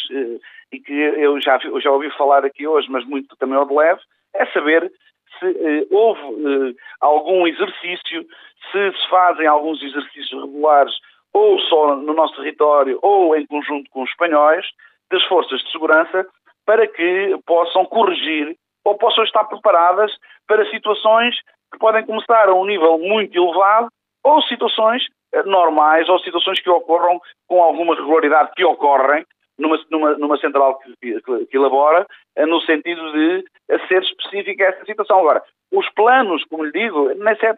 e 0.71 0.79
que 0.79 0.93
eu 0.93 1.41
já, 1.41 1.59
eu 1.63 1.81
já 1.81 1.91
ouvi 1.91 2.09
falar 2.11 2.45
aqui 2.45 2.67
hoje, 2.67 2.87
mas 2.89 3.03
muito 3.05 3.35
também 3.37 3.57
ao 3.57 3.67
de 3.67 3.73
leve, 3.73 3.99
é 4.35 4.45
saber 4.47 4.91
se 5.39 5.45
eh, 5.45 5.87
houve 5.91 6.21
eh, 6.21 6.73
algum 7.01 7.47
exercício, 7.47 8.25
se 8.71 8.91
se 8.91 9.09
fazem 9.09 9.47
alguns 9.47 9.81
exercícios 9.81 10.41
regulares 10.41 10.93
ou 11.33 11.59
só 11.59 11.95
no 11.95 12.13
nosso 12.13 12.35
território 12.35 12.97
ou 13.01 13.35
em 13.35 13.45
conjunto 13.45 13.89
com 13.91 14.03
os 14.03 14.09
espanhóis, 14.09 14.65
das 15.11 15.23
forças 15.25 15.59
de 15.61 15.71
segurança, 15.71 16.25
para 16.65 16.87
que 16.87 17.37
possam 17.45 17.85
corrigir 17.85 18.55
ou 18.83 18.97
possam 18.97 19.23
estar 19.23 19.43
preparadas 19.45 20.11
para 20.47 20.69
situações 20.69 21.35
que 21.71 21.79
podem 21.79 22.05
começar 22.05 22.47
a 22.47 22.53
um 22.53 22.65
nível 22.65 22.97
muito 22.97 23.37
elevado 23.37 23.89
ou 24.23 24.41
situações 24.43 25.03
eh, 25.33 25.43
normais 25.43 26.07
ou 26.09 26.19
situações 26.19 26.59
que 26.61 26.69
ocorram 26.69 27.19
com 27.47 27.61
alguma 27.61 27.95
regularidade 27.95 28.51
que 28.55 28.63
ocorrem 28.63 29.25
numa, 29.57 29.79
numa, 29.89 30.17
numa 30.17 30.37
central 30.37 30.79
que, 30.79 31.21
que, 31.45 31.57
elabora, 31.57 32.05
eh, 32.35 32.45
no 32.45 32.59
sentido 32.61 33.11
de 33.11 33.45
ser 33.87 34.03
específica 34.03 34.65
essa 34.65 34.85
situação. 34.85 35.19
Agora, 35.19 35.41
os 35.71 35.89
planos, 35.93 36.43
como 36.45 36.63
lhe 36.63 36.71
digo, 36.71 37.11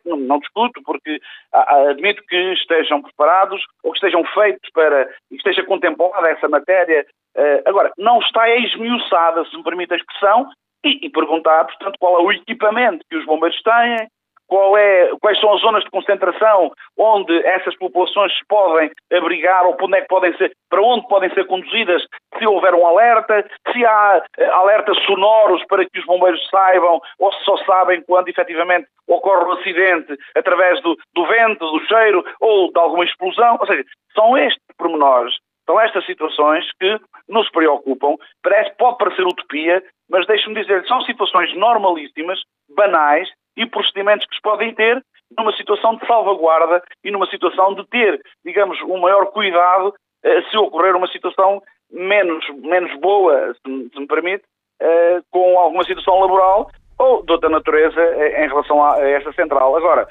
não, 0.06 0.18
não 0.18 0.40
discuto, 0.40 0.82
porque 0.84 1.20
admito 1.52 2.24
que 2.28 2.54
estejam 2.54 3.02
preparados 3.02 3.62
ou 3.84 3.92
que 3.92 3.98
estejam 3.98 4.24
feitos 4.34 4.70
para 4.74 5.06
que 5.30 5.36
esteja 5.36 5.64
contemplada 5.64 6.30
essa 6.30 6.48
matéria. 6.48 7.06
Eh, 7.36 7.64
agora, 7.66 7.92
não 7.98 8.20
está 8.20 8.50
esmiuçada, 8.50 9.46
se 9.46 9.58
me 9.58 9.64
permite 9.64 9.94
a 9.94 9.98
expressão, 9.98 10.50
e, 10.84 11.08
e 11.08 11.10
perguntar, 11.10 11.66
portanto, 11.66 11.98
qual 12.00 12.20
é 12.20 12.24
o 12.24 12.32
equipamento 12.32 13.04
que 13.10 13.18
os 13.18 13.26
bombeiros 13.26 13.62
têm, 13.62 14.08
é, 14.78 15.12
quais 15.22 15.40
são 15.40 15.54
as 15.54 15.62
zonas 15.62 15.84
de 15.84 15.90
concentração 15.90 16.72
onde 16.98 17.36
essas 17.46 17.76
populações 17.78 18.34
se 18.34 18.46
podem 18.48 18.90
abrigar 19.12 19.66
ou 19.66 19.76
onde, 19.82 19.98
é 19.98 20.02
que 20.02 20.08
podem 20.08 20.36
ser, 20.38 20.52
para 20.70 20.82
onde 20.82 21.08
podem 21.08 21.30
ser 21.34 21.46
conduzidas 21.46 22.02
se 22.38 22.48
houver 22.48 22.74
um 22.74 22.86
alerta, 22.86 23.46
se 23.72 23.86
há 23.86 24.24
eh, 24.38 24.46
alertas 24.46 24.98
sonoros 25.06 25.64
para 25.68 25.86
que 25.86 26.00
os 26.00 26.06
bombeiros 26.06 26.46
saibam 26.50 27.00
ou 27.20 27.34
se 27.34 27.44
só 27.44 27.58
sabem 27.66 28.02
quando 28.04 28.30
efetivamente 28.30 28.88
ocorre 29.08 29.46
um 29.46 29.54
acidente 29.54 30.18
através 30.36 30.82
do, 30.82 30.98
do 31.14 31.26
vento, 31.26 31.70
do 31.72 31.80
cheiro 31.86 32.24
ou 32.40 32.72
de 32.72 32.80
alguma 32.80 33.04
explosão. 33.04 33.58
Ou 33.60 33.68
seja, 33.68 33.84
são 34.14 34.38
estes 34.38 34.64
pormenores, 34.78 35.36
são 35.66 35.80
estas 35.80 36.06
situações 36.06 36.66
que 36.80 37.00
nos 37.28 37.50
preocupam. 37.52 38.16
Parece, 38.42 38.76
pode 38.78 38.98
parecer 38.98 39.24
utopia, 39.24 39.84
mas 40.10 40.26
deixe-me 40.26 40.60
dizer, 40.62 40.86
são 40.88 41.02
situações 41.02 41.54
normalíssimas, 41.56 42.40
banais, 42.76 43.30
e 43.58 43.66
procedimentos 43.66 44.26
que 44.28 44.36
se 44.36 44.42
podem 44.42 44.74
ter 44.74 45.04
numa 45.36 45.52
situação 45.54 45.96
de 45.96 46.06
salvaguarda 46.06 46.82
e 47.04 47.12
numa 47.12 47.26
situação 47.28 47.74
de 47.74 47.86
ter, 47.88 48.22
digamos, 48.46 48.80
um 48.84 49.00
maior 49.00 49.26
cuidado 49.28 49.94
eh, 50.24 50.42
se 50.44 50.58
ocorrer 50.58 50.96
uma 50.96 51.08
situação 51.08 51.62
menos, 51.92 52.46
menos 52.62 52.94
boa, 53.00 53.54
se 53.54 54.00
me, 54.00 54.08
permite, 54.08 54.44
eh, 54.80 55.22
com 55.32 55.58
alguma 55.58 55.84
situação 55.84 56.20
laboral 56.20 56.70
ou 57.00 57.24
de 57.24 57.32
outra 57.32 57.50
natureza 57.50 58.00
eh, 58.00 58.46
em 58.46 58.48
relação 58.48 58.84
a, 58.84 59.00
esta 59.02 59.34
central. 59.34 59.76
Agora, 59.76 60.08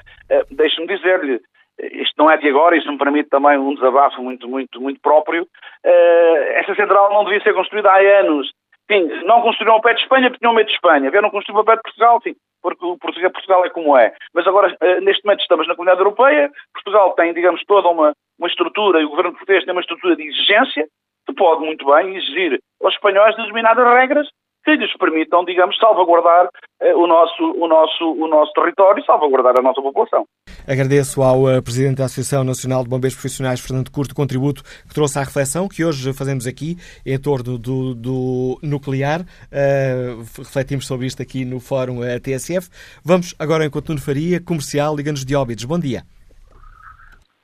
deixe-me 0.51 0.87
dizer-lhe, 0.87 1.39
isto 1.79 2.13
não 2.17 2.29
é 2.29 2.37
de 2.37 2.49
agora, 2.49 2.75
isso 2.75 2.91
me 2.91 2.97
permite 2.97 3.29
também 3.29 3.57
um 3.57 3.73
desabafo 3.73 4.21
muito, 4.21 4.47
muito, 4.47 4.81
muito 4.81 4.99
próprio. 4.99 5.47
esta 5.83 6.75
central 6.75 7.13
não 7.13 7.23
devia 7.23 7.41
ser 7.41 7.53
construída 7.53 7.89
há 7.89 7.99
anos. 8.19 8.51
Sim, 8.89 9.03
não 9.25 9.41
construíram 9.41 9.73
ao 9.73 9.81
pé 9.81 9.93
de 9.93 10.01
Espanha 10.01 10.29
porque 10.29 10.39
tinham 10.39 10.53
medo 10.53 10.67
de 10.67 10.73
Espanha. 10.73 11.11
Vieram 11.11 11.29
construir 11.29 11.57
ao 11.57 11.65
pé 11.65 11.75
de 11.75 11.81
Portugal, 11.81 12.19
sim 12.23 12.35
porque 12.75 13.31
Portugal 13.31 13.65
é 13.65 13.69
como 13.69 13.97
é. 13.97 14.13
Mas 14.33 14.45
agora, 14.47 14.75
eh, 14.81 14.99
neste 15.01 15.23
momento, 15.23 15.41
estamos 15.41 15.67
na 15.67 15.75
Comunidade 15.75 16.01
Europeia, 16.01 16.51
Portugal 16.73 17.13
tem, 17.13 17.33
digamos, 17.33 17.63
toda 17.65 17.87
uma, 17.87 18.13
uma 18.37 18.47
estrutura, 18.47 19.01
e 19.01 19.05
o 19.05 19.09
governo 19.09 19.31
português 19.31 19.63
tem 19.63 19.71
uma 19.71 19.81
estrutura 19.81 20.15
de 20.15 20.23
exigência, 20.23 20.87
que 21.25 21.33
pode 21.33 21.65
muito 21.65 21.85
bem 21.85 22.15
exigir 22.15 22.59
aos 22.81 22.93
espanhóis 22.93 23.35
determinadas 23.35 23.85
regras 23.93 24.27
que 24.67 24.75
lhes 24.75 24.97
permitam, 24.97 25.45
digamos, 25.45 25.77
salvaguardar 25.77 26.49
eh, 26.81 26.93
o, 26.93 27.07
nosso, 27.07 27.41
o, 27.41 27.67
nosso, 27.69 28.03
o 28.03 28.27
nosso 28.27 28.51
território 28.51 29.01
e 29.01 29.05
salvaguardar 29.05 29.53
a 29.57 29.61
nossa 29.61 29.81
população. 29.81 30.25
Agradeço 30.67 31.21
ao 31.21 31.43
uh, 31.43 31.63
Presidente 31.63 31.99
da 31.99 32.05
Associação 32.05 32.43
Nacional 32.43 32.83
de 32.83 32.89
Bombeiros 32.89 33.15
Profissionais, 33.15 33.61
Fernando 33.61 33.89
Curto, 33.89 34.11
o 34.11 34.15
contributo 34.15 34.61
que 34.63 34.93
trouxe 34.93 35.17
à 35.17 35.23
reflexão 35.23 35.69
que 35.69 35.85
hoje 35.85 36.11
fazemos 36.11 36.45
aqui 36.45 36.75
em 37.05 37.17
torno 37.17 37.57
do, 37.57 37.95
do 37.95 38.59
nuclear. 38.61 39.21
Uh, 39.21 40.19
refletimos 40.37 40.85
sobre 40.85 41.05
isto 41.05 41.21
aqui 41.21 41.45
no 41.45 41.61
Fórum 41.61 42.01
TSF. 42.21 42.67
Vamos 43.05 43.33
agora 43.39 43.63
enquanto 43.63 43.87
Nuno 43.89 44.01
Faria, 44.01 44.43
comercial, 44.43 44.97
liga-nos 44.97 45.23
de 45.23 45.33
Óbidos. 45.33 45.63
Bom 45.63 45.79
dia. 45.79 46.03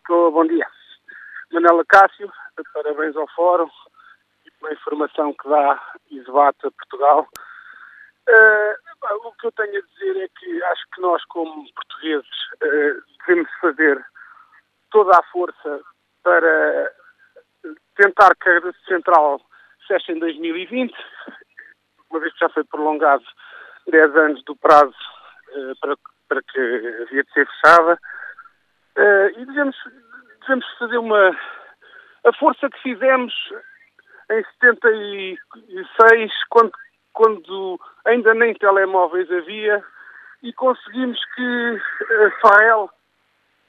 Bom 0.09 0.45
dia. 0.45 0.67
Manela 1.53 1.85
Cássio, 1.87 2.29
parabéns 2.73 3.15
ao 3.15 3.25
Fórum 3.33 3.69
pela 4.63 4.73
informação 4.73 5.33
que 5.33 5.49
dá 5.49 5.81
debate 6.09 6.67
a 6.67 6.71
Portugal. 6.71 7.27
Uh, 8.29 9.27
o 9.27 9.31
que 9.33 9.47
eu 9.47 9.51
tenho 9.51 9.77
a 9.77 9.81
dizer 9.81 10.23
é 10.23 10.27
que 10.39 10.63
acho 10.63 10.83
que 10.95 11.01
nós, 11.01 11.23
como 11.25 11.65
portugueses, 11.73 12.29
uh, 12.55 13.03
devemos 13.19 13.51
fazer 13.59 14.05
toda 14.91 15.17
a 15.17 15.23
força 15.23 15.81
para 16.23 16.93
tentar 17.97 18.33
que 18.35 18.49
a 18.49 18.73
central 18.87 19.41
feche 19.87 20.13
em 20.13 20.19
2020, 20.19 20.93
uma 22.09 22.19
vez 22.21 22.31
que 22.33 22.39
já 22.39 22.49
foi 22.49 22.63
prolongado 22.63 23.25
10 23.87 24.15
anos 24.15 24.43
do 24.45 24.55
prazo 24.55 24.95
uh, 25.49 25.75
para, 25.81 25.97
para 26.29 26.41
que 26.43 26.59
havia 27.01 27.23
de 27.23 27.33
ser 27.33 27.47
fechada. 27.47 27.99
Uh, 28.97 29.39
e 29.39 29.45
devemos, 29.45 29.75
devemos 30.41 30.65
fazer 30.79 30.97
uma. 30.97 31.37
A 32.25 32.31
força 32.39 32.69
que 32.69 32.81
fizemos 32.81 33.33
em 34.31 34.43
76, 34.61 36.31
quando, 36.49 36.71
quando 37.11 37.79
ainda 38.05 38.33
nem 38.33 38.53
telemóveis 38.53 39.31
havia, 39.31 39.83
e 40.41 40.51
conseguimos 40.53 41.19
que 41.35 41.81
a 42.11 42.31
Fael, 42.41 42.89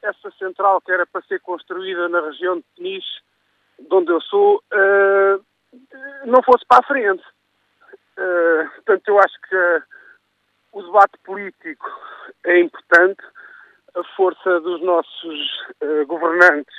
essa 0.01 0.31
central 0.31 0.81
que 0.81 0.91
era 0.91 1.05
para 1.05 1.21
ser 1.23 1.39
construída 1.41 2.09
na 2.09 2.21
região 2.21 2.57
de 2.57 2.65
Peniche, 2.75 3.21
de 3.79 3.93
onde 3.93 4.11
eu 4.11 4.21
sou, 4.21 4.57
uh, 4.73 5.45
não 6.25 6.41
fosse 6.43 6.65
para 6.67 6.79
a 6.79 6.87
frente. 6.87 7.23
Uh, 8.17 8.69
portanto, 8.75 9.07
eu 9.07 9.19
acho 9.19 9.41
que 9.49 9.83
o 10.73 10.81
debate 10.81 11.17
político 11.23 11.89
é 12.43 12.59
importante, 12.59 13.23
a 13.95 14.03
força 14.15 14.59
dos 14.59 14.81
nossos 14.81 15.63
governantes 16.05 16.75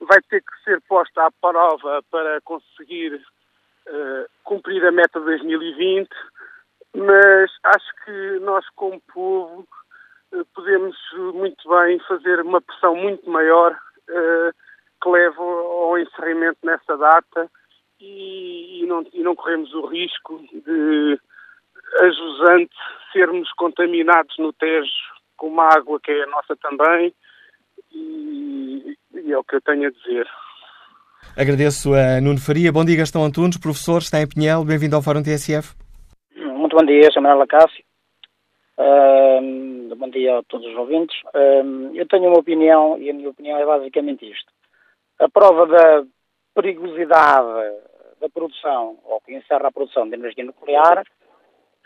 vai 0.00 0.20
ter 0.22 0.40
que 0.42 0.64
ser 0.64 0.80
posta 0.88 1.26
à 1.26 1.30
prova 1.40 2.02
para 2.10 2.40
conseguir 2.42 3.20
cumprir 4.44 4.84
a 4.84 4.92
meta 4.92 5.18
de 5.18 5.26
2020, 5.26 6.08
mas 6.94 7.50
acho 7.64 8.04
que 8.04 8.38
nós, 8.40 8.64
como 8.76 9.00
povo, 9.12 9.66
podemos 10.54 10.96
muito 11.34 11.68
bem 11.68 11.98
fazer 12.00 12.40
uma 12.40 12.60
pressão 12.60 12.94
muito 12.94 13.28
maior 13.28 13.76
que 15.02 15.08
leve 15.08 15.36
ao 15.38 15.98
encerramento 15.98 16.58
nessa 16.62 16.96
data 16.96 17.50
e, 17.98 18.82
e, 18.82 18.86
não, 18.86 19.04
e 19.12 19.22
não 19.22 19.34
corremos 19.34 19.72
o 19.74 19.86
risco 19.86 20.38
de, 20.52 21.20
a 22.00 22.10
jusante, 22.10 22.76
sermos 23.12 23.50
contaminados 23.54 24.36
no 24.38 24.52
Tejo 24.52 24.90
com 25.36 25.48
uma 25.48 25.66
água 25.74 25.98
que 26.00 26.12
é 26.12 26.22
a 26.22 26.26
nossa 26.26 26.54
também 26.56 27.14
e 29.24 29.32
é 29.32 29.38
o 29.38 29.44
que 29.44 29.56
eu 29.56 29.60
tenho 29.60 29.88
a 29.88 29.90
dizer. 29.90 30.26
Agradeço 31.36 31.92
a 31.94 32.20
Nuno 32.20 32.40
Faria. 32.40 32.72
Bom 32.72 32.84
dia, 32.84 32.96
Gastão 32.96 33.24
Antunes, 33.24 33.58
professor, 33.58 33.98
está 33.98 34.20
em 34.20 34.28
Pinhel. 34.28 34.64
Bem-vindo 34.64 34.96
ao 34.96 35.02
Fórum 35.02 35.22
TSF. 35.22 35.74
Muito 36.36 36.76
bom 36.76 36.84
dia, 36.84 37.08
Manuela 37.16 37.46
Cássio. 37.46 37.84
Uh, 38.78 39.94
bom 39.94 40.08
dia 40.10 40.38
a 40.38 40.42
todos 40.44 40.66
os 40.66 40.76
ouvintes. 40.76 41.16
Uh, 41.34 41.94
eu 41.94 42.06
tenho 42.08 42.28
uma 42.28 42.38
opinião 42.38 42.98
e 42.98 43.10
a 43.10 43.14
minha 43.14 43.30
opinião 43.30 43.58
é 43.58 43.66
basicamente 43.66 44.30
isto. 44.30 44.50
A 45.18 45.28
prova 45.28 45.66
da 45.66 46.04
perigosidade 46.54 47.76
da 48.20 48.28
produção, 48.28 48.98
ou 49.04 49.20
que 49.20 49.34
encerra 49.34 49.68
a 49.68 49.72
produção 49.72 50.08
de 50.08 50.14
energia 50.14 50.44
nuclear, 50.44 51.04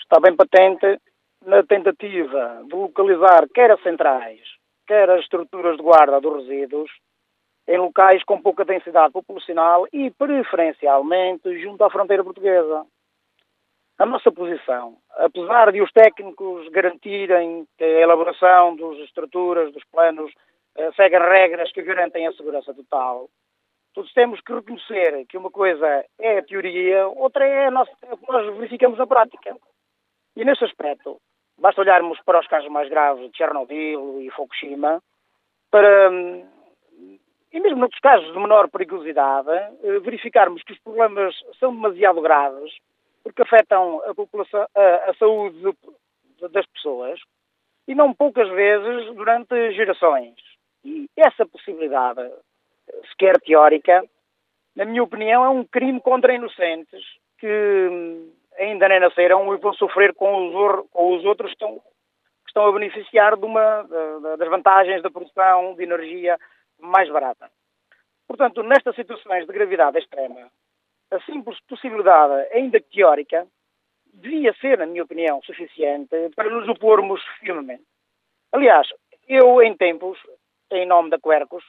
está 0.01 0.21
bem 0.21 0.35
patente 0.35 1.01
na 1.45 1.63
tentativa 1.63 2.63
de 2.69 2.75
localizar 2.75 3.49
quer 3.55 3.71
as 3.71 3.83
centrais, 3.83 4.41
quer 4.87 5.09
as 5.11 5.21
estruturas 5.21 5.77
de 5.77 5.83
guarda 5.83 6.21
dos 6.21 6.47
resíduos 6.47 6.91
em 7.67 7.79
locais 7.79 8.23
com 8.25 8.41
pouca 8.41 8.65
densidade 8.65 9.13
populacional 9.13 9.87
e, 9.93 10.11
preferencialmente, 10.11 11.61
junto 11.63 11.83
à 11.85 11.91
fronteira 11.91 12.23
portuguesa. 12.23 12.87
A 13.99 14.07
nossa 14.07 14.31
posição, 14.33 14.97
apesar 15.17 15.71
de 15.73 15.81
os 15.81 15.91
técnicos 15.93 16.69
garantirem 16.69 17.67
que 17.79 17.85
a 17.85 18.01
elaboração 18.01 18.77
das 18.77 18.99
estruturas, 18.99 19.73
dos 19.73 19.85
planos, 19.85 20.33
eh, 20.77 20.91
seguem 20.97 21.21
regras 21.21 21.71
que 21.73 21.83
garantem 21.83 22.27
a 22.27 22.33
segurança 22.33 22.75
total, 22.75 23.29
todos 23.95 24.13
temos 24.13 24.41
que 24.41 24.53
reconhecer 24.53 25.25
que 25.27 25.39
uma 25.39 25.51
coisa 25.51 26.05
é 26.19 26.39
a 26.39 26.43
teoria, 26.43 27.07
outra 27.07 27.47
é 27.47 27.67
a 27.67 27.71
nossa, 27.71 27.93
o 28.11 28.17
que 28.17 28.33
nós 28.33 28.53
verificamos 28.57 28.99
na 28.99 29.07
prática. 29.07 29.57
E 30.37 30.45
nesse 30.45 30.65
aspecto, 30.65 31.21
basta 31.57 31.81
olharmos 31.81 32.21
para 32.25 32.41
os 32.41 32.47
casos 32.49 32.69
mais 32.69 32.89
graves 32.91 33.31
de 33.31 33.37
Chernobyl 33.37 34.21
e 34.21 34.31
Fukushima, 34.33 35.01
para, 35.71 36.11
e 37.55 37.61
mesmo 37.61 37.79
noutros 37.79 38.01
casos 38.01 38.33
de 38.33 38.39
menor 38.39 38.69
perigosidade, 38.69 39.49
eh, 39.49 40.01
verificarmos 40.01 40.61
que 40.65 40.73
os 40.73 40.79
problemas 40.81 41.33
são 41.61 41.73
demasiado 41.73 42.21
graves, 42.21 42.73
porque 43.23 43.43
afetam 43.43 44.03
a, 44.05 44.13
população, 44.13 44.67
a, 44.75 45.11
a 45.11 45.15
saúde 45.15 45.63
das 46.51 46.67
pessoas, 46.67 47.21
e 47.87 47.95
não 47.95 48.13
poucas 48.13 48.49
vezes 48.49 49.15
durante 49.15 49.71
gerações. 49.71 50.35
E 50.85 51.09
essa 51.17 51.47
possibilidade 51.47 52.29
sequer 53.11 53.41
teórica, 53.41 54.05
na 54.75 54.85
minha 54.85 55.05
opinião, 55.05 55.45
é 55.45 55.49
um 55.49 55.65
crime 55.65 56.01
contra 56.01 56.35
inocentes 56.35 57.05
que 57.39 57.89
hum, 57.89 58.33
ainda 58.59 58.89
nem 58.89 58.99
nasceram 58.99 59.55
e 59.55 59.59
vão 59.59 59.73
sofrer 59.75 60.13
com 60.15 60.49
os, 60.49 60.89
com 60.91 61.17
os 61.17 61.25
outros 61.25 61.53
que 61.53 61.55
estão, 61.55 61.79
que 61.79 62.49
estão 62.49 62.67
a 62.67 62.73
beneficiar 62.73 63.37
de 63.37 63.45
uma, 63.45 63.83
de, 63.83 64.37
das 64.39 64.49
vantagens 64.49 65.03
da 65.03 65.11
produção 65.11 65.77
de 65.77 65.85
energia 65.85 66.37
mais 66.81 67.09
barata. 67.11 67.51
Portanto, 68.27 68.63
nestas 68.63 68.95
situações 68.97 69.47
de 69.47 69.53
gravidade 69.53 69.99
extrema, 69.99 70.51
a 71.11 71.21
simples 71.21 71.59
possibilidade, 71.69 72.49
ainda 72.53 72.81
teórica, 72.81 73.47
devia 74.13 74.55
ser, 74.55 74.79
na 74.79 74.87
minha 74.87 75.05
opinião, 75.05 75.43
suficiente 75.43 76.31
para 76.35 76.51
nos 76.51 76.69
opormos 76.69 77.23
firmemente. 77.41 77.85
Aliás, 78.53 78.89
eu, 79.29 79.63
em 79.63 79.77
tempos, 79.77 80.19
em 80.71 80.87
nome 80.87 81.11
da 81.11 81.19
Quercus, 81.19 81.65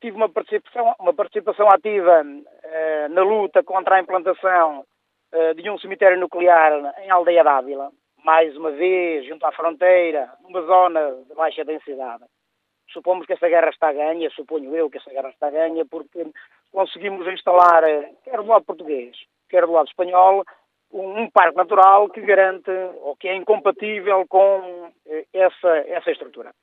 tive 0.00 0.16
uma 0.16 0.28
participação, 0.28 0.94
uma 0.98 1.12
participação 1.12 1.68
ativa 1.68 2.22
uh, 2.22 3.08
na 3.10 3.22
luta 3.22 3.62
contra 3.62 3.96
a 3.96 4.00
implantação 4.00 4.84
uh, 5.32 5.54
de 5.54 5.68
um 5.68 5.78
cemitério 5.78 6.18
nuclear 6.18 6.94
em 7.02 7.10
Aldeia 7.10 7.44
d'Ávila, 7.44 7.90
mais 8.24 8.56
uma 8.56 8.70
vez, 8.70 9.26
junto 9.26 9.44
à 9.44 9.52
fronteira, 9.52 10.32
numa 10.42 10.62
zona 10.62 11.22
de 11.28 11.34
baixa 11.34 11.64
densidade. 11.64 12.24
Supomos 12.92 13.26
que 13.26 13.32
essa 13.32 13.48
guerra 13.48 13.70
está 13.70 13.92
ganha, 13.92 14.30
suponho 14.30 14.74
eu 14.76 14.90
que 14.90 14.98
essa 14.98 15.10
guerra 15.10 15.30
está 15.30 15.50
ganha, 15.50 15.84
porque 15.86 16.26
conseguimos 16.70 17.26
instalar, 17.26 17.82
eh, 17.84 18.12
quer 18.24 18.36
do 18.36 18.46
lado 18.46 18.64
português, 18.64 19.16
quer 19.48 19.66
do 19.66 19.72
lado 19.72 19.88
espanhol, 19.88 20.44
um, 20.92 21.28
parque 21.30 21.56
natural 21.56 22.08
que 22.08 22.20
garante, 22.20 22.70
ou 23.02 23.16
que 23.16 23.28
é 23.28 23.34
incompatível 23.34 24.24
com 24.28 24.92
essa, 25.32 25.68
essa 25.88 26.10
estrutura. 26.10 26.54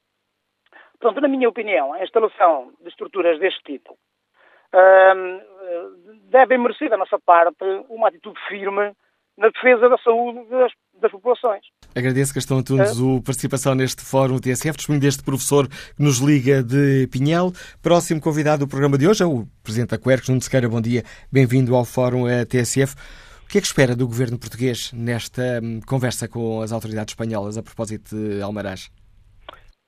Portanto, 1.00 1.22
na 1.22 1.28
minha 1.28 1.50
opinião, 1.50 1.94
a 1.94 2.04
instalação 2.04 2.72
de 2.80 2.88
estruturas 2.88 3.40
deste 3.40 3.62
tipo 3.64 3.98
uh, 4.74 5.96
deve 6.30 6.58
merecer 6.58 6.90
da 6.90 6.98
nossa 6.98 7.20
parte 7.20 7.66
uma 7.90 8.08
atitude 8.08 8.40
firme 8.48 8.94
na 9.42 9.50
defesa 9.50 9.90
da 9.90 9.98
saúde 9.98 10.48
das, 10.50 10.72
das 11.02 11.12
populações. 11.12 11.66
Agradeço, 11.96 12.34
Gastão 12.34 12.60
Antunes, 12.60 12.92
a 12.92 13.22
participação 13.26 13.74
neste 13.74 14.04
fórum 14.04 14.38
TSF, 14.38 14.78
testemunho 14.78 15.02
deste 15.02 15.24
professor 15.24 15.68
que 15.68 16.02
nos 16.02 16.20
liga 16.20 16.62
de 16.62 17.08
Pinhel. 17.12 17.52
Próximo 17.82 18.22
convidado 18.22 18.66
do 18.66 18.70
programa 18.70 19.00
de 19.00 19.08
hoje 19.08 19.24
é 19.24 19.26
o 19.26 19.46
Presidente 19.64 19.90
da 19.90 19.98
Quercus, 19.98 20.30
Nuno 20.30 20.42
Sequeira. 20.42 20.70
Bom 20.70 20.80
dia, 20.80 21.02
bem-vindo 21.34 21.76
ao 21.76 21.84
fórum 21.84 22.26
TSF. 22.48 22.94
O 23.44 23.50
que 23.50 23.58
é 23.58 23.62
que 23.62 23.68
espera 23.68 23.96
do 23.96 24.06
governo 24.06 24.40
português 24.40 24.94
nesta 24.94 25.60
hum, 25.62 25.82
conversa 25.86 26.30
com 26.30 26.62
as 26.62 26.72
autoridades 26.72 27.14
espanholas 27.14 27.58
a 27.58 27.64
propósito 27.64 28.16
de 28.16 28.42
Almaraz? 28.44 28.92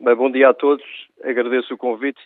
Bem, 0.02 0.16
bom 0.16 0.32
dia 0.32 0.50
a 0.50 0.54
todos, 0.54 0.84
agradeço 1.24 1.76
o 1.76 1.78
convite. 1.78 2.20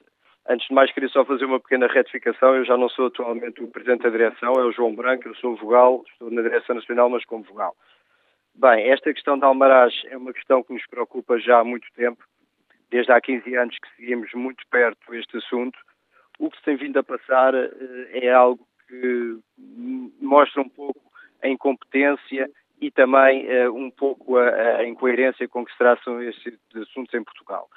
Antes 0.49 0.67
de 0.67 0.73
mais, 0.73 0.91
queria 0.93 1.09
só 1.09 1.25
fazer 1.25 1.43
uma 1.43 1.59
pequena 1.59 1.87
retificação. 1.87 2.55
Eu 2.55 2.63
já 2.63 2.77
não 2.77 2.87
sou 2.87 3.07
atualmente 3.07 3.61
o 3.61 3.67
Presidente 3.67 4.03
da 4.03 4.09
Direção, 4.09 4.53
é 4.53 4.63
o 4.63 4.71
João 4.71 4.95
Branco, 4.95 5.27
eu 5.27 5.35
sou 5.35 5.57
vogal, 5.57 6.03
estou 6.09 6.31
na 6.31 6.41
Direção 6.41 6.75
Nacional, 6.75 7.09
mas 7.09 7.25
como 7.25 7.43
vogal. 7.43 7.75
Bem, 8.55 8.89
esta 8.89 9.13
questão 9.13 9.37
da 9.37 9.45
Almaraz 9.47 9.93
é 10.05 10.15
uma 10.15 10.31
questão 10.31 10.63
que 10.63 10.73
nos 10.73 10.85
preocupa 10.87 11.37
já 11.37 11.59
há 11.59 11.63
muito 11.63 11.87
tempo. 11.95 12.23
Desde 12.89 13.11
há 13.11 13.19
15 13.19 13.55
anos 13.55 13.77
que 13.77 13.95
seguimos 13.97 14.33
muito 14.33 14.63
perto 14.71 15.13
este 15.13 15.37
assunto. 15.37 15.77
O 16.39 16.49
que 16.49 16.57
se 16.57 16.63
tem 16.63 16.77
vindo 16.77 16.97
a 16.97 17.03
passar 17.03 17.53
eh, 17.53 17.69
é 18.13 18.31
algo 18.31 18.65
que 18.87 19.37
mostra 20.21 20.61
um 20.61 20.69
pouco 20.69 21.01
a 21.43 21.47
incompetência 21.47 22.49
e 22.79 22.89
também 22.89 23.45
uh, 23.47 23.73
um 23.73 23.91
pouco 23.91 24.37
a, 24.37 24.77
a, 24.77 24.87
incoerência 24.87 25.47
com 25.47 25.65
que 25.65 25.71
se 25.71 25.77
traçam 25.77 26.21
estes 26.21 26.57
assuntos 26.75 27.13
em 27.13 27.23
Portugal. 27.23 27.67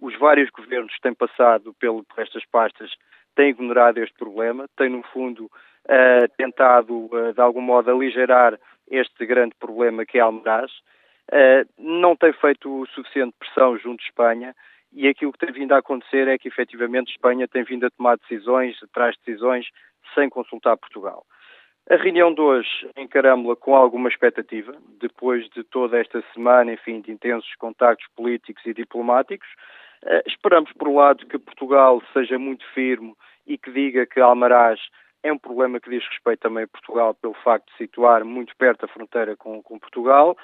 Os 0.00 0.16
vários 0.18 0.50
governos 0.50 0.94
que 0.94 1.00
têm 1.00 1.14
passado 1.14 1.74
pelo, 1.74 2.04
por 2.04 2.20
estas 2.20 2.44
pastas 2.46 2.90
têm 3.34 3.50
ignorado 3.50 3.98
este 3.98 4.16
problema, 4.16 4.66
têm, 4.76 4.88
no 4.88 5.02
fundo, 5.02 5.46
uh, 5.46 6.28
tentado, 6.36 7.06
uh, 7.06 7.32
de 7.32 7.40
algum 7.40 7.60
modo, 7.60 7.90
aligerar 7.90 8.58
este 8.90 9.26
grande 9.26 9.54
problema 9.58 10.04
que 10.04 10.18
é 10.18 10.20
Almeraz, 10.20 10.70
não 11.78 12.14
têm 12.14 12.34
feito 12.34 12.86
suficiente 12.94 13.34
pressão 13.38 13.78
junto 13.78 14.00
de 14.00 14.04
Espanha 14.04 14.54
e 14.92 15.08
aquilo 15.08 15.32
que 15.32 15.38
tem 15.38 15.52
vindo 15.52 15.72
a 15.72 15.78
acontecer 15.78 16.28
é 16.28 16.38
que, 16.38 16.46
efetivamente, 16.46 17.10
Espanha 17.10 17.48
tem 17.48 17.64
vindo 17.64 17.84
a 17.84 17.90
tomar 17.90 18.16
decisões, 18.16 18.78
traz 18.92 19.16
decisões, 19.16 19.66
sem 20.14 20.28
consultar 20.28 20.76
Portugal. 20.76 21.26
A 21.90 21.96
reunião 21.96 22.32
de 22.32 22.40
hoje 22.40 22.88
encaramos-la 22.96 23.56
com 23.56 23.74
alguma 23.74 24.08
expectativa, 24.08 24.74
depois 25.00 25.48
de 25.50 25.64
toda 25.64 25.98
esta 25.98 26.22
semana, 26.32 26.72
enfim, 26.72 27.00
de 27.00 27.10
intensos 27.10 27.52
contactos 27.56 28.06
políticos 28.16 28.64
e 28.64 28.72
diplomáticos. 28.72 29.48
Uh, 30.04 30.22
esperamos, 30.26 30.70
por 30.72 30.86
um 30.86 30.96
lado, 30.96 31.26
que 31.26 31.38
Portugal 31.38 32.02
seja 32.12 32.38
muito 32.38 32.64
firme 32.74 33.14
e 33.46 33.56
que 33.56 33.72
diga 33.72 34.06
que 34.06 34.20
Almaraz 34.20 34.78
é 35.22 35.32
um 35.32 35.38
problema 35.38 35.80
que 35.80 35.88
diz 35.88 36.06
respeito 36.06 36.40
também 36.40 36.64
a 36.64 36.68
Portugal 36.68 37.14
pelo 37.14 37.34
facto 37.42 37.70
de 37.72 37.78
situar 37.78 38.22
muito 38.24 38.54
perto 38.56 38.82
da 38.82 38.92
fronteira 38.92 39.34
com, 39.36 39.62
com 39.62 39.78
Portugal. 39.78 40.36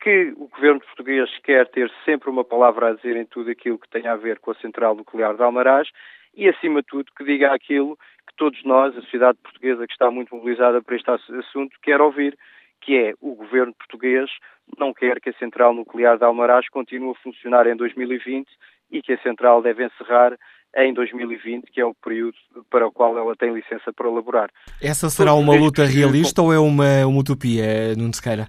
que 0.00 0.32
o 0.36 0.48
governo 0.48 0.80
português 0.80 1.28
quer 1.40 1.68
ter 1.68 1.92
sempre 2.06 2.30
uma 2.30 2.44
palavra 2.44 2.88
a 2.88 2.94
dizer 2.94 3.16
em 3.16 3.26
tudo 3.26 3.50
aquilo 3.50 3.78
que 3.78 3.90
tem 3.90 4.06
a 4.06 4.16
ver 4.16 4.38
com 4.38 4.52
a 4.52 4.54
central 4.54 4.94
nuclear 4.94 5.36
de 5.36 5.42
Almaraz 5.42 5.88
e, 6.34 6.48
acima 6.48 6.80
de 6.80 6.86
tudo, 6.86 7.12
que 7.14 7.24
diga 7.24 7.52
aquilo 7.52 7.96
que 8.26 8.34
todos 8.36 8.62
nós, 8.64 8.96
a 8.96 9.02
sociedade 9.02 9.38
portuguesa 9.42 9.86
que 9.86 9.92
está 9.92 10.10
muito 10.10 10.34
mobilizada 10.34 10.80
para 10.80 10.96
este 10.96 11.10
assunto, 11.10 11.76
quer 11.82 12.00
ouvir, 12.00 12.38
que 12.80 12.96
é 12.96 13.14
o 13.20 13.34
governo 13.34 13.74
português 13.74 14.30
não 14.78 14.92
quer 14.92 15.20
que 15.20 15.30
a 15.30 15.34
central 15.34 15.74
nuclear 15.74 16.18
de 16.18 16.24
Almaraz 16.24 16.68
continue 16.68 17.10
a 17.10 17.22
funcionar 17.22 17.66
em 17.66 17.76
2020 17.76 18.48
e 18.90 19.02
que 19.02 19.12
a 19.12 19.22
central 19.22 19.62
deve 19.62 19.84
encerrar 19.84 20.36
em 20.76 20.92
2020, 20.92 21.70
que 21.72 21.80
é 21.80 21.84
o 21.84 21.94
período 21.94 22.36
para 22.70 22.86
o 22.86 22.92
qual 22.92 23.16
ela 23.16 23.34
tem 23.34 23.52
licença 23.52 23.92
para 23.92 24.08
elaborar. 24.08 24.50
Essa 24.82 25.08
será 25.08 25.34
uma 25.34 25.54
luta 25.54 25.84
realista 25.84 26.42
ou 26.42 26.52
é 26.52 26.58
uma, 26.58 27.06
uma 27.06 27.20
utopia, 27.20 27.94
Nuno 27.96 28.14
Sequeira? 28.14 28.48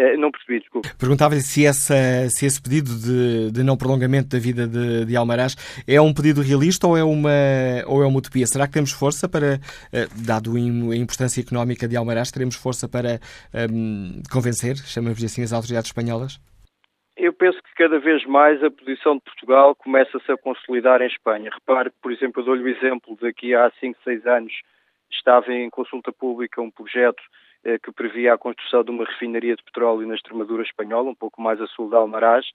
Eh, 0.00 0.16
não 0.16 0.30
percebi, 0.30 0.60
desculpe. 0.60 0.88
Perguntava-lhe 0.96 1.42
se, 1.42 1.70
se 1.74 2.46
esse 2.46 2.62
pedido 2.62 2.94
de, 2.96 3.50
de, 3.52 3.62
não 3.62 3.76
prolongamento 3.76 4.28
da 4.28 4.38
vida 4.38 4.66
de, 4.66 5.04
de 5.04 5.14
Almaraz 5.14 5.54
é 5.86 6.00
um 6.00 6.14
pedido 6.14 6.40
realista 6.40 6.86
ou 6.86 6.96
é, 6.96 7.04
uma, 7.04 7.30
ou 7.86 8.02
é 8.02 8.06
uma 8.06 8.18
utopia? 8.18 8.46
Será 8.46 8.66
que 8.66 8.72
temos 8.72 8.92
força 8.92 9.28
para, 9.28 9.60
eh, 9.92 10.08
dado 10.16 10.56
a 10.56 10.96
importância 10.96 11.42
económica 11.42 11.86
de 11.86 11.96
Almaraz, 11.96 12.30
teremos 12.30 12.54
força 12.54 12.88
para 12.88 13.20
um, 13.70 14.22
convencer, 14.32 14.76
chamamos 14.78 15.22
assim, 15.22 15.42
as 15.42 15.52
autoridades 15.52 15.90
espanholas? 15.90 16.40
Eu 17.22 17.34
penso 17.34 17.62
que 17.62 17.74
cada 17.74 17.98
vez 17.98 18.24
mais 18.24 18.64
a 18.64 18.70
posição 18.70 19.16
de 19.16 19.20
Portugal 19.20 19.74
começa-se 19.74 20.32
a 20.32 20.38
consolidar 20.38 21.02
em 21.02 21.06
Espanha. 21.06 21.50
Repare 21.52 21.90
que, 21.90 21.96
por 22.00 22.10
exemplo, 22.10 22.40
eu 22.40 22.46
dou-lhe 22.46 22.62
o 22.62 22.68
exemplo 22.68 23.14
de 23.20 23.30
que 23.34 23.54
há 23.54 23.70
5, 23.78 24.00
6 24.02 24.26
anos 24.26 24.54
estava 25.10 25.52
em 25.52 25.68
consulta 25.68 26.10
pública 26.10 26.62
um 26.62 26.70
projeto 26.70 27.22
eh, 27.62 27.78
que 27.78 27.92
previa 27.92 28.32
a 28.32 28.38
construção 28.38 28.82
de 28.82 28.90
uma 28.90 29.04
refinaria 29.04 29.54
de 29.54 29.62
petróleo 29.62 30.08
na 30.08 30.14
Extremadura 30.14 30.62
espanhola, 30.62 31.10
um 31.10 31.14
pouco 31.14 31.42
mais 31.42 31.60
a 31.60 31.66
sul 31.66 31.90
de 31.90 31.94
Almaraz. 31.94 32.46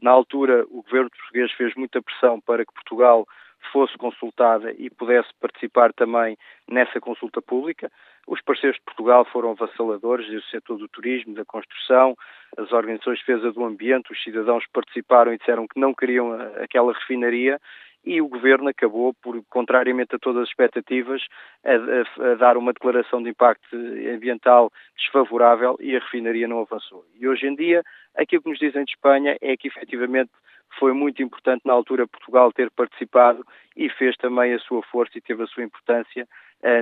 Na 0.00 0.12
altura, 0.12 0.64
o 0.70 0.84
governo 0.84 1.10
português 1.10 1.50
fez 1.54 1.74
muita 1.74 2.00
pressão 2.00 2.40
para 2.40 2.64
que 2.64 2.72
Portugal 2.72 3.26
fosse 3.72 3.98
consultada 3.98 4.72
e 4.78 4.88
pudesse 4.88 5.30
participar 5.40 5.92
também 5.92 6.38
nessa 6.70 7.00
consulta 7.00 7.42
pública. 7.42 7.90
Os 8.26 8.40
parceiros 8.40 8.78
de 8.78 8.84
Portugal 8.84 9.24
foram 9.24 9.50
avassaladores, 9.50 10.28
o 10.28 10.50
setor 10.50 10.78
do 10.78 10.88
turismo, 10.88 11.34
da 11.34 11.44
construção, 11.44 12.16
as 12.56 12.70
organizações 12.72 13.18
de 13.18 13.26
defesa 13.26 13.52
do 13.52 13.64
ambiente, 13.64 14.12
os 14.12 14.22
cidadãos 14.22 14.64
participaram 14.72 15.32
e 15.32 15.38
disseram 15.38 15.66
que 15.66 15.80
não 15.80 15.92
queriam 15.92 16.32
aquela 16.62 16.92
refinaria 16.92 17.60
e 18.04 18.20
o 18.20 18.28
governo 18.28 18.68
acabou 18.68 19.14
por, 19.14 19.42
contrariamente 19.48 20.14
a 20.14 20.18
todas 20.18 20.42
as 20.42 20.48
expectativas, 20.48 21.22
a, 21.64 21.70
a, 21.70 22.32
a, 22.32 22.34
dar 22.34 22.56
uma 22.56 22.72
declaração 22.72 23.22
de 23.22 23.30
impacto 23.30 23.76
ambiental 23.76 24.72
desfavorável 24.96 25.76
e 25.80 25.96
a 25.96 26.00
refinaria 26.00 26.48
não 26.48 26.60
avançou. 26.60 27.04
E 27.18 27.28
hoje 27.28 27.46
em 27.46 27.54
dia, 27.54 27.82
aquilo 28.16 28.42
que 28.42 28.50
nos 28.50 28.58
dizem 28.58 28.84
de 28.84 28.90
Espanha 28.92 29.36
é 29.40 29.56
que 29.56 29.68
efetivamente 29.68 30.30
foi 30.78 30.92
muito 30.92 31.22
importante 31.22 31.62
na 31.64 31.72
altura 31.72 32.06
Portugal 32.06 32.52
ter 32.52 32.70
participado 32.70 33.44
e 33.76 33.88
fez 33.90 34.16
também 34.16 34.52
a 34.52 34.58
sua 34.58 34.82
força 34.82 35.16
e 35.16 35.20
teve 35.20 35.42
a 35.42 35.46
sua 35.46 35.62
importância 35.62 36.22
eh, 36.22 36.26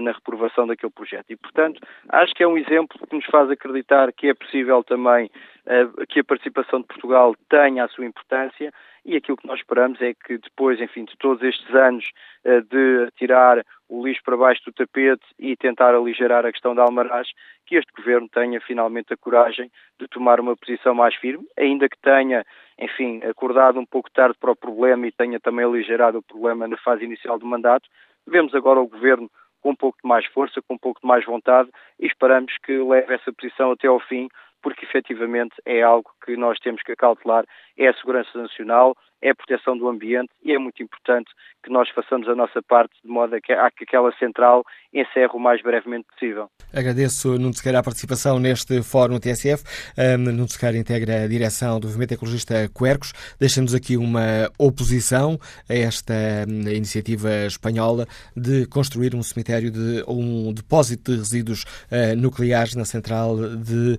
na 0.02 0.12
reprovação 0.12 0.66
daquele 0.66 0.92
projeto. 0.92 1.30
E, 1.30 1.36
portanto, 1.36 1.80
acho 2.10 2.34
que 2.34 2.42
é 2.42 2.46
um 2.46 2.58
exemplo 2.58 2.98
que 3.08 3.16
nos 3.16 3.24
faz 3.26 3.50
acreditar 3.50 4.12
que 4.12 4.28
é 4.28 4.34
possível 4.34 4.84
também 4.84 5.30
eh, 5.66 5.86
que 6.08 6.20
a 6.20 6.24
participação 6.24 6.80
de 6.80 6.86
Portugal 6.86 7.34
tenha 7.48 7.84
a 7.84 7.88
sua 7.88 8.04
importância 8.04 8.72
e 9.04 9.16
aquilo 9.16 9.36
que 9.36 9.46
nós 9.46 9.58
esperamos 9.58 10.00
é 10.00 10.14
que 10.14 10.38
depois, 10.38 10.80
enfim, 10.80 11.04
de 11.04 11.16
todos 11.16 11.42
estes 11.42 11.74
anos 11.74 12.04
uh, 12.44 12.60
de 12.62 13.10
tirar 13.16 13.64
o 13.88 14.06
lixo 14.06 14.22
para 14.24 14.36
baixo 14.36 14.62
do 14.66 14.72
tapete 14.72 15.24
e 15.38 15.56
tentar 15.56 15.94
aligerar 15.94 16.44
a 16.44 16.52
questão 16.52 16.74
da 16.74 16.82
Almaraz, 16.82 17.28
que 17.66 17.76
este 17.76 17.90
governo 17.96 18.28
tenha 18.28 18.60
finalmente 18.60 19.12
a 19.12 19.16
coragem 19.16 19.70
de 19.98 20.06
tomar 20.08 20.40
uma 20.40 20.56
posição 20.56 20.94
mais 20.94 21.14
firme, 21.14 21.46
ainda 21.58 21.88
que 21.88 21.98
tenha, 22.00 22.44
enfim, 22.78 23.20
acordado 23.24 23.78
um 23.78 23.86
pouco 23.86 24.10
tarde 24.10 24.36
para 24.38 24.52
o 24.52 24.56
problema 24.56 25.06
e 25.06 25.12
tenha 25.12 25.40
também 25.40 25.64
aligerado 25.64 26.18
o 26.18 26.22
problema 26.22 26.68
na 26.68 26.76
fase 26.76 27.04
inicial 27.04 27.38
do 27.38 27.46
mandato. 27.46 27.88
Vemos 28.26 28.54
agora 28.54 28.80
o 28.80 28.88
governo 28.88 29.30
com 29.60 29.70
um 29.70 29.76
pouco 29.76 29.98
de 30.02 30.08
mais 30.08 30.26
força, 30.26 30.62
com 30.62 30.74
um 30.74 30.78
pouco 30.78 31.00
de 31.00 31.06
mais 31.06 31.24
vontade 31.24 31.70
e 31.98 32.06
esperamos 32.06 32.56
que 32.64 32.76
leve 32.78 33.14
essa 33.14 33.32
posição 33.32 33.72
até 33.72 33.88
ao 33.88 34.00
fim, 34.00 34.28
porque 34.62 34.84
efetivamente 34.84 35.54
é 35.64 35.82
algo 35.82 36.10
que 36.24 36.36
nós 36.36 36.58
temos 36.58 36.82
que 36.82 36.92
acautelar, 36.92 37.44
é 37.80 37.88
a 37.88 37.94
segurança 37.94 38.38
nacional, 38.38 38.94
é 39.22 39.30
a 39.30 39.34
proteção 39.34 39.76
do 39.76 39.88
ambiente 39.88 40.30
e 40.44 40.52
é 40.52 40.58
muito 40.58 40.82
importante 40.82 41.30
que 41.62 41.70
nós 41.70 41.88
façamos 41.90 42.28
a 42.28 42.34
nossa 42.34 42.62
parte 42.62 42.94
de 43.04 43.10
modo 43.10 43.34
a 43.34 43.40
que, 43.40 43.52
a 43.52 43.70
que 43.70 43.84
aquela 43.84 44.12
central 44.16 44.64
encerre 44.92 45.30
o 45.34 45.38
mais 45.38 45.62
brevemente 45.62 46.06
possível. 46.08 46.48
Agradeço, 46.74 47.38
Nuno 47.38 47.54
Sequeira, 47.54 47.78
a 47.78 47.82
participação 47.82 48.38
neste 48.38 48.82
Fórum 48.82 49.18
TSF. 49.18 49.62
Um, 49.98 50.32
Nuno 50.32 50.48
Sequeira 50.48 50.78
integra 50.78 51.24
a 51.24 51.28
direção 51.28 51.78
do 51.78 51.86
Movimento 51.86 52.12
Ecologista 52.12 52.54
Quercos. 52.76 53.12
Deixa-nos 53.38 53.74
aqui 53.74 53.96
uma 53.96 54.50
oposição 54.58 55.38
a 55.68 55.74
esta 55.74 56.14
iniciativa 56.48 57.30
espanhola 57.46 58.06
de 58.36 58.66
construir 58.66 59.14
um 59.14 59.22
cemitério, 59.22 59.70
de 59.70 60.02
um 60.08 60.52
depósito 60.52 61.12
de 61.12 61.18
resíduos 61.18 61.64
uh, 61.64 62.16
nucleares 62.16 62.74
na 62.74 62.84
central 62.84 63.36
de 63.36 63.94
uh, 63.94 63.98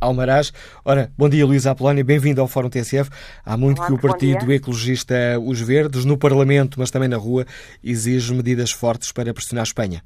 Almaraz. 0.00 0.52
Ora, 0.84 1.10
bom 1.16 1.28
dia, 1.28 1.46
Luísa 1.46 1.70
Apolónia, 1.70 2.04
bem-vindo 2.04 2.40
ao 2.40 2.48
Fórum 2.48 2.68
TSF. 2.68 3.10
Há 3.44 3.56
muito 3.56 3.78
Olá, 3.78 3.88
que 3.88 3.92
o 3.94 4.00
Partido 4.00 4.52
Ecologista 4.52 5.14
Os 5.44 5.60
Verdes, 5.60 6.04
no 6.04 6.18
Parlamento, 6.18 6.78
mas 6.78 6.90
também 6.90 7.08
na 7.08 7.16
rua, 7.16 7.44
exige 7.82 8.34
medidas 8.34 8.72
fortes 8.72 9.12
para 9.12 9.32
pressionar 9.32 9.62
a 9.62 9.68
Espanha. 9.68 10.02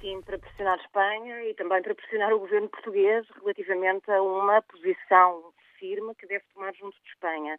Sim, 0.00 0.20
para 0.22 0.38
pressionar 0.38 0.78
a 0.78 0.82
Espanha 0.82 1.42
e 1.44 1.54
também 1.54 1.82
para 1.82 1.94
pressionar 1.94 2.32
o 2.32 2.38
governo 2.38 2.68
português 2.68 3.26
relativamente 3.40 4.10
a 4.10 4.22
uma 4.22 4.62
posição 4.62 5.52
firme 5.78 6.14
que 6.14 6.26
deve 6.26 6.44
tomar 6.54 6.72
junto 6.74 6.96
de 7.02 7.08
Espanha. 7.10 7.58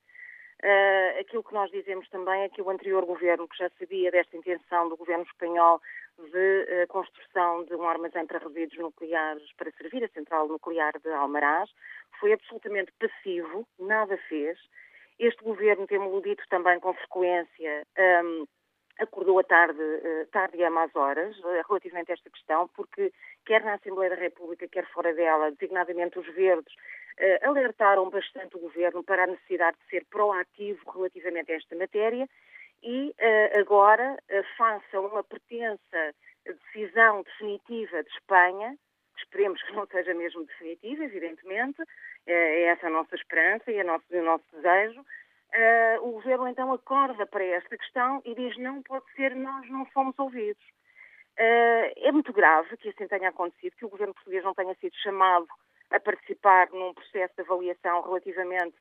Uh, 0.61 1.19
aquilo 1.21 1.43
que 1.43 1.53
nós 1.53 1.71
dizemos 1.71 2.09
também 2.09 2.41
é 2.41 2.49
que 2.49 2.61
o 2.61 2.69
anterior 2.69 3.05
governo, 3.05 3.47
que 3.47 3.57
já 3.57 3.69
sabia 3.79 4.11
desta 4.11 4.35
intenção 4.35 4.89
do 4.89 4.97
governo 4.97 5.23
espanhol 5.23 5.81
de 6.29 6.83
uh, 6.83 6.87
construção 6.87 7.63
de 7.65 7.75
um 7.75 7.87
armazém 7.87 8.25
para 8.25 8.39
resíduos 8.39 8.77
nucleares 8.77 9.51
para 9.57 9.71
servir 9.71 10.03
a 10.03 10.09
central 10.09 10.47
nuclear 10.47 10.93
de 10.99 11.09
Almaraz, 11.09 11.69
foi 12.19 12.33
absolutamente 12.33 12.91
passivo, 12.99 13.67
nada 13.79 14.17
fez. 14.29 14.57
Este 15.17 15.43
governo 15.43 15.87
tem-me 15.87 16.21
dito 16.21 16.43
também 16.49 16.79
com 16.79 16.93
frequência. 16.93 17.85
Um, 18.23 18.45
acordou 18.99 19.39
a 19.39 19.43
tarde, 19.43 19.81
eh, 19.81 20.27
tarde 20.31 20.57
e 20.57 20.63
a 20.63 20.69
más 20.69 20.93
horas 20.95 21.35
eh, 21.39 21.61
relativamente 21.67 22.11
a 22.11 22.13
esta 22.13 22.29
questão, 22.29 22.67
porque 22.75 23.11
quer 23.45 23.63
na 23.63 23.75
Assembleia 23.75 24.09
da 24.09 24.21
República, 24.21 24.67
quer 24.67 24.85
fora 24.87 25.13
dela, 25.13 25.51
designadamente 25.51 26.19
os 26.19 26.27
verdes, 26.35 26.73
eh, 27.17 27.39
alertaram 27.43 28.09
bastante 28.09 28.57
o 28.57 28.59
governo 28.59 29.03
para 29.03 29.23
a 29.23 29.27
necessidade 29.27 29.77
de 29.79 29.89
ser 29.89 30.05
proativo 30.05 30.91
relativamente 30.91 31.51
a 31.51 31.55
esta 31.55 31.75
matéria 31.75 32.27
e 32.83 33.13
agora, 33.59 34.17
face 34.57 34.95
a 34.95 35.01
uma 35.01 35.23
pretensa 35.23 36.15
decisão 36.45 37.23
definitiva 37.23 38.03
de 38.03 38.09
Espanha, 38.09 38.77
esperemos 39.17 39.61
que 39.63 39.73
não 39.73 39.85
seja 39.87 40.13
mesmo 40.13 40.45
definitiva, 40.45 41.03
evidentemente, 41.03 41.81
é 42.25 42.63
essa 42.63 42.87
a 42.87 42.89
nossa 42.89 43.15
esperança 43.15 43.71
e 43.71 43.83
nosso, 43.83 44.05
o 44.11 44.23
nosso 44.23 44.45
desejo, 44.53 45.01
uh, 45.01 46.07
o 46.07 46.11
governo 46.13 46.47
então 46.47 46.71
acorda 46.71 47.25
para 47.25 47.43
esta 47.43 47.77
questão 47.77 48.21
e 48.25 48.35
diz 48.35 48.57
não 48.57 48.81
pode 48.83 49.05
ser, 49.13 49.35
nós 49.35 49.67
não 49.69 49.85
fomos 49.87 50.17
ouvidos. 50.19 50.63
Uh, 51.37 51.91
é 51.95 52.11
muito 52.11 52.33
grave 52.33 52.75
que 52.77 52.89
assim 52.89 53.07
tenha 53.07 53.29
acontecido, 53.29 53.75
que 53.75 53.85
o 53.85 53.89
governo 53.89 54.13
português 54.13 54.43
não 54.43 54.53
tenha 54.53 54.75
sido 54.75 54.95
chamado 54.97 55.47
a 55.89 55.99
participar 55.99 56.69
num 56.71 56.93
processo 56.93 57.33
de 57.35 57.41
avaliação 57.41 58.01
relativamente 58.01 58.75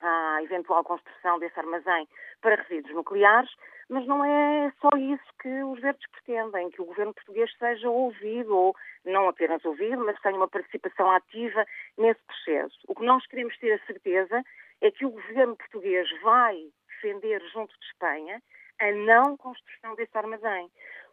à 0.00 0.42
eventual 0.42 0.84
construção 0.84 1.38
desse 1.38 1.58
armazém 1.58 2.08
para 2.40 2.56
resíduos 2.56 2.94
nucleares, 2.94 3.50
mas 3.88 4.06
não 4.06 4.24
é 4.24 4.72
só 4.80 4.88
isso 4.96 5.24
que 5.40 5.62
os 5.64 5.80
verdes 5.80 6.08
pretendem, 6.10 6.70
que 6.70 6.80
o 6.80 6.84
governo 6.84 7.12
português 7.12 7.50
seja 7.58 7.90
ouvido, 7.90 8.56
ou 8.56 8.76
não 9.04 9.28
apenas 9.28 9.64
ouvido, 9.64 10.04
mas 10.04 10.20
tenha 10.20 10.36
uma 10.36 10.48
participação 10.48 11.10
ativa 11.10 11.64
nesse 11.98 12.20
processo. 12.22 12.78
O 12.86 12.94
que 12.94 13.04
nós 13.04 13.26
queremos 13.26 13.56
ter 13.58 13.72
a 13.72 13.86
certeza 13.86 14.44
é 14.80 14.90
que 14.90 15.04
o 15.04 15.10
governo 15.10 15.56
português 15.56 16.08
vai 16.22 16.56
defender, 16.88 17.42
junto 17.52 17.76
de 17.78 17.86
Espanha, 17.86 18.42
a 18.80 18.92
não 18.92 19.36
construção 19.36 19.94
desse 19.94 20.16
armazém. 20.16 20.70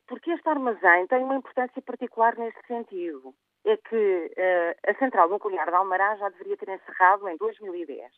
Porque 0.07 0.31
este 0.31 0.47
armazém 0.47 1.07
tem 1.07 1.23
uma 1.23 1.35
importância 1.35 1.81
particular 1.81 2.37
neste 2.37 2.65
sentido. 2.65 3.33
É 3.65 3.75
que 3.75 4.31
uh, 4.37 4.89
a 4.89 4.93
central 4.99 5.27
nuclear 5.29 5.67
de 5.67 5.75
Almará 5.75 6.15
já 6.15 6.29
deveria 6.29 6.55
ter 6.55 6.69
encerrado 6.69 7.27
em 7.27 7.35
2010. 7.37 8.11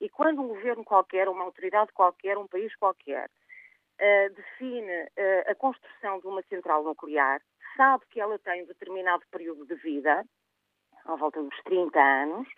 E 0.00 0.08
quando 0.08 0.42
um 0.42 0.48
governo 0.48 0.84
qualquer, 0.84 1.28
uma 1.28 1.44
autoridade 1.44 1.92
qualquer, 1.92 2.36
um 2.36 2.46
país 2.46 2.74
qualquer, 2.76 3.28
uh, 3.28 4.34
define 4.34 5.02
uh, 5.02 5.50
a 5.50 5.54
construção 5.54 6.20
de 6.20 6.26
uma 6.26 6.42
central 6.42 6.82
nuclear, 6.82 7.40
sabe 7.76 8.04
que 8.10 8.20
ela 8.20 8.38
tem 8.38 8.62
um 8.62 8.66
determinado 8.66 9.22
período 9.30 9.66
de 9.66 9.74
vida, 9.76 10.24
à 11.04 11.16
volta 11.16 11.42
dos 11.42 11.56
30 11.64 11.98
anos, 12.00 12.48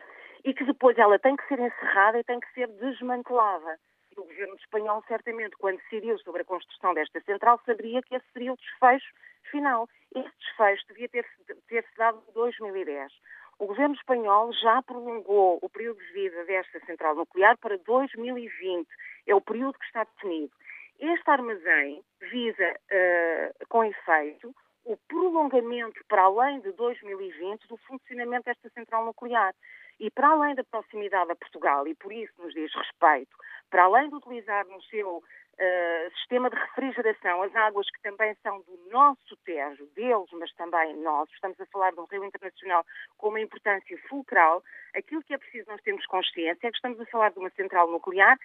e 0.44 0.54
que 0.54 0.64
depois 0.64 0.96
ela 0.98 1.18
tem 1.18 1.36
que 1.36 1.46
ser 1.48 1.58
encerrada 1.58 2.18
e 2.18 2.24
tem 2.24 2.38
que 2.40 2.52
ser 2.52 2.68
desmantelada. 2.68 3.78
O 4.16 4.22
governo 4.22 4.54
espanhol, 4.54 5.04
certamente, 5.06 5.56
quando 5.58 5.76
decidiu 5.78 6.18
sobre 6.20 6.42
a 6.42 6.44
construção 6.44 6.94
desta 6.94 7.20
central, 7.20 7.60
saberia 7.66 8.00
que 8.02 8.14
esse 8.14 8.24
seria 8.32 8.52
o 8.52 8.56
desfecho 8.56 9.12
final. 9.50 9.88
Esse 10.14 10.32
desfecho 10.38 10.86
devia 10.88 11.08
ter-se 11.08 11.54
ter 11.68 11.84
dado 11.98 12.22
em 12.28 12.32
2010. 12.32 13.12
O 13.58 13.66
governo 13.66 13.94
espanhol 13.94 14.52
já 14.52 14.82
prolongou 14.82 15.58
o 15.62 15.68
período 15.68 15.98
de 15.98 16.12
vida 16.12 16.44
desta 16.44 16.78
central 16.80 17.14
nuclear 17.14 17.56
para 17.58 17.78
2020. 17.78 18.86
É 19.26 19.34
o 19.34 19.40
período 19.40 19.78
que 19.78 19.86
está 19.86 20.04
definido. 20.04 20.52
Este 20.98 21.30
armazém 21.30 22.02
visa, 22.20 22.72
uh, 22.72 23.66
com 23.68 23.84
efeito, 23.84 24.54
o 24.84 24.96
prolongamento 25.08 26.00
para 26.06 26.22
além 26.22 26.60
de 26.60 26.70
2020 26.72 27.66
do 27.66 27.76
funcionamento 27.78 28.44
desta 28.44 28.68
central 28.70 29.04
nuclear. 29.06 29.54
E 29.98 30.10
para 30.10 30.28
além 30.28 30.54
da 30.54 30.62
proximidade 30.62 31.32
a 31.32 31.36
Portugal, 31.36 31.88
e 31.88 31.94
por 31.94 32.12
isso 32.12 32.32
nos 32.38 32.52
diz 32.52 32.70
respeito, 32.74 33.34
para 33.70 33.84
além 33.84 34.10
de 34.10 34.14
utilizar 34.14 34.66
no 34.66 34.82
seu 34.82 35.22
uh, 35.58 36.10
sistema 36.16 36.50
de 36.50 36.56
refrigeração. 36.56 37.42
As 37.42 37.54
águas 37.54 37.88
que 37.90 38.02
também 38.02 38.34
são 38.42 38.60
do 38.62 38.78
nosso 38.90 39.36
Tejo, 39.44 39.86
deles, 39.94 40.30
mas 40.32 40.52
também 40.54 40.96
nossos, 40.96 41.34
estamos 41.34 41.60
a 41.60 41.66
falar 41.66 41.92
de 41.92 42.00
um 42.00 42.04
rio 42.04 42.24
internacional 42.24 42.84
com 43.16 43.28
uma 43.28 43.40
importância 43.40 43.98
fulcral, 44.08 44.62
aquilo 44.94 45.22
que 45.22 45.34
é 45.34 45.38
preciso 45.38 45.70
nós 45.70 45.82
termos 45.82 46.06
consciência 46.06 46.66
é 46.66 46.70
que 46.70 46.76
estamos 46.76 47.00
a 47.00 47.06
falar 47.06 47.30
de 47.30 47.38
uma 47.38 47.50
central 47.50 47.90
nuclear 47.90 48.38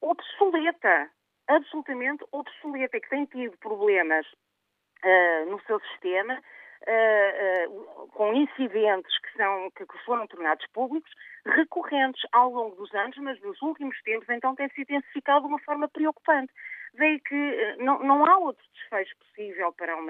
obsoleta, 0.00 1.10
absolutamente 1.48 2.24
obsoleta, 2.32 3.00
que 3.00 3.08
tem 3.08 3.24
tido 3.26 3.56
problemas 3.58 4.26
uh, 5.04 5.50
no 5.50 5.60
seu 5.62 5.80
sistema, 5.80 6.42
uh, 6.86 7.72
uh, 7.72 8.08
com 8.08 8.34
incidentes 8.34 9.18
que, 9.18 9.36
são, 9.36 9.70
que, 9.70 9.86
foram 10.04 10.26
tornados 10.26 10.66
públicos, 10.72 11.10
recorrentes 11.44 12.22
ao 12.32 12.50
longo 12.50 12.76
dos 12.76 12.92
anos, 12.94 13.16
mas 13.18 13.40
nos 13.40 13.60
últimos 13.62 14.00
tempos 14.02 14.28
então 14.28 14.54
tem 14.54 14.68
se 14.70 14.82
intensificado 14.82 15.42
de 15.42 15.46
uma 15.48 15.58
forma 15.60 15.88
preocupante. 15.88 16.52
Veio 16.94 17.20
que 17.20 17.76
não, 17.78 18.00
não 18.00 18.26
há 18.26 18.36
outro 18.38 18.64
desfecho 18.74 19.16
possível 19.18 19.72
para 19.72 19.96
o 19.96 20.06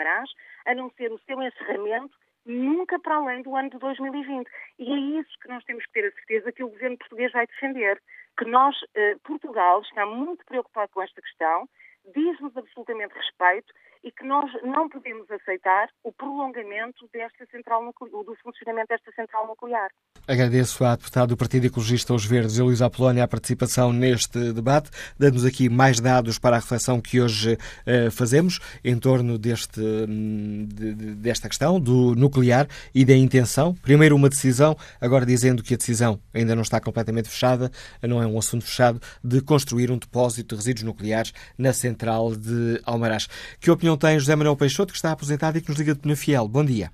a 0.66 0.74
não 0.74 0.90
ser 0.90 1.12
o 1.12 1.18
seu 1.20 1.40
encerramento 1.40 2.16
nunca 2.44 2.98
para 2.98 3.16
além 3.16 3.42
do 3.42 3.54
ano 3.54 3.70
de 3.70 3.78
2020. 3.78 4.50
E 4.80 4.92
é 4.92 5.20
isso 5.20 5.30
que 5.40 5.48
nós 5.48 5.62
temos 5.64 5.86
que 5.86 5.92
ter 5.92 6.08
a 6.08 6.12
certeza 6.12 6.52
que 6.52 6.64
o 6.64 6.68
governo 6.68 6.98
português 6.98 7.30
vai 7.30 7.46
defender. 7.46 8.02
Que 8.36 8.44
nós, 8.46 8.76
Portugal, 9.22 9.80
está 9.82 10.04
muito 10.04 10.44
preocupado 10.44 10.90
com 10.92 11.02
esta 11.02 11.22
questão, 11.22 11.68
diz-nos 12.14 12.56
absolutamente 12.56 13.14
respeito 13.14 13.72
e 14.04 14.10
que 14.10 14.24
nós 14.24 14.50
não 14.62 14.88
podemos 14.88 15.30
aceitar 15.30 15.88
o 16.02 16.12
prolongamento 16.12 17.08
desta 17.12 17.46
central 17.50 17.84
nuclear, 17.84 18.24
do 18.24 18.34
funcionamento 18.42 18.88
desta 18.88 19.12
central 19.12 19.46
nuclear. 19.46 19.90
Agradeço 20.26 20.84
à 20.84 20.94
deputada 20.94 21.28
do 21.28 21.36
Partido 21.36 21.66
Ecologista 21.66 22.14
Os 22.14 22.24
Verdes, 22.24 22.58
Elisa 22.58 22.86
Apolónia, 22.86 23.24
a 23.24 23.28
participação 23.28 23.92
neste 23.92 24.52
debate, 24.52 24.90
dando-nos 25.18 25.44
aqui 25.44 25.68
mais 25.68 26.00
dados 26.00 26.38
para 26.38 26.56
a 26.56 26.58
reflexão 26.60 27.00
que 27.00 27.20
hoje 27.20 27.54
uh, 27.54 28.10
fazemos 28.10 28.60
em 28.84 28.98
torno 28.98 29.38
deste, 29.38 29.80
hum, 29.80 30.66
de, 30.68 30.94
desta 30.94 31.48
questão 31.48 31.80
do 31.80 32.14
nuclear 32.14 32.68
e 32.94 33.04
da 33.04 33.14
intenção. 33.14 33.74
Primeiro 33.74 34.14
uma 34.14 34.28
decisão, 34.28 34.76
agora 35.00 35.26
dizendo 35.26 35.62
que 35.62 35.74
a 35.74 35.76
decisão 35.76 36.20
ainda 36.32 36.54
não 36.54 36.62
está 36.62 36.80
completamente 36.80 37.28
fechada, 37.28 37.70
não 38.02 38.22
é 38.22 38.26
um 38.26 38.38
assunto 38.38 38.64
fechado, 38.64 39.00
de 39.24 39.40
construir 39.40 39.90
um 39.90 39.98
depósito 39.98 40.54
de 40.54 40.60
resíduos 40.60 40.84
nucleares 40.84 41.32
na 41.58 41.72
central 41.72 42.34
de 42.36 42.80
Almaraz. 42.84 43.28
Que 43.60 43.70
opinião 43.70 43.91
opinião 43.92 43.98
tem 43.98 44.18
José 44.18 44.36
Manuel 44.36 44.56
Peixoto, 44.56 44.92
que 44.92 44.96
está 44.96 45.12
aposentado 45.12 45.58
e 45.58 45.60
que 45.60 45.68
nos 45.68 45.78
liga 45.78 45.94
de 45.94 46.00
Penafiel? 46.00 46.48
Bom 46.48 46.64
dia. 46.64 46.88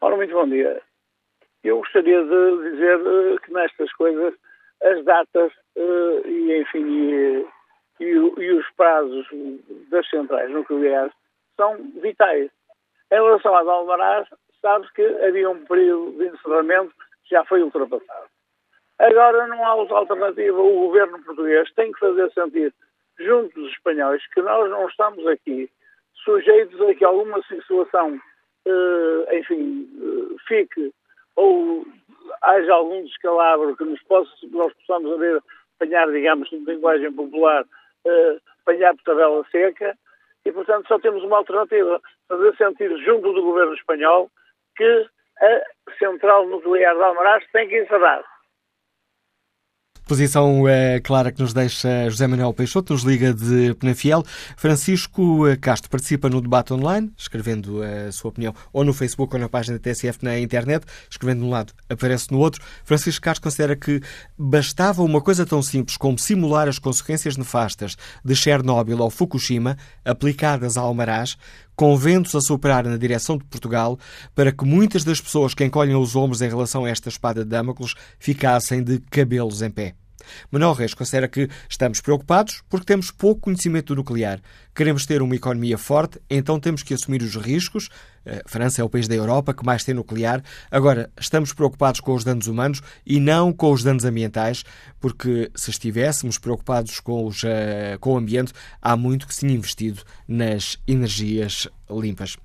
Ora, 0.00 0.16
muito 0.16 0.32
bom 0.32 0.48
dia. 0.48 0.80
Eu 1.62 1.78
gostaria 1.78 2.22
de 2.22 2.70
dizer 2.70 2.96
uh, 2.96 3.40
que 3.40 3.52
nestas 3.52 3.92
coisas 3.94 4.34
as 4.82 5.04
datas 5.04 5.52
uh, 5.76 6.26
e, 6.26 6.60
enfim, 6.60 6.86
e, 6.86 7.46
e, 8.00 8.06
e, 8.06 8.52
os 8.52 8.66
prazos 8.76 9.26
das 9.90 10.08
centrais 10.08 10.50
nucleares 10.50 11.12
são 11.56 11.76
vitais. 12.02 12.50
Em 13.12 13.16
relação 13.16 13.54
às 13.56 13.66
Almaraz, 13.66 14.28
sabe-se 14.62 14.92
que 14.94 15.02
havia 15.02 15.50
um 15.50 15.64
período 15.66 16.18
de 16.18 16.28
encerramento 16.28 16.94
que 17.24 17.34
já 17.34 17.44
foi 17.44 17.62
ultrapassado. 17.62 18.28
Agora 18.98 19.46
não 19.46 19.64
há 19.64 19.74
outra 19.74 19.96
alternativa. 19.96 20.58
O 20.58 20.86
governo 20.86 21.22
português 21.22 21.70
tem 21.74 21.92
que 21.92 22.00
fazer 22.00 22.30
sentir 22.32 22.74
junto 23.20 23.60
dos 23.60 23.72
espanhóis, 23.72 24.26
que 24.32 24.40
nós 24.42 24.70
não 24.70 24.88
estamos 24.88 25.26
aqui 25.26 25.70
sujeitos 26.24 26.80
a 26.80 26.94
que 26.94 27.04
alguma 27.04 27.42
situação, 27.42 28.20
uh, 28.66 29.34
enfim, 29.34 29.88
uh, 30.00 30.36
fique 30.46 30.92
ou 31.36 31.86
haja 32.42 32.72
algum 32.72 33.02
descalabro 33.04 33.76
que 33.76 33.84
nos 33.84 34.02
possa, 34.04 34.30
nós 34.50 34.72
possamos 34.74 35.12
haver, 35.12 35.42
apanhar, 35.76 36.10
digamos, 36.10 36.52
em 36.52 36.64
linguagem 36.64 37.12
popular, 37.12 37.64
uh, 37.64 38.40
apanhar 38.62 38.94
por 38.94 39.04
tabela 39.04 39.46
seca, 39.50 39.96
e, 40.44 40.52
portanto, 40.52 40.88
só 40.88 40.98
temos 40.98 41.22
uma 41.22 41.38
alternativa, 41.38 42.00
fazer 42.28 42.56
sentir 42.56 42.96
junto 43.04 43.32
do 43.32 43.42
governo 43.42 43.74
espanhol 43.74 44.30
que 44.76 45.06
a 45.40 45.92
central 45.98 46.46
nuclear 46.46 46.94
de 46.94 47.02
Almaraz 47.02 47.44
tem 47.52 47.68
que 47.68 47.82
encerrar. 47.82 48.24
Posição 50.10 50.68
é, 50.68 50.98
clara 50.98 51.30
que 51.30 51.40
nos 51.40 51.52
deixa 51.52 52.10
José 52.10 52.26
Manuel 52.26 52.52
Peixoto, 52.52 52.92
nos 52.92 53.04
liga 53.04 53.32
de 53.32 53.72
Penafiel. 53.74 54.24
Francisco 54.56 55.46
eh, 55.46 55.54
Castro 55.54 55.88
participa 55.88 56.28
no 56.28 56.40
debate 56.40 56.72
online, 56.72 57.12
escrevendo 57.16 57.80
a 57.80 58.10
sua 58.10 58.30
opinião 58.30 58.52
ou 58.72 58.82
no 58.82 58.92
Facebook 58.92 59.32
ou 59.32 59.40
na 59.40 59.48
página 59.48 59.78
da 59.78 59.82
TSF 59.84 60.18
na 60.24 60.36
internet, 60.36 60.84
escrevendo 61.08 61.42
de 61.42 61.46
um 61.46 61.50
lado, 61.50 61.72
aparece 61.88 62.32
no 62.32 62.40
outro. 62.40 62.60
Francisco 62.84 63.22
Castro 63.22 63.44
considera 63.44 63.76
que 63.76 64.00
bastava 64.36 65.00
uma 65.00 65.20
coisa 65.20 65.46
tão 65.46 65.62
simples 65.62 65.96
como 65.96 66.18
simular 66.18 66.66
as 66.66 66.80
consequências 66.80 67.36
nefastas 67.36 67.96
de 68.24 68.34
Chernobyl 68.34 68.98
ou 68.98 69.10
Fukushima 69.10 69.78
aplicadas 70.04 70.76
a 70.76 70.80
Almaraz, 70.80 71.38
com 71.80 71.96
ventos 71.96 72.34
a 72.34 72.42
soprar 72.42 72.84
na 72.84 72.98
direção 72.98 73.38
de 73.38 73.44
Portugal, 73.44 73.98
para 74.34 74.52
que 74.52 74.66
muitas 74.66 75.02
das 75.02 75.18
pessoas 75.18 75.54
que 75.54 75.64
encolhem 75.64 75.96
os 75.96 76.14
ombros 76.14 76.42
em 76.42 76.48
relação 76.50 76.84
a 76.84 76.90
esta 76.90 77.08
espada 77.08 77.42
de 77.42 77.48
Damocles 77.48 77.94
ficassem 78.18 78.82
de 78.82 78.98
cabelos 79.10 79.62
em 79.62 79.70
pé. 79.70 79.94
Manuel 80.50 80.72
Reis 80.72 80.94
considera 80.94 81.28
que 81.28 81.48
estamos 81.68 82.00
preocupados 82.00 82.62
porque 82.68 82.86
temos 82.86 83.10
pouco 83.10 83.42
conhecimento 83.42 83.94
do 83.94 83.96
nuclear. 83.96 84.40
Queremos 84.74 85.04
ter 85.04 85.20
uma 85.20 85.34
economia 85.34 85.76
forte, 85.76 86.20
então 86.30 86.60
temos 86.60 86.82
que 86.82 86.94
assumir 86.94 87.22
os 87.22 87.36
riscos. 87.36 87.88
A 88.24 88.48
França 88.48 88.80
é 88.80 88.84
o 88.84 88.88
país 88.88 89.08
da 89.08 89.14
Europa 89.14 89.52
que 89.52 89.64
mais 89.64 89.82
tem 89.82 89.94
nuclear. 89.94 90.42
Agora, 90.70 91.10
estamos 91.18 91.52
preocupados 91.52 92.00
com 92.00 92.14
os 92.14 92.24
danos 92.24 92.46
humanos 92.46 92.80
e 93.04 93.18
não 93.18 93.52
com 93.52 93.72
os 93.72 93.82
danos 93.82 94.04
ambientais, 94.04 94.64
porque 95.00 95.50
se 95.54 95.70
estivéssemos 95.70 96.38
preocupados 96.38 97.00
com, 97.00 97.26
os, 97.26 97.42
eh, 97.44 97.96
com 98.00 98.14
o 98.14 98.16
ambiente, 98.16 98.52
há 98.80 98.96
muito 98.96 99.26
que 99.26 99.34
se 99.34 99.40
tinha 99.40 99.54
investido 99.54 100.02
nas 100.28 100.78
energias 100.86 101.68
limpas. 101.90 102.36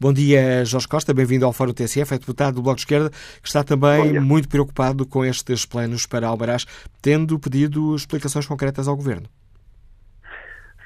Bom 0.00 0.12
dia, 0.12 0.64
Jorge 0.64 0.88
Costa, 0.88 1.14
bem-vindo 1.14 1.44
ao 1.44 1.52
Fórum 1.52 1.72
TSF, 1.72 2.14
é 2.14 2.18
deputado 2.18 2.56
do 2.56 2.62
Bloco 2.62 2.76
de 2.76 2.82
Esquerda, 2.82 3.10
que 3.10 3.48
está 3.48 3.64
também 3.64 4.20
muito 4.20 4.48
preocupado 4.48 5.06
com 5.06 5.24
estes 5.24 5.66
planos 5.66 6.06
para 6.06 6.26
Albarás, 6.26 6.64
tendo 7.02 7.38
pedido 7.38 7.94
explicações 7.94 8.46
concretas 8.46 8.88
ao 8.88 8.96
Governo. 8.96 9.28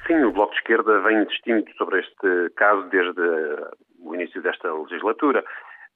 Sim, 0.06 0.24
o 0.24 0.32
Bloco 0.32 0.52
de 0.52 0.58
Esquerda 0.58 1.00
vem 1.00 1.22
insistindo 1.22 1.64
sobre 1.76 2.00
este 2.00 2.50
caso 2.56 2.88
desde 2.88 3.20
o 4.00 4.14
início 4.14 4.40
desta 4.42 4.72
legislatura. 4.72 5.44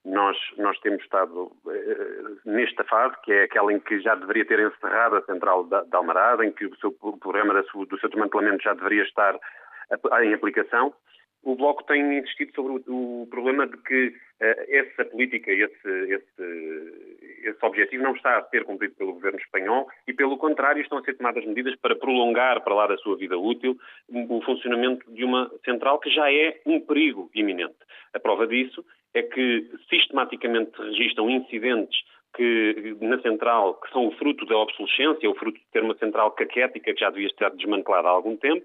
Nós, 0.05 0.37
nós 0.59 0.79
temos 0.81 1.01
estado 1.03 1.45
uh, 1.65 2.41
nesta 2.45 2.83
fase, 2.85 3.15
que 3.23 3.33
é 3.33 3.45
aquela 3.45 3.73
em 3.73 3.79
que 3.79 4.01
já 4.01 4.15
deveria 4.17 4.45
ter 4.45 4.59
encerrado 4.59 5.17
a 5.17 5.23
central 5.23 5.65
da, 5.65 5.83
da 5.85 5.99
Almarada, 5.99 6.45
em 6.45 6.51
que 6.51 6.67
o, 6.67 6.77
seu, 6.79 6.95
o 7.01 7.17
programa 7.17 7.55
da, 7.55 7.61
do 7.61 7.99
seu 8.01 8.09
desmantelamento 8.09 8.65
já 8.65 8.75
deveria 8.75 9.05
estar 9.05 9.39
em 10.23 10.35
aplicação 10.35 10.93
o 11.43 11.57
Bloco 11.57 11.85
tem 11.85 12.19
insistido 12.19 12.55
sobre 12.55 12.83
o, 12.87 13.27
problema 13.31 13.67
de 13.67 13.77
que 13.79 14.09
uh, 14.09 14.15
essa 14.69 15.05
política, 15.05 15.51
esse, 15.51 15.89
esse, 15.89 17.39
esse 17.45 17.59
objetivo 17.67 18.03
não 18.03 18.15
está 18.15 18.39
a 18.39 18.45
ser 18.49 18.65
cumprido 18.65 18.95
pelo 18.95 19.15
governo 19.15 19.39
espanhol 19.39 19.89
e, 20.07 20.13
pelo 20.13 20.37
contrário, 20.37 20.81
estão 20.81 20.99
a 20.99 21.03
ser 21.03 21.17
tomadas 21.17 21.45
medidas 21.45 21.75
para 21.77 21.97
prolongar 21.97 22.63
para 22.63 22.75
lá 22.75 22.87
da 22.87 22.97
sua 22.99 23.17
vida 23.17 23.37
útil 23.37 23.77
o 24.09 24.41
funcionamento 24.43 25.11
de 25.13 25.25
uma 25.25 25.51
central 25.65 25.99
que 25.99 26.11
já 26.11 26.33
é 26.33 26.61
um 26.65 26.81
perigo 26.81 27.31
iminente. 27.35 27.75
A 28.15 28.21
prova 28.21 28.47
disso 28.47 28.85
é 29.15 29.23
que 29.23 29.71
sistematicamente 29.89 30.73
registram 30.81 31.29
incidentes 31.29 31.99
que, 32.35 32.97
na 33.01 33.21
central 33.21 33.75
que 33.75 33.91
são 33.91 34.07
o 34.07 34.13
fruto 34.13 34.47
da 34.47 34.57
obsolescência, 34.57 35.29
o 35.29 35.35
fruto 35.35 35.59
de 35.59 35.67
ter 35.73 35.83
uma 35.83 35.97
central 35.97 36.31
caquética 36.33 36.95
que 36.95 37.01
já 37.01 37.11
devia 37.11 37.27
estar 37.27 37.51
desmantelada 37.51 38.09
há 38.09 38.11
algum 38.11 38.37
tempo, 38.37 38.65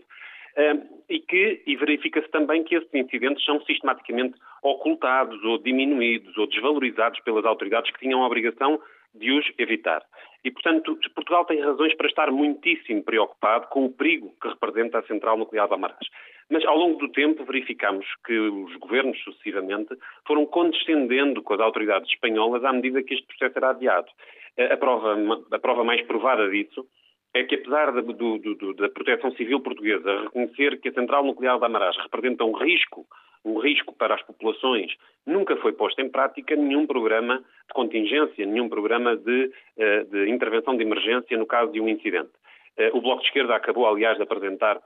e 1.10 1.20
que 1.20 1.62
e 1.66 1.76
verifica-se 1.76 2.30
também 2.30 2.64
que 2.64 2.76
esses 2.76 2.94
incidentes 2.94 3.46
são 3.46 3.62
sistematicamente 3.62 4.36
ocultados 4.64 5.42
ou 5.44 5.58
diminuídos 5.60 6.36
ou 6.38 6.48
desvalorizados 6.48 7.20
pelas 7.22 7.46
autoridades 7.46 7.92
que 7.92 8.00
tinham 8.00 8.24
a 8.24 8.26
obrigação 8.26 8.80
de 9.14 9.32
os 9.32 9.46
evitar. 9.58 10.04
E, 10.44 10.52
portanto, 10.52 10.98
Portugal 11.16 11.46
tem 11.46 11.60
razões 11.62 11.94
para 11.96 12.08
estar 12.08 12.32
muitíssimo 12.32 13.04
preocupado 13.04 13.68
com 13.68 13.86
o 13.86 13.92
perigo 13.92 14.34
que 14.42 14.48
representa 14.48 15.00
a 15.00 15.04
central 15.04 15.38
nuclear 15.38 15.68
de 15.68 15.74
Amarás. 15.74 16.08
Mas, 16.50 16.66
ao 16.66 16.78
longo 16.78 16.98
do 17.00 17.12
tempo, 17.12 17.44
verificamos 17.44 18.06
que 18.26 18.38
os 18.38 18.76
governos, 18.78 19.22
sucessivamente, 19.24 19.96
foram 20.26 20.46
condescendendo 20.46 21.42
com 21.42 21.54
as 21.54 21.60
autoridades 21.60 22.10
espanholas 22.10 22.64
à 22.64 22.72
medida 22.72 23.04
que 23.04 23.14
este 23.14 23.26
processo 23.28 23.58
era 23.58 23.72
adiado. 23.72 24.08
A 24.58 24.78
prova, 24.78 25.18
a 25.52 25.60
prova 25.60 25.84
mais 25.84 26.02
provada 26.04 26.50
disso 26.50 26.88
é 27.38 27.44
que, 27.44 27.56
apesar 27.56 27.92
da, 27.92 28.02
do, 28.02 28.38
do, 28.38 28.74
da 28.74 28.90
proteção 28.90 29.32
civil 29.34 29.60
portuguesa 29.60 30.22
reconhecer 30.24 30.80
que 30.80 30.90
a 30.90 30.94
central 30.94 31.24
nuclear 31.24 31.60
de 31.60 31.66
Amarás 31.66 31.96
representa 31.98 32.44
um 32.44 32.54
risco, 32.54 33.06
um 33.46 33.60
risco 33.60 33.94
para 33.94 34.16
as 34.16 34.22
populações, 34.24 34.92
nunca 35.26 35.56
foi 35.58 35.72
posto 35.74 36.02
em 36.02 36.10
prática 36.10 36.56
nenhum 36.56 36.88
programa 36.88 37.38
de 37.38 37.74
contingência, 37.74 38.46
nenhum 38.46 38.68
programa 38.68 39.16
de, 39.16 39.52
eh, 39.78 40.04
de 40.06 40.30
intervenção 40.30 40.76
de 40.76 40.84
emergência 40.84 41.38
no 41.38 41.46
caso 41.46 41.72
de 41.72 41.80
um 41.80 41.88
incidente. 41.88 42.32
Eh, 42.78 42.90
o 42.94 43.02
Bloco 43.02 43.22
de 43.22 43.28
Esquerda 43.28 43.56
acabou, 43.56 43.88
aliás, 43.88 44.18
de 44.18 44.24
apresentar 44.24 44.80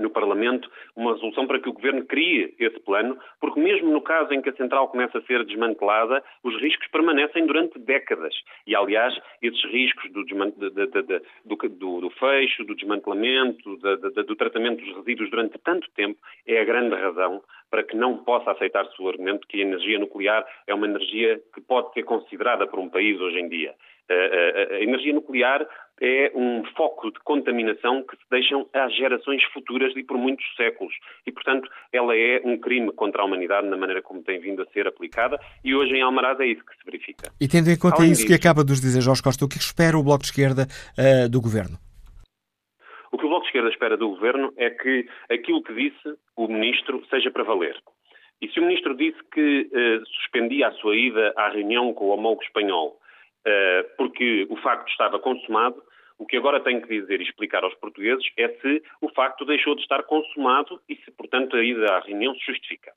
no 0.00 0.10
Parlamento 0.10 0.70
uma 0.96 1.12
resolução 1.12 1.46
para 1.46 1.60
que 1.60 1.68
o 1.68 1.72
Governo 1.72 2.04
crie 2.04 2.54
esse 2.58 2.78
plano, 2.80 3.18
porque 3.40 3.60
mesmo 3.60 3.90
no 3.90 4.00
caso 4.00 4.32
em 4.32 4.42
que 4.42 4.50
a 4.50 4.54
central 4.54 4.88
começa 4.88 5.18
a 5.18 5.22
ser 5.22 5.44
desmantelada, 5.44 6.22
os 6.42 6.60
riscos 6.60 6.88
permanecem 6.88 7.46
durante 7.46 7.78
décadas. 7.78 8.34
E, 8.66 8.74
aliás, 8.74 9.14
esses 9.42 9.62
riscos 9.64 10.10
do, 10.12 10.24
do, 10.24 11.68
do, 11.68 12.00
do 12.00 12.10
fecho, 12.10 12.64
do 12.64 12.74
desmantelamento, 12.74 13.76
do 13.76 14.36
tratamento 14.36 14.84
dos 14.84 14.96
resíduos 14.96 15.30
durante 15.30 15.58
tanto 15.58 15.88
tempo, 15.92 16.18
é 16.46 16.60
a 16.60 16.64
grande 16.64 16.94
razão 16.94 17.42
para 17.70 17.82
que 17.82 17.96
não 17.96 18.16
possa 18.18 18.52
aceitar-se 18.52 19.00
o 19.00 19.08
argumento 19.08 19.46
que 19.46 19.58
a 19.58 19.64
energia 19.64 19.98
nuclear 19.98 20.46
é 20.66 20.74
uma 20.74 20.86
energia 20.86 21.40
que 21.54 21.60
pode 21.60 21.92
ser 21.92 22.02
considerada 22.02 22.66
por 22.66 22.78
um 22.78 22.88
país 22.88 23.20
hoje 23.20 23.38
em 23.38 23.48
dia. 23.48 23.74
A 24.10 24.80
energia 24.80 25.12
nuclear 25.12 25.68
é 26.00 26.32
um 26.34 26.64
foco 26.76 27.10
de 27.10 27.18
contaminação 27.20 28.02
que 28.02 28.16
se 28.16 28.22
deixam 28.30 28.68
às 28.72 28.94
gerações 28.94 29.42
futuras 29.52 29.94
e 29.96 30.02
por 30.02 30.16
muitos 30.16 30.44
séculos. 30.56 30.94
E, 31.26 31.32
portanto, 31.32 31.68
ela 31.92 32.16
é 32.16 32.40
um 32.44 32.58
crime 32.58 32.92
contra 32.92 33.22
a 33.22 33.24
humanidade 33.24 33.66
na 33.66 33.76
maneira 33.76 34.02
como 34.02 34.22
tem 34.22 34.40
vindo 34.40 34.62
a 34.62 34.66
ser 34.66 34.86
aplicada 34.86 35.38
e 35.64 35.74
hoje 35.74 35.94
em 35.94 36.02
Almaraz 36.02 36.38
é 36.40 36.46
isso 36.46 36.64
que 36.64 36.76
se 36.76 36.84
verifica. 36.84 37.30
E 37.40 37.48
tendo 37.48 37.70
em 37.70 37.78
conta 37.78 37.96
Além 37.96 38.12
isso 38.12 38.22
disso, 38.22 38.28
que 38.28 38.34
acaba 38.34 38.64
de 38.64 38.70
nos 38.70 38.80
dizer 38.80 39.00
Jorge 39.00 39.22
Costa, 39.22 39.44
o 39.44 39.48
que 39.48 39.58
espera 39.58 39.98
o 39.98 40.02
Bloco 40.02 40.22
de 40.22 40.28
Esquerda 40.28 40.66
uh, 40.98 41.28
do 41.28 41.40
Governo? 41.40 41.78
O 43.10 43.18
que 43.18 43.24
o 43.24 43.28
Bloco 43.28 43.42
de 43.42 43.48
Esquerda 43.48 43.68
espera 43.70 43.96
do 43.96 44.10
Governo 44.10 44.52
é 44.56 44.70
que 44.70 45.06
aquilo 45.30 45.62
que 45.62 45.74
disse 45.74 46.18
o 46.36 46.46
Ministro 46.46 47.02
seja 47.08 47.30
para 47.30 47.44
valer. 47.44 47.76
E 48.40 48.48
se 48.48 48.60
o 48.60 48.62
Ministro 48.62 48.94
disse 48.96 49.18
que 49.32 49.68
uh, 49.72 50.06
suspendia 50.06 50.68
a 50.68 50.72
sua 50.72 50.96
ida 50.96 51.32
à 51.36 51.48
reunião 51.48 51.92
com 51.92 52.06
o 52.06 52.08
homólogo 52.10 52.42
espanhol 52.42 52.98
uh, 53.46 53.96
porque 53.96 54.46
o 54.50 54.56
facto 54.56 54.88
estava 54.88 55.18
consumado, 55.18 55.82
o 56.18 56.26
que 56.26 56.36
agora 56.36 56.60
tenho 56.60 56.82
que 56.82 57.00
dizer 57.00 57.20
e 57.20 57.24
explicar 57.24 57.62
aos 57.62 57.74
portugueses 57.74 58.24
é 58.36 58.48
se 58.48 58.82
o 59.00 59.08
facto 59.10 59.44
deixou 59.44 59.74
de 59.74 59.82
estar 59.82 60.02
consumado 60.02 60.80
e 60.88 60.96
se, 60.96 61.10
portanto, 61.12 61.56
a 61.56 61.64
ida 61.64 61.94
à 61.94 62.00
reunião 62.00 62.34
se 62.34 62.44
justifica. 62.46 62.92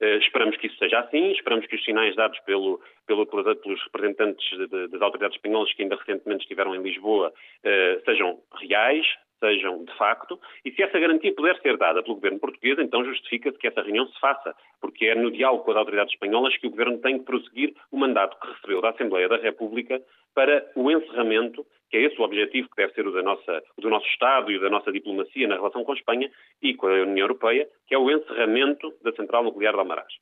Uh, 0.00 0.16
esperamos 0.18 0.56
que 0.56 0.66
isso 0.66 0.78
seja 0.78 1.00
assim, 1.00 1.30
esperamos 1.32 1.66
que 1.66 1.76
os 1.76 1.84
sinais 1.84 2.16
dados 2.16 2.38
pelo, 2.40 2.80
pelo, 3.06 3.26
pelos 3.26 3.82
representantes 3.84 4.48
de, 4.56 4.88
das 4.88 5.02
autoridades 5.02 5.36
espanholas 5.36 5.72
que 5.74 5.82
ainda 5.82 5.96
recentemente 5.96 6.42
estiveram 6.42 6.74
em 6.74 6.82
Lisboa 6.82 7.28
uh, 7.28 8.04
sejam 8.06 8.40
reais, 8.54 9.06
sejam 9.40 9.84
de 9.84 9.92
facto, 9.96 10.38
e 10.64 10.70
se 10.70 10.82
essa 10.82 10.98
garantia 10.98 11.34
puder 11.34 11.58
ser 11.60 11.76
dada 11.76 12.02
pelo 12.02 12.14
governo 12.14 12.38
português, 12.38 12.78
então 12.78 13.04
justifica-se 13.04 13.58
que 13.58 13.66
essa 13.66 13.82
reunião 13.82 14.06
se 14.06 14.20
faça, 14.20 14.54
porque 14.80 15.06
é 15.06 15.14
no 15.14 15.30
diálogo 15.30 15.64
com 15.64 15.70
as 15.72 15.76
autoridades 15.76 16.12
espanholas 16.12 16.56
que 16.56 16.66
o 16.66 16.70
governo 16.70 16.98
tem 16.98 17.18
que 17.18 17.24
prosseguir 17.24 17.74
o 17.90 17.98
mandato 17.98 18.38
que 18.38 18.52
recebeu 18.52 18.80
da 18.80 18.90
Assembleia 18.90 19.28
da 19.28 19.38
República 19.38 20.00
para 20.34 20.70
o 20.76 20.90
encerramento, 20.90 21.66
que 21.90 21.96
é 21.96 22.02
esse 22.02 22.18
o 22.20 22.24
objetivo 22.24 22.68
que 22.68 22.76
deve 22.76 22.92
ser 22.94 23.06
o, 23.06 23.22
nossa, 23.22 23.62
o 23.76 23.80
do 23.80 23.90
nosso 23.90 24.06
Estado 24.06 24.50
e 24.52 24.58
da 24.58 24.70
nossa 24.70 24.92
diplomacia 24.92 25.48
na 25.48 25.56
relação 25.56 25.84
com 25.84 25.92
a 25.92 25.96
Espanha 25.96 26.30
e 26.62 26.74
com 26.74 26.86
a 26.86 27.02
União 27.02 27.24
Europeia, 27.24 27.68
que 27.86 27.94
é 27.94 27.98
o 27.98 28.10
encerramento 28.10 28.94
da 29.02 29.12
central 29.12 29.42
nuclear 29.42 29.74
de 29.74 29.80
Almaraz. 29.80 30.12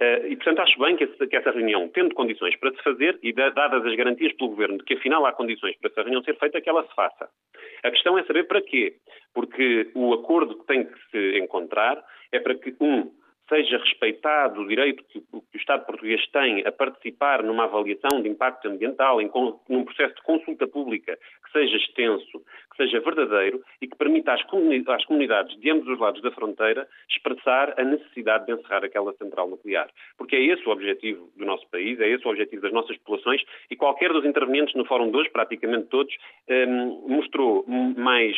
Uh, 0.00 0.28
e, 0.28 0.36
portanto, 0.36 0.60
acho 0.60 0.78
bem 0.78 0.96
que, 0.96 1.04
esse, 1.04 1.26
que, 1.26 1.36
essa 1.36 1.50
reunião, 1.50 1.86
tendo 1.88 2.14
condições 2.14 2.56
para 2.56 2.70
se 2.70 2.82
fazer 2.82 3.18
e 3.22 3.34
dadas 3.34 3.84
as 3.84 3.94
garantias 3.94 4.32
pelo 4.32 4.48
Governo 4.48 4.78
de 4.78 4.84
que 4.84 4.94
afinal 4.94 5.26
há 5.26 5.32
condições 5.32 5.76
para 5.76 5.90
essa 5.90 6.00
reunião 6.00 6.22
ser 6.22 6.38
feita, 6.38 6.58
que 6.58 6.70
ela 6.70 6.86
se 6.86 6.94
faça. 6.94 7.28
A 7.84 7.90
questão 7.90 8.16
é 8.16 8.24
saber 8.24 8.44
para 8.44 8.62
quê. 8.62 8.94
Porque 9.34 9.90
o 9.94 10.14
acordo 10.14 10.58
que 10.58 10.66
tem 10.66 10.86
que 10.86 10.98
se 11.10 11.38
encontrar 11.38 12.02
é 12.32 12.40
para 12.40 12.54
que, 12.54 12.74
um, 12.80 13.12
seja 13.50 13.78
respeitado 13.78 14.60
o 14.60 14.68
direito 14.68 15.02
que 15.04 15.18
o 15.32 15.42
Estado 15.52 15.84
português 15.84 16.24
tem 16.28 16.64
a 16.64 16.70
participar 16.70 17.42
numa 17.42 17.64
avaliação 17.64 18.22
de 18.22 18.28
impacto 18.28 18.68
ambiental, 18.68 19.20
em, 19.20 19.28
num 19.68 19.84
processo 19.84 20.14
de 20.14 20.22
consulta 20.22 20.68
pública 20.68 21.18
que 21.44 21.52
seja 21.52 21.76
extenso, 21.76 22.40
que 22.70 22.76
seja 22.76 23.00
verdadeiro 23.00 23.60
e 23.82 23.88
que 23.88 23.96
permita 23.96 24.32
às, 24.32 24.40
às 24.40 25.04
comunidades 25.04 25.58
de 25.60 25.70
ambos 25.70 25.88
os 25.88 25.98
lados 25.98 26.22
da 26.22 26.30
fronteira 26.30 26.86
expressar 27.10 27.74
a 27.76 27.82
necessidade 27.82 28.46
de 28.46 28.52
encerrar 28.52 28.84
aquela 28.84 29.12
central 29.14 29.50
nuclear. 29.50 29.90
Porque 30.16 30.36
é 30.36 30.42
esse 30.42 30.66
o 30.66 30.70
objetivo 30.70 31.28
do 31.36 31.44
nosso 31.44 31.68
país, 31.70 31.98
é 32.00 32.08
esse 32.08 32.24
o 32.24 32.30
objetivo 32.30 32.62
das 32.62 32.72
nossas 32.72 32.96
populações 32.98 33.42
e 33.68 33.74
qualquer 33.74 34.12
dos 34.12 34.24
intervenientes 34.24 34.74
no 34.76 34.84
Fórum 34.84 35.10
de 35.10 35.16
hoje, 35.16 35.30
praticamente 35.30 35.88
todos, 35.88 36.14
eh, 36.46 36.66
mostrou 36.66 37.64
mais 37.66 38.36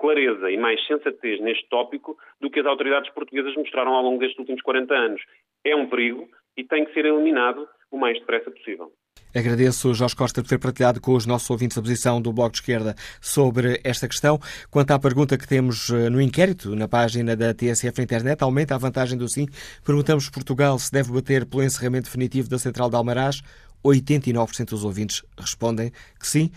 clareza 0.00 0.50
e 0.50 0.56
mais 0.56 0.84
sensatez 0.86 1.40
neste 1.40 1.68
tópico 1.68 2.16
do 2.40 2.50
que 2.50 2.60
as 2.60 2.66
autoridades 2.66 3.12
portuguesas 3.12 3.54
mostraram 3.56 3.94
ao 3.94 4.02
longo 4.02 4.18
destes 4.18 4.38
últimos 4.38 4.62
40 4.62 4.94
anos. 4.94 5.22
É 5.64 5.74
um 5.74 5.88
perigo 5.88 6.28
e 6.56 6.64
tem 6.64 6.84
que 6.84 6.92
ser 6.92 7.04
eliminado 7.04 7.66
o 7.90 7.98
mais 7.98 8.18
depressa 8.18 8.50
possível. 8.50 8.92
Agradeço, 9.34 9.92
Jorge 9.94 10.14
Costa, 10.14 10.42
por 10.42 10.48
ter 10.48 10.58
partilhado 10.58 11.00
com 11.00 11.12
os 11.12 11.26
nossos 11.26 11.48
ouvintes 11.50 11.76
a 11.76 11.82
posição 11.82 12.22
do 12.22 12.32
Bloco 12.32 12.52
de 12.52 12.58
Esquerda 12.58 12.94
sobre 13.20 13.80
esta 13.82 14.06
questão. 14.06 14.38
Quanto 14.70 14.92
à 14.92 14.98
pergunta 14.98 15.36
que 15.36 15.46
temos 15.46 15.90
eh, 15.90 16.08
no 16.08 16.20
inquérito, 16.20 16.76
na 16.76 16.86
página 16.86 17.36
da 17.36 17.52
TSF 17.52 18.00
internet, 18.00 18.42
aumenta 18.42 18.74
a 18.74 18.78
vantagem 18.78 19.18
do 19.18 19.28
sim. 19.28 19.46
Perguntamos 19.84 20.30
Portugal 20.30 20.78
se 20.78 20.92
deve 20.92 21.12
bater 21.12 21.46
pelo 21.46 21.64
encerramento 21.64 22.04
definitivo 22.04 22.48
da 22.48 22.58
Central 22.58 22.88
de 22.88 22.96
Almaraz. 22.96 23.42
89% 23.84 24.70
dos 24.70 24.84
ouvintes 24.84 25.24
respondem 25.36 25.90
que 26.18 26.26
sim. 26.26 26.50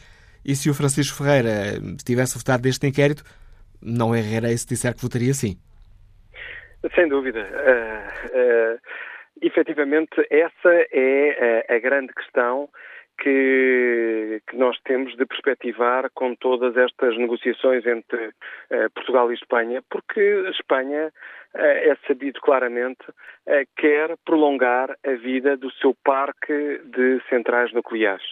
E 0.47 0.55
se 0.55 0.69
o 0.69 0.73
Francisco 0.73 1.17
Ferreira 1.17 1.77
tivesse 2.05 2.37
votado 2.37 2.63
deste 2.63 2.87
inquérito, 2.87 3.21
não 3.81 4.15
errarei 4.15 4.57
se 4.57 4.65
disser 4.65 4.95
que 4.95 5.01
votaria 5.01 5.33
sim. 5.33 5.57
Sem 6.95 7.09
dúvida. 7.09 7.41
Uh, 7.41 8.75
uh, 8.75 8.79
efetivamente, 9.41 10.15
essa 10.29 10.69
é 10.91 11.65
a, 11.69 11.75
a 11.75 11.79
grande 11.79 12.13
questão 12.13 12.69
que, 13.19 14.41
que, 14.47 14.55
nós 14.55 14.77
temos 14.85 15.17
de 15.17 15.25
perspectivar 15.25 16.09
com 16.13 16.33
todas 16.35 16.77
estas 16.77 17.17
negociações 17.17 17.85
entre 17.85 18.27
uh, 18.27 18.89
Portugal 18.93 19.29
e 19.31 19.35
Espanha, 19.35 19.83
porque 19.89 20.21
Espanha 20.51 21.11
é 21.55 21.95
sabido 22.07 22.39
claramente, 22.41 23.03
quer 23.75 24.15
prolongar 24.25 24.95
a 25.05 25.11
vida 25.13 25.55
do 25.57 25.71
seu 25.73 25.95
parque 26.03 26.81
de 26.85 27.21
centrais 27.29 27.71
nucleares. 27.73 28.25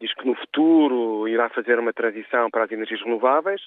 diz 0.00 0.12
que 0.14 0.26
no 0.26 0.34
futuro 0.34 1.28
irá 1.28 1.48
fazer 1.50 1.78
uma 1.78 1.92
transição 1.92 2.50
para 2.50 2.64
as 2.64 2.72
energias 2.72 3.02
renováveis. 3.02 3.60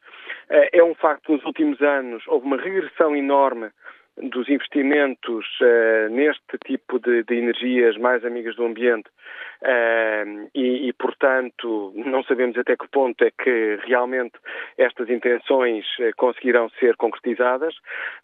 é 0.50 0.84
um 0.84 0.96
facto 0.96 1.28
que 1.28 1.34
nos 1.34 1.46
últimos 1.46 1.82
anos 1.82 2.24
houve 2.28 2.46
uma 2.46 2.58
regressão 2.58 3.16
enorme 3.16 3.70
dos 4.18 4.48
investimentos 4.48 5.46
uh, 5.62 6.10
neste 6.10 6.58
tipo 6.66 7.00
de, 7.00 7.24
de, 7.24 7.36
energias 7.36 7.98
mais 7.98 8.24
amigas 8.24 8.56
do 8.56 8.66
ambiente 8.66 9.10
uh, 9.62 10.50
e, 10.56 10.88
e, 10.88 10.94
portanto, 10.94 11.92
não 11.96 12.24
sabemos 12.24 12.58
até 12.58 12.78
que 12.78 12.88
ponto 12.88 13.22
é 13.24 13.32
que 13.32 13.78
realmente 13.86 14.34
estas 14.78 15.10
intenções 15.10 15.86
uh, 16.00 16.16
conseguirão 16.16 16.70
ser 16.80 16.96
concretizadas, 16.96 17.76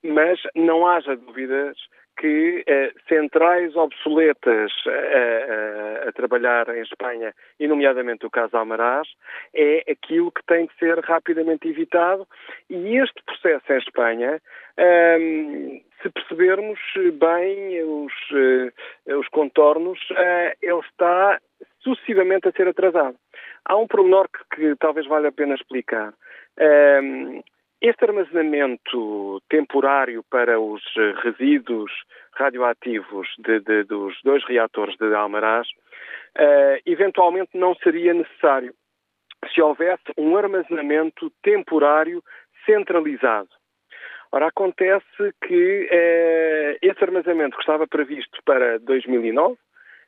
mas 0.01 0.39
não 0.55 0.87
haja 0.87 1.15
dúvidas 1.15 1.77
que 2.17 2.63
eh, 2.67 2.91
centrais 3.07 3.75
obsoletas 3.75 4.71
a, 4.85 6.05
a, 6.05 6.09
a, 6.09 6.11
trabalhar 6.11 6.69
em 6.75 6.81
Espanha, 6.81 7.33
e 7.59 7.67
nomeadamente 7.67 8.25
o 8.25 8.29
caso 8.29 8.55
Almaraz, 8.55 9.07
é 9.53 9.83
aquilo 9.91 10.31
que 10.31 10.43
tem 10.45 10.67
que 10.67 10.77
ser 10.77 10.99
rapidamente 10.99 11.67
evitado 11.67 12.27
e 12.69 12.97
este 12.97 13.21
processo 13.23 13.73
em 13.73 13.77
Espanha, 13.77 14.41
ehm, 14.77 15.81
se 16.01 16.09
percebermos 16.09 16.79
bem 17.13 17.83
os, 17.83 18.13
uh, 18.31 19.19
os 19.19 19.27
contornos, 19.27 19.99
ele 20.61 20.79
está 20.79 21.39
sucessivamente 21.79 22.47
a 22.47 22.51
ser 22.51 22.67
atrasado. 22.67 23.15
Há 23.65 23.75
um 23.77 23.87
pormenor 23.87 24.27
que, 24.29 24.55
que 24.55 24.75
talvez 24.77 25.05
valha 25.07 25.29
a 25.29 25.31
pena 25.31 25.55
explicar. 25.55 26.13
Ehm, 26.57 27.41
este 27.81 28.05
armazenamento 28.05 29.41
temporário 29.49 30.23
para 30.29 30.59
os 30.59 30.83
eh, 30.97 31.13
resíduos 31.23 31.91
radioativos 32.33 33.27
de, 33.39 33.59
de, 33.59 33.83
dos 33.83 34.15
dois 34.23 34.43
reatores 34.45 34.95
de 34.97 35.13
Almaraz 35.13 35.67
uh, 36.37 36.81
eventualmente 36.85 37.57
não 37.57 37.75
seria 37.75 38.13
necessário 38.13 38.73
se 39.53 39.61
houvesse 39.61 40.03
um 40.17 40.37
armazenamento 40.37 41.31
temporário 41.41 42.23
centralizado. 42.65 43.49
Ora, 44.31 44.47
acontece 44.47 45.33
que 45.45 45.89
uh, 45.91 46.77
esse 46.81 47.03
armazenamento 47.03 47.57
que 47.57 47.63
estava 47.63 47.87
previsto 47.87 48.39
para 48.45 48.79
2009, 48.79 49.57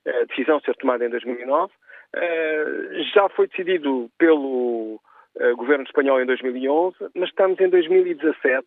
a 0.08 0.26
decisão 0.26 0.60
ser 0.62 0.76
tomada 0.76 1.06
em 1.06 1.10
2009, 1.10 1.74
uh, 1.74 3.04
já 3.14 3.28
foi 3.30 3.48
decidido 3.48 4.10
pelo 4.18 5.02
uh, 5.40 5.56
governo 5.56 5.84
espanhol 5.84 6.22
em 6.22 6.26
2011, 6.26 6.98
mas 7.16 7.30
estamos 7.30 7.60
em 7.60 7.70
2017 7.70 8.66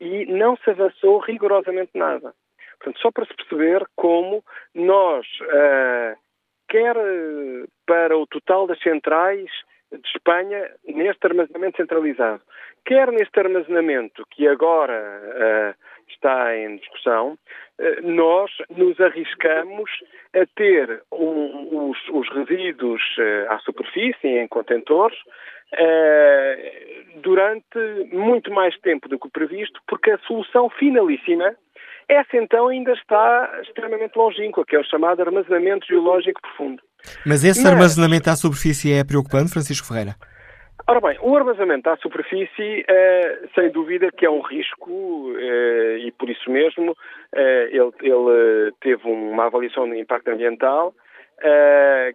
e 0.00 0.26
não 0.26 0.56
se 0.56 0.70
avançou 0.70 1.18
rigorosamente 1.18 1.90
nada. 1.94 2.34
Portanto, 2.78 3.00
só 3.00 3.10
para 3.10 3.26
se 3.26 3.34
perceber 3.34 3.84
como 3.96 4.44
nós, 4.74 5.26
uh, 5.42 6.16
quer 6.68 6.96
para 7.86 8.16
o 8.16 8.26
total 8.26 8.66
das 8.66 8.78
centrais, 8.80 9.50
de 9.90 10.06
Espanha 10.14 10.70
neste 10.86 11.26
armazenamento 11.26 11.78
centralizado. 11.78 12.42
Quer 12.84 13.10
neste 13.10 13.40
armazenamento 13.40 14.22
que 14.30 14.46
agora 14.46 15.74
está 16.08 16.56
em 16.56 16.76
discussão, 16.76 17.38
nós 18.02 18.50
nos 18.70 19.00
arriscamos 19.00 19.90
a 20.34 20.44
ter 20.56 21.02
os, 21.10 21.98
os, 22.10 22.28
resíduos 22.30 23.02
à 23.48 23.58
superfície, 23.60 24.26
em 24.26 24.48
contentores, 24.48 25.18
durante 27.16 27.78
muito 28.12 28.50
mais 28.50 28.76
tempo 28.80 29.08
do 29.08 29.18
que 29.18 29.28
previsto, 29.28 29.80
porque 29.86 30.10
a 30.10 30.18
solução 30.18 30.70
finalíssima 30.70 31.54
essa 32.08 32.38
então 32.38 32.68
ainda 32.68 32.92
está 32.92 33.60
extremamente 33.62 34.16
longínqua, 34.16 34.64
que 34.64 34.74
é 34.74 34.80
o 34.80 34.84
chamado 34.84 35.20
armazenamento 35.20 35.86
geológico 35.86 36.40
profundo. 36.40 36.82
Mas 37.26 37.44
esse 37.44 37.62
Mas... 37.62 37.72
armazenamento 37.72 38.30
à 38.30 38.36
superfície 38.36 38.94
é 38.94 39.04
preocupante, 39.04 39.52
Francisco 39.52 39.86
Ferreira? 39.86 40.14
Ora 40.86 41.02
bem, 41.02 41.18
o 41.20 41.36
armazenamento 41.36 41.90
à 41.90 41.98
superfície, 41.98 42.84
eh, 42.88 43.40
sem 43.54 43.70
dúvida 43.70 44.10
que 44.10 44.24
é 44.24 44.30
um 44.30 44.40
risco 44.40 45.34
eh, 45.36 45.98
e 46.06 46.12
por 46.12 46.30
isso 46.30 46.50
mesmo 46.50 46.96
eh, 47.34 47.68
ele, 47.70 47.92
ele, 48.00 48.72
teve 48.80 49.06
uma 49.06 49.44
avaliação 49.44 49.86
de 49.90 49.98
impacto 49.98 50.28
ambiental 50.28 50.94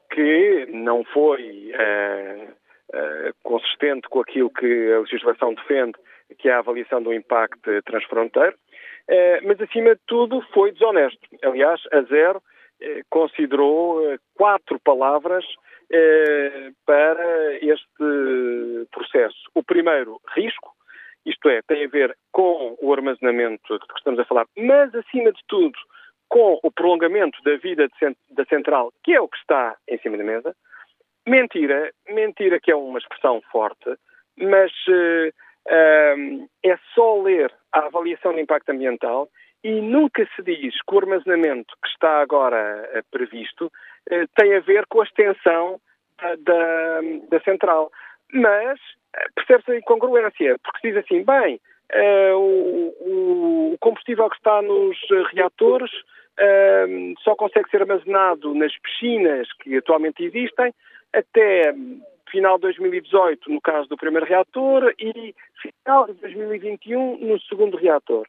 que 0.10 0.68
não 0.74 1.02
foi 1.06 1.72
consistente 3.42 4.08
com 4.10 4.22
aquilo 4.22 4.50
que 4.50 4.94
a 4.94 5.00
legislação 5.00 5.54
defende, 5.54 5.94
que 6.38 6.50
é 6.50 6.54
a 6.54 6.60
avaliação 6.60 7.02
do 7.02 7.14
impacto 7.14 7.82
transfronteiro. 7.84 8.56
Eh, 9.08 9.42
mas 9.44 9.60
acima 9.62 9.96
de 9.96 10.02
tudo 10.08 10.42
foi 10.54 10.72
desonesto. 10.72 11.20
Aliás, 11.44 11.82
a 11.92 12.02
Zero 12.04 12.42
eh, 12.82 13.02
considerou 13.10 14.12
eh, 14.12 14.18
quatro 14.36 14.80
palavras 14.80 15.46
para 16.88 17.56
este 17.62 18.88
processo. 18.92 19.38
O 19.54 19.62
primeiro, 19.62 20.20
risco, 20.34 20.72
isto 21.24 21.48
é, 21.50 21.62
tem 21.62 21.86
a 21.86 21.88
ver 21.88 22.18
com 22.32 22.76
o 22.82 22.92
armazenamento 22.92 23.78
que 23.80 23.98
estamos 23.98 24.20
a 24.20 24.26
falar, 24.26 24.48
mas 24.58 24.96
acima 24.96 25.32
de 25.32 25.40
tudo 25.48 25.78
com 26.30 26.60
o 26.64 26.72
prolongamento 26.72 27.38
da 27.44 27.58
vida 27.58 27.88
da 28.32 28.46
central, 28.46 28.92
que 29.04 29.14
é 29.14 29.22
o 29.22 29.28
que 29.28 29.38
está 29.38 29.76
em 29.88 30.00
cima 30.00 30.18
da 30.18 30.24
mesa. 30.24 30.56
Mentira, 31.26 31.92
mentira 32.10 32.60
que 32.60 32.72
é 32.72 32.76
uma 32.76 33.00
expressão 33.00 33.42
forte, 33.52 33.96
mas 34.38 34.72
uh, 34.88 35.30
uh, 35.68 36.50
é 36.64 36.78
só 36.94 37.22
ler 37.22 37.54
a 37.72 37.86
avaliação 37.86 38.34
de 38.34 38.42
impacto 38.42 38.70
ambiental 38.70 39.30
e 39.64 39.80
nunca 39.80 40.28
se 40.36 40.44
diz 40.44 40.76
que 40.82 40.96
o 40.96 41.00
armazenamento 41.00 41.74
que 41.82 41.90
está 41.90 42.22
agora 42.22 42.90
uh, 42.94 43.04
previsto 43.10 43.68
uh, 43.68 44.28
tem 44.36 44.56
a 44.56 44.60
ver 44.60 44.86
com 44.88 45.00
a 45.00 45.06
extensão 45.06 45.80
da, 46.22 46.36
da, 46.36 47.02
da 47.30 47.40
central. 47.44 47.90
Mas 48.34 48.78
uh, 48.80 49.34
percebe-se 49.36 49.72
a 49.72 49.78
incongruência, 49.78 50.58
porque 50.62 50.80
se 50.82 50.92
diz 50.92 50.98
assim, 50.98 51.24
bem, 51.24 51.60
o, 52.36 53.74
o, 53.74 53.78
combustível 53.80 54.28
que 54.28 54.38
está 54.38 54.64
nos 54.64 54.98
reatores 55.32 55.92
só 57.20 57.36
consegue 57.36 57.70
ser 57.70 57.82
armazenado 57.82 58.56
nas 58.56 58.76
piscinas 58.80 59.48
que 59.62 59.78
atualmente 59.78 60.24
existem 60.24 60.74
até 61.14 61.74
final 62.30 62.58
de 62.58 62.64
2018 62.64 63.52
no 63.52 63.62
caso 63.62 63.88
do 63.88 63.98
primeiro 63.98 64.26
reator 64.26 64.94
e 65.00 65.36
final 65.62 66.08
de 66.08 66.14
2021 66.14 67.18
no 67.20 67.40
segundo 67.42 67.78
reator. 67.78 68.28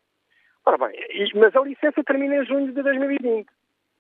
Ora 0.66 0.78
bem, 0.78 0.94
mas 1.34 1.54
a 1.54 1.60
licença 1.60 2.02
termina 2.04 2.36
em 2.36 2.44
junho 2.44 2.72
de 2.72 2.82
2020. 2.82 3.46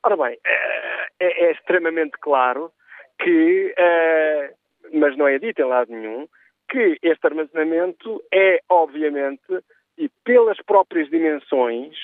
Ora 0.02 0.16
bem, 0.16 0.38
é, 0.44 1.08
é, 1.20 1.44
é 1.46 1.52
extremamente 1.52 2.12
claro 2.20 2.70
que, 3.18 3.74
é, 3.76 4.52
mas 4.92 5.16
não 5.16 5.26
é 5.26 5.38
dito 5.38 5.60
em 5.60 5.64
lado 5.64 5.92
nenhum, 5.92 6.28
que 6.68 6.98
este 7.02 7.26
armazenamento 7.26 8.22
é, 8.32 8.60
obviamente, 8.68 9.62
e 9.96 10.08
pelas 10.24 10.58
próprias 10.62 11.08
dimensões, 11.08 11.96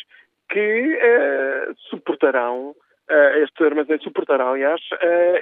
que 0.49 0.99
é, 1.01 1.73
suportarão, 1.89 2.75
este 3.43 3.65
armazenamento 3.65 4.05
suportará, 4.05 4.49
aliás, 4.49 4.81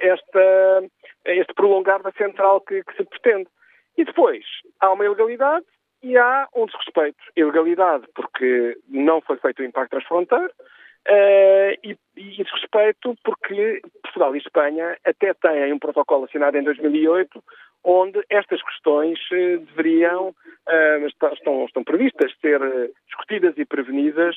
esta 0.01 0.83
este 1.25 1.53
prolongar 1.55 2.03
da 2.03 2.13
central 2.13 2.61
que, 2.63 2.83
que 2.83 2.97
se 2.97 3.05
pretende. 3.05 3.49
E 3.97 4.05
depois, 4.05 4.45
há 4.81 4.93
uma 4.93 5.05
ilegalidade 5.05 5.67
e 6.03 6.17
há 6.17 6.47
um 6.55 6.67
desrespeito. 6.67 7.19
Ilegalidade 7.37 8.07
porque 8.15 8.79
não 8.89 9.21
foi 9.21 9.37
feito 9.39 9.61
o 9.61 9.65
impacto 9.65 9.91
transfronteiro 9.91 10.47
uh, 10.47 11.73
e, 11.83 11.99
e 12.17 12.45
desrespeito 12.45 13.15
porque 13.25 13.83
Portugal 14.03 14.35
e 14.35 14.39
Espanha 14.39 14.97
até 15.05 15.35
têm 15.35 15.73
um 15.73 15.79
protocolo 15.79 16.25
assinado 16.25 16.57
em 16.57 16.63
2008 16.63 17.43
onde 17.85 18.21
estas 18.31 18.63
questões 18.63 19.19
uh, 19.31 19.59
deveriam, 19.67 20.29
uh, 20.29 21.07
estão, 21.33 21.65
estão 21.65 21.85
previstas 21.85 22.33
ser 22.41 22.61
discutidas 23.07 23.55
e 23.57 23.65
prevenidas 23.65 24.37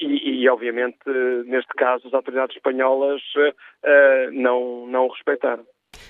e, 0.00 0.42
e, 0.42 0.48
obviamente, 0.48 0.98
neste 1.44 1.72
caso, 1.74 2.08
as 2.08 2.14
autoridades 2.14 2.56
espanholas 2.56 3.20
não, 4.32 4.86
não 4.86 5.04
o 5.04 5.12
respeitaram. 5.12 5.66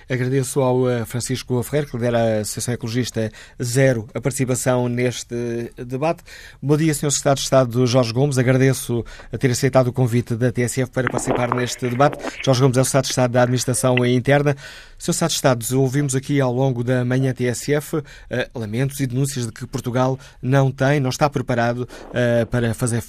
Agradeço 0.09 0.61
ao 0.61 0.89
eh, 0.89 1.05
Francisco 1.05 1.61
Ferreira, 1.63 1.87
que 1.87 1.95
lidera 1.97 2.17
a 2.17 2.39
Associação 2.41 2.73
Ecologista 2.73 3.31
Zero, 3.61 4.07
a 4.13 4.21
participação 4.21 4.87
neste 4.87 5.35
debate. 5.77 6.23
Bom 6.61 6.77
dia, 6.77 6.93
Sr. 6.93 7.11
Secretário 7.11 7.37
de 7.37 7.43
Estado 7.43 7.87
Jorge 7.87 8.13
Gomes. 8.13 8.37
Agradeço 8.37 9.03
a 9.31 9.37
ter 9.37 9.51
aceitado 9.51 9.87
o 9.87 9.93
convite 9.93 10.35
da 10.35 10.51
TSF 10.51 10.91
para 10.91 11.09
participar 11.09 11.53
neste 11.53 11.89
debate. 11.89 12.17
Jorge 12.43 12.61
Gomes 12.61 12.77
é 12.77 12.81
o 12.81 12.85
Secretário 12.85 13.05
de 13.05 13.11
Estado 13.11 13.31
da 13.31 13.41
Administração 13.43 14.05
Interna. 14.05 14.55
Sr. 14.97 15.13
Secretário 15.13 15.29
de 15.59 15.65
Estado, 15.65 15.81
ouvimos 15.81 16.15
aqui 16.15 16.41
ao 16.41 16.53
longo 16.53 16.83
da 16.83 17.05
manhã 17.05 17.33
TSF 17.33 18.01
eh, 18.29 18.49
lamentos 18.55 18.99
e 18.99 19.07
denúncias 19.07 19.45
de 19.45 19.51
que 19.51 19.67
Portugal 19.67 20.19
não 20.41 20.71
tem, 20.71 20.99
não 20.99 21.09
está 21.09 21.29
preparado 21.29 21.79
uh, 21.81 22.45
para 22.49 22.73
fazer, 22.73 23.03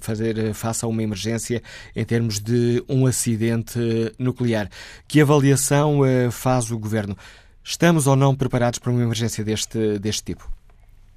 fazer 0.00 0.54
face 0.54 0.84
a 0.84 0.88
uma 0.88 1.02
emergência 1.02 1.62
em 1.94 2.04
termos 2.04 2.38
de 2.38 2.82
um 2.88 3.06
acidente 3.06 3.78
nuclear. 4.18 4.68
Que 5.06 5.20
avaliação 5.20 5.89
faz 6.30 6.70
o 6.70 6.78
Governo? 6.78 7.14
Estamos 7.64 8.06
ou 8.06 8.16
não 8.16 8.36
preparados 8.36 8.78
para 8.78 8.90
uma 8.90 9.02
emergência 9.02 9.44
deste, 9.44 9.98
deste 9.98 10.24
tipo? 10.24 10.44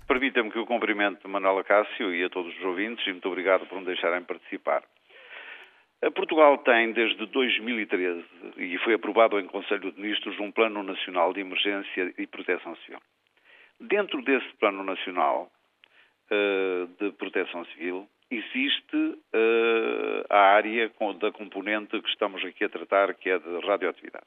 Permita-me 0.08 0.52
que 0.52 0.58
eu 0.58 0.66
cumprimento 0.66 1.28
Manuela 1.28 1.64
Cássio 1.64 2.14
e 2.14 2.24
a 2.24 2.30
todos 2.30 2.56
os 2.58 2.64
ouvintes 2.64 3.06
e 3.08 3.12
muito 3.12 3.28
obrigado 3.28 3.66
por 3.66 3.80
me 3.80 3.86
deixarem 3.86 4.24
participar. 4.24 4.84
Portugal 6.12 6.58
tem 6.60 6.92
desde 6.92 7.26
2013 7.28 8.24
e 8.58 8.78
foi 8.80 8.96
aprovado 8.96 9.40
em 9.40 9.48
Conselho 9.48 9.92
de 9.92 10.02
Ministros 10.02 10.38
um 10.40 10.52
Plano 10.52 10.84
Nacional 10.84 11.34
de 11.34 11.40
Emergência 11.40 12.14
e 12.18 12.28
Proteção 12.28 12.76
Civil. 12.78 13.00
Dentro 13.80 14.22
desse 14.22 14.48
Plano 14.60 14.84
Nacional 14.84 15.50
uh, 16.30 16.88
de 17.00 17.12
Proteção 17.14 17.66
Civil 17.68 18.08
existe 18.30 18.96
uh, 18.96 20.26
a 20.30 20.40
área 20.40 20.92
da 21.20 21.32
componente 21.32 22.02
que 22.02 22.10
estamos 22.10 22.44
aqui 22.44 22.66
a 22.66 22.70
tratar, 22.70 23.14
que 23.14 23.30
é 23.30 23.40
de 23.40 23.66
radioatividade. 23.66 24.26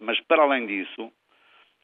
Mas, 0.00 0.18
para 0.20 0.42
além 0.42 0.66
disso, 0.66 1.12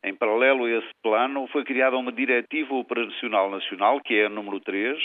em 0.02 0.14
paralelo 0.14 0.64
a 0.64 0.70
esse 0.70 0.90
plano, 1.02 1.46
foi 1.48 1.64
criada 1.64 1.96
uma 1.96 2.10
Diretiva 2.10 2.74
Operacional 2.74 3.50
Nacional, 3.50 4.00
que 4.00 4.14
é 4.14 4.26
a 4.26 4.30
número 4.30 4.58
3, 4.60 4.98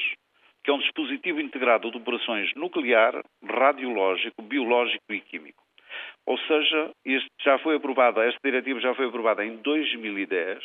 que 0.64 0.72
é 0.72 0.74
um 0.74 0.80
dispositivo 0.80 1.42
integrado 1.42 1.92
de 1.92 1.98
operações 1.98 2.54
nuclear, 2.56 3.22
radiológico, 3.44 4.42
biológico 4.42 5.04
e 5.12 5.20
químico. 5.20 5.62
Ou 6.26 6.38
seja, 6.40 6.92
já 7.44 7.58
foi 7.60 7.76
aprovada, 7.76 8.24
esta 8.24 8.40
diretiva 8.44 8.80
já 8.80 8.94
foi 8.96 9.08
aprovada 9.08 9.44
em 9.44 9.58
2010 9.58 10.64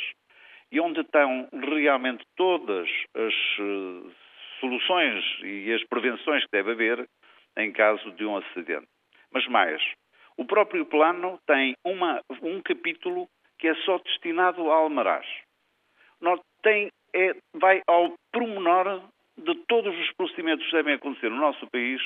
e 0.71 0.81
onde 0.81 1.01
estão 1.01 1.49
realmente 1.53 2.25
todas 2.37 2.89
as 3.15 3.35
uh, 3.59 4.13
soluções 4.61 5.25
e 5.43 5.73
as 5.73 5.83
prevenções 5.85 6.45
que 6.45 6.53
deve 6.53 6.73
haver 6.73 7.09
em 7.57 7.73
caso 7.73 8.11
de 8.13 8.25
um 8.25 8.37
acidente. 8.37 8.87
Mas 9.33 9.47
mais, 9.49 9.83
o 10.37 10.45
próprio 10.45 10.85
plano 10.87 11.39
tem 11.47 11.75
uma, 11.85 12.21
um 12.43 12.61
capítulo 12.63 13.29
que 13.59 13.69
é 13.69 13.75
só 13.77 13.99
destinado 13.99 14.71
a 14.71 14.77
Almaraz. 14.77 15.27
Tem, 16.63 16.91
é, 17.15 17.37
vai 17.55 17.81
ao 17.87 18.13
promenor 18.33 19.03
de 19.37 19.55
todos 19.67 19.97
os 19.97 20.13
procedimentos 20.15 20.67
que 20.67 20.73
devem 20.73 20.95
acontecer 20.95 21.31
no 21.31 21.37
nosso 21.37 21.67
país 21.71 22.01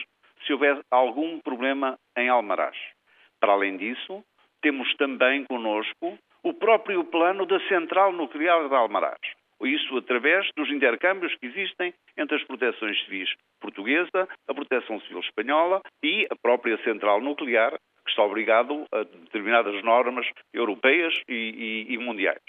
se 0.44 0.52
houver 0.52 0.80
algum 0.90 1.40
problema 1.40 1.98
em 2.16 2.28
Almaraz. 2.28 2.76
Para 3.40 3.52
além 3.52 3.76
disso, 3.76 4.22
temos 4.60 4.94
também 4.96 5.44
conosco 5.44 6.18
o 6.42 6.54
próprio 6.54 7.04
plano 7.04 7.46
da 7.46 7.58
Central 7.68 8.12
Nuclear 8.12 8.68
de 8.68 8.74
Almaraz. 8.74 9.18
Isso 9.62 9.96
através 9.98 10.48
dos 10.56 10.70
intercâmbios 10.70 11.34
que 11.36 11.46
existem 11.46 11.92
entre 12.16 12.36
as 12.36 12.44
proteções 12.44 12.98
civis 13.04 13.30
portuguesa, 13.60 14.28
a 14.48 14.54
proteção 14.54 15.00
civil 15.02 15.20
espanhola 15.20 15.82
e 16.02 16.26
a 16.30 16.36
própria 16.36 16.82
Central 16.82 17.20
Nuclear, 17.20 17.78
que 18.10 18.20
está 18.20 18.24
obrigado 18.24 18.86
a 18.92 19.02
determinadas 19.04 19.82
normas 19.84 20.26
europeias 20.52 21.14
e, 21.28 21.86
e, 21.88 21.94
e 21.94 21.98
mundiais. 21.98 22.42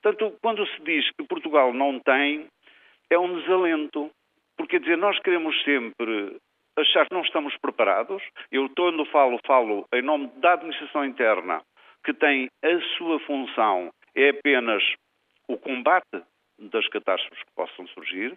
Portanto, 0.00 0.36
quando 0.42 0.66
se 0.66 0.82
diz 0.82 1.08
que 1.12 1.26
Portugal 1.26 1.72
não 1.72 2.00
tem, 2.00 2.46
é 3.10 3.18
um 3.18 3.38
desalento. 3.38 4.10
Porque, 4.56 4.78
dizer, 4.78 4.96
nós 4.96 5.18
queremos 5.20 5.54
sempre 5.64 6.36
achar 6.76 7.06
que 7.06 7.14
não 7.14 7.22
estamos 7.22 7.56
preparados. 7.58 8.22
Eu, 8.50 8.68
quando 8.74 9.04
falo, 9.06 9.38
falo 9.46 9.86
em 9.92 10.02
nome 10.02 10.28
da 10.36 10.54
administração 10.54 11.04
interna, 11.04 11.62
que 12.04 12.12
tem 12.14 12.48
a 12.62 12.80
sua 12.96 13.20
função 13.20 13.90
é 14.14 14.30
apenas 14.30 14.82
o 15.48 15.56
combate 15.56 16.22
das 16.58 16.86
catástrofes 16.88 17.42
que 17.44 17.54
possam 17.54 17.86
surgir, 17.88 18.34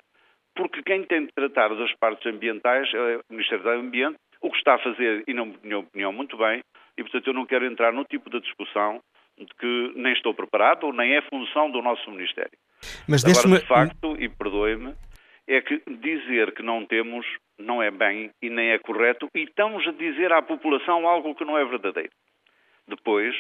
porque 0.56 0.82
quem 0.84 1.04
tem 1.04 1.26
de 1.26 1.34
tratar 1.34 1.70
das 1.76 1.94
partes 1.96 2.26
ambientais 2.26 2.92
é 2.94 3.18
o 3.18 3.22
Ministério 3.30 3.64
do 3.64 3.70
Ambiente, 3.70 4.18
o 4.46 4.52
que 4.52 4.58
está 4.58 4.76
a 4.76 4.80
fazer, 4.80 5.24
e 5.28 5.34
na 5.34 5.46
minha 5.46 5.80
opinião, 5.80 6.14
muito 6.14 6.38
bem, 6.38 6.62
e 6.98 7.02
portanto 7.02 7.28
eu 7.28 7.34
não 7.34 7.46
quero 7.46 7.66
entrar 7.66 7.92
no 7.92 8.06
tipo 8.06 8.30
de 8.30 8.40
discussão 8.40 9.02
de 9.38 9.54
que 9.60 9.92
nem 9.96 10.14
estou 10.14 10.34
preparado 10.34 10.86
ou 10.86 10.94
nem 10.94 11.16
é 11.16 11.22
função 11.24 11.70
do 11.70 11.82
nosso 11.82 12.10
Ministério. 12.12 12.58
Mas 13.08 13.26
Agora, 13.26 13.60
de 13.60 13.68
facto, 13.68 14.16
e 14.20 14.30
perdoe-me, 14.30 14.94
é 15.48 15.62
que 15.62 15.82
dizer 15.88 16.54
que 16.54 16.64
não 16.64 16.86
temos 16.86 17.26
não 17.58 17.82
é 17.82 17.90
bem 17.90 18.32
e 18.42 18.50
nem 18.50 18.72
é 18.72 18.80
correto 18.80 19.28
e 19.34 19.44
estamos 19.44 19.86
a 19.88 19.92
dizer 19.92 20.32
à 20.32 20.42
população 20.42 21.08
algo 21.08 21.36
que 21.36 21.46
não 21.46 21.58
é 21.58 21.66
verdadeiro. 21.66 22.12
Depois, 22.88 23.36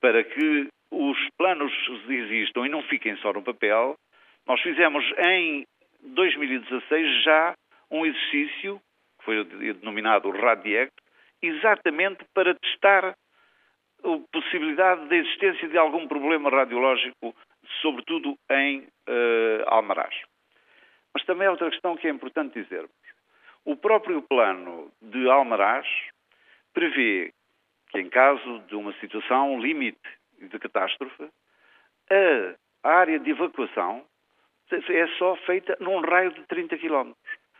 para 0.00 0.22
que 0.22 0.68
os 0.90 1.18
planos 1.36 1.72
existam 2.08 2.66
e 2.66 2.68
não 2.68 2.82
fiquem 2.82 3.16
só 3.16 3.32
no 3.32 3.42
papel, 3.42 3.96
nós 4.46 4.60
fizemos 4.60 5.04
em 5.18 5.66
2016 6.02 7.24
já 7.24 7.54
um 7.90 8.04
exercício, 8.04 8.80
foi 9.26 9.44
denominado 9.44 10.30
RADIEC, 10.30 10.90
exatamente 11.42 12.24
para 12.32 12.54
testar 12.54 13.14
a 14.02 14.18
possibilidade 14.32 15.08
da 15.08 15.16
existência 15.16 15.68
de 15.68 15.76
algum 15.76 16.06
problema 16.06 16.48
radiológico, 16.48 17.34
sobretudo 17.82 18.38
em 18.50 18.80
uh, 18.80 19.64
Almaraz. 19.66 20.14
Mas 21.12 21.24
também 21.24 21.48
há 21.48 21.50
outra 21.50 21.70
questão 21.70 21.96
que 21.96 22.06
é 22.06 22.10
importante 22.10 22.62
dizermos. 22.62 22.90
O 23.64 23.76
próprio 23.76 24.22
plano 24.22 24.92
de 25.02 25.28
Almaraz 25.28 25.86
prevê 26.72 27.32
que, 27.90 27.98
em 27.98 28.08
caso 28.08 28.60
de 28.68 28.76
uma 28.76 28.92
situação 29.00 29.60
limite 29.60 29.98
de 30.38 30.58
catástrofe, 30.58 31.28
a 32.84 32.88
área 32.88 33.18
de 33.18 33.30
evacuação 33.30 34.04
é 34.70 35.06
só 35.18 35.36
feita 35.46 35.76
num 35.80 36.00
raio 36.00 36.32
de 36.32 36.42
30 36.44 36.78
km. 36.78 37.12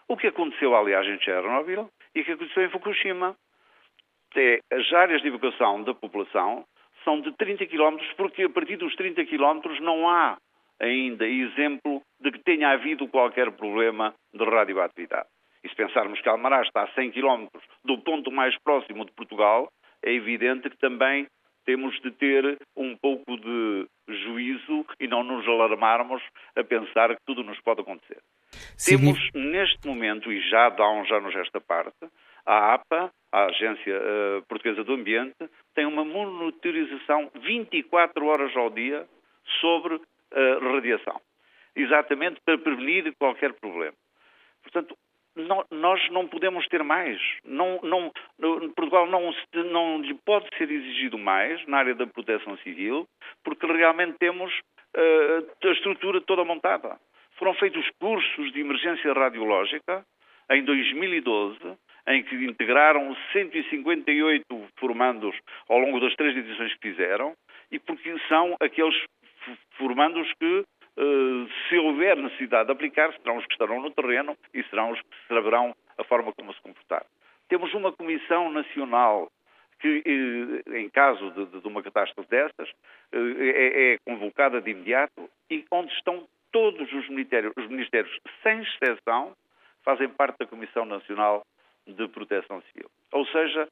O 0.09 0.17
que 0.17 0.29
aconteceu, 0.29 0.75
aliás, 0.75 1.07
em 1.07 1.21
Chernobyl 1.21 1.89
e 2.15 2.21
o 2.21 2.25
que 2.25 2.33
aconteceu 2.33 2.65
em 2.65 2.71
Fukushima. 2.71 3.37
É, 4.37 4.61
as 4.71 4.93
áreas 4.93 5.23
de 5.23 5.29
evacuação 5.29 5.83
da 5.83 5.95
população 5.95 6.65
são 7.05 7.21
de 7.21 7.33
30 7.33 7.67
km, 7.67 7.97
porque 8.17 8.43
a 8.43 8.51
partir 8.51 8.77
dos 8.77 8.95
30 8.95 9.25
km 9.25 9.81
não 9.81 10.09
há 10.09 10.37
ainda 10.79 11.27
exemplo 11.27 12.03
de 12.21 12.33
que 12.33 12.39
tenha 12.41 12.71
havido 12.71 13.09
qualquer 13.09 13.51
problema 13.53 14.15
de 14.35 14.45
radioatividade. 14.45 15.29
E 15.65 15.69
se 15.69 15.75
pensarmos 15.75 16.21
que 16.21 16.29
Almaraz 16.29 16.67
está 16.67 16.83
a 16.83 16.93
100 16.93 17.13
km 17.13 17.47
do 17.85 17.99
ponto 17.99 18.31
mais 18.31 18.57
próximo 18.63 19.05
de 19.05 19.13
Portugal, 19.13 19.69
é 20.05 20.13
evidente 20.13 20.69
que 20.69 20.77
também 20.77 21.27
temos 21.65 21.99
de 22.01 22.11
ter 22.13 22.59
um 22.77 22.97
pouco 22.97 23.37
de 23.37 23.87
juízo 24.09 24.87
e 25.01 25.09
não 25.09 25.25
nos 25.25 25.47
alarmarmos 25.49 26.23
a 26.55 26.63
pensar 26.63 27.15
que 27.17 27.23
tudo 27.27 27.43
nos 27.43 27.61
pode 27.61 27.81
acontecer. 27.81 28.21
Temos 28.85 29.19
neste 29.35 29.87
momento, 29.87 30.33
e 30.33 30.41
já 30.49 30.69
dá 30.69 30.89
um 30.91 31.05
já 31.05 31.21
nos 31.21 31.35
esta 31.35 31.61
parte, 31.61 31.97
a 32.45 32.75
APA, 32.75 33.11
a 33.33 33.47
Agência 33.47 33.99
uh, 33.99 34.43
Portuguesa 34.47 34.85
do 34.85 34.95
Ambiente, 34.95 35.37
tem 35.75 35.85
uma 35.85 36.05
monitorização 36.05 37.31
24 37.35 38.25
horas 38.25 38.57
ao 38.57 38.71
dia 38.71 39.07
sobre 39.61 39.95
uh, 39.97 40.73
radiação, 40.73 41.21
exatamente 41.75 42.41
para 42.45 42.57
prevenir 42.59 43.13
qualquer 43.19 43.53
problema. 43.55 43.95
Portanto, 44.63 44.97
não, 45.37 45.65
nós 45.71 46.01
não 46.11 46.27
podemos 46.27 46.67
ter 46.69 46.83
mais. 46.83 47.21
Não, 47.45 47.79
não, 47.83 48.11
Portugal 48.75 49.07
não, 49.07 49.35
não 49.71 50.01
lhe 50.01 50.15
pode 50.15 50.49
ser 50.57 50.71
exigido 50.71 51.19
mais 51.19 51.65
na 51.67 51.79
área 51.79 51.95
da 51.95 52.07
proteção 52.07 52.57
civil, 52.59 53.07
porque 53.45 53.67
realmente 53.67 54.17
temos 54.19 54.53
uh, 54.97 55.69
a 55.69 55.73
estrutura 55.73 56.21
toda 56.23 56.45
montada. 56.45 56.99
Foram 57.37 57.55
feitos 57.55 57.89
cursos 58.01 58.53
de 58.53 58.61
emergência 58.61 59.13
radiológica 59.13 60.05
em 60.51 60.65
2012, 60.65 61.59
em 62.09 62.23
que 62.23 62.35
integraram 62.37 63.17
158 63.33 64.45
formandos 64.77 65.37
ao 65.69 65.79
longo 65.79 66.01
das 66.01 66.15
três 66.15 66.37
edições 66.37 66.73
que 66.75 66.91
fizeram, 66.91 67.35
e 67.71 67.79
porque 67.79 68.17
são 68.29 68.57
aqueles 68.61 68.95
formandos 69.77 70.33
que 70.35 70.65
eh, 70.99 71.47
se 71.69 71.77
houver 71.77 72.17
necessidade 72.17 72.67
de 72.67 72.73
aplicar, 72.73 73.13
serão 73.19 73.37
os 73.37 73.47
que 73.47 73.53
estarão 73.53 73.81
no 73.81 73.91
terreno 73.91 74.37
e 74.55 74.63
serão 74.65 74.93
os 74.93 75.01
que 75.01 75.17
saberão 75.29 75.75
a 75.99 76.05
forma 76.05 76.33
como 76.33 76.55
se 76.55 76.63
comportar. 76.63 77.05
Temos 77.49 77.73
uma 77.75 77.93
Comissão 77.93 78.51
Nacional 78.51 79.31
que, 79.81 80.03
eh, 80.07 80.79
em 80.79 80.89
caso 80.89 81.31
de, 81.33 81.61
de 81.61 81.69
uma 81.69 81.83
catástrofe 81.83 82.31
dessas, 82.31 82.71
eh, 83.13 83.19
é, 83.39 83.93
é, 83.93 83.99
convocada 84.07 84.61
de 84.61 84.71
imediato 84.71 85.29
e 85.51 85.65
onde 85.71 85.93
estão 85.93 86.27
todos 86.57 86.91
os 86.91 87.07
ministérios, 87.11 87.53
os 87.55 87.69
ministérios, 87.69 88.19
sem 88.43 88.63
exceção, 88.63 89.37
fazem 89.85 90.09
parte 90.09 90.39
da 90.39 90.47
Comissão 90.47 90.87
Nacional 90.87 91.45
de 91.87 92.09
Proteção 92.09 92.63
Civil. 92.63 92.91
Ou 93.13 93.27
seja, 93.27 93.69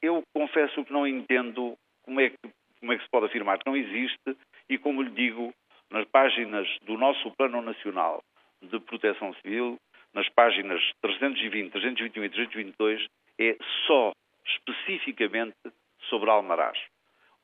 eu 0.00 0.22
confesso 0.32 0.84
que 0.84 0.92
não 0.92 1.04
entendo 1.04 1.76
como 2.04 2.20
é 2.20 2.30
que, 2.30 2.36
como 2.78 2.92
é 2.92 2.96
que 2.96 3.02
se 3.02 3.10
pode 3.10 3.26
afirmar 3.26 3.58
que 3.58 3.68
não 3.68 3.76
existe 3.76 4.36
e, 4.68 4.78
como 4.78 5.02
lhe 5.02 5.10
digo, 5.10 5.52
nas 5.90 6.06
páginas 6.06 6.68
do 6.82 6.96
nosso 6.96 7.28
Plano 7.32 7.60
Nacional 7.60 8.22
de 8.62 8.78
Proteção 8.78 9.34
Civil, 9.42 9.76
nas 10.14 10.28
páginas 10.28 10.80
320, 11.02 11.72
321 11.72 12.24
e 12.24 12.30
322, 12.30 13.04
é 13.40 13.56
só 13.88 14.12
especificamente 14.46 15.56
sobre 16.08 16.30
Almaraz, 16.30 16.78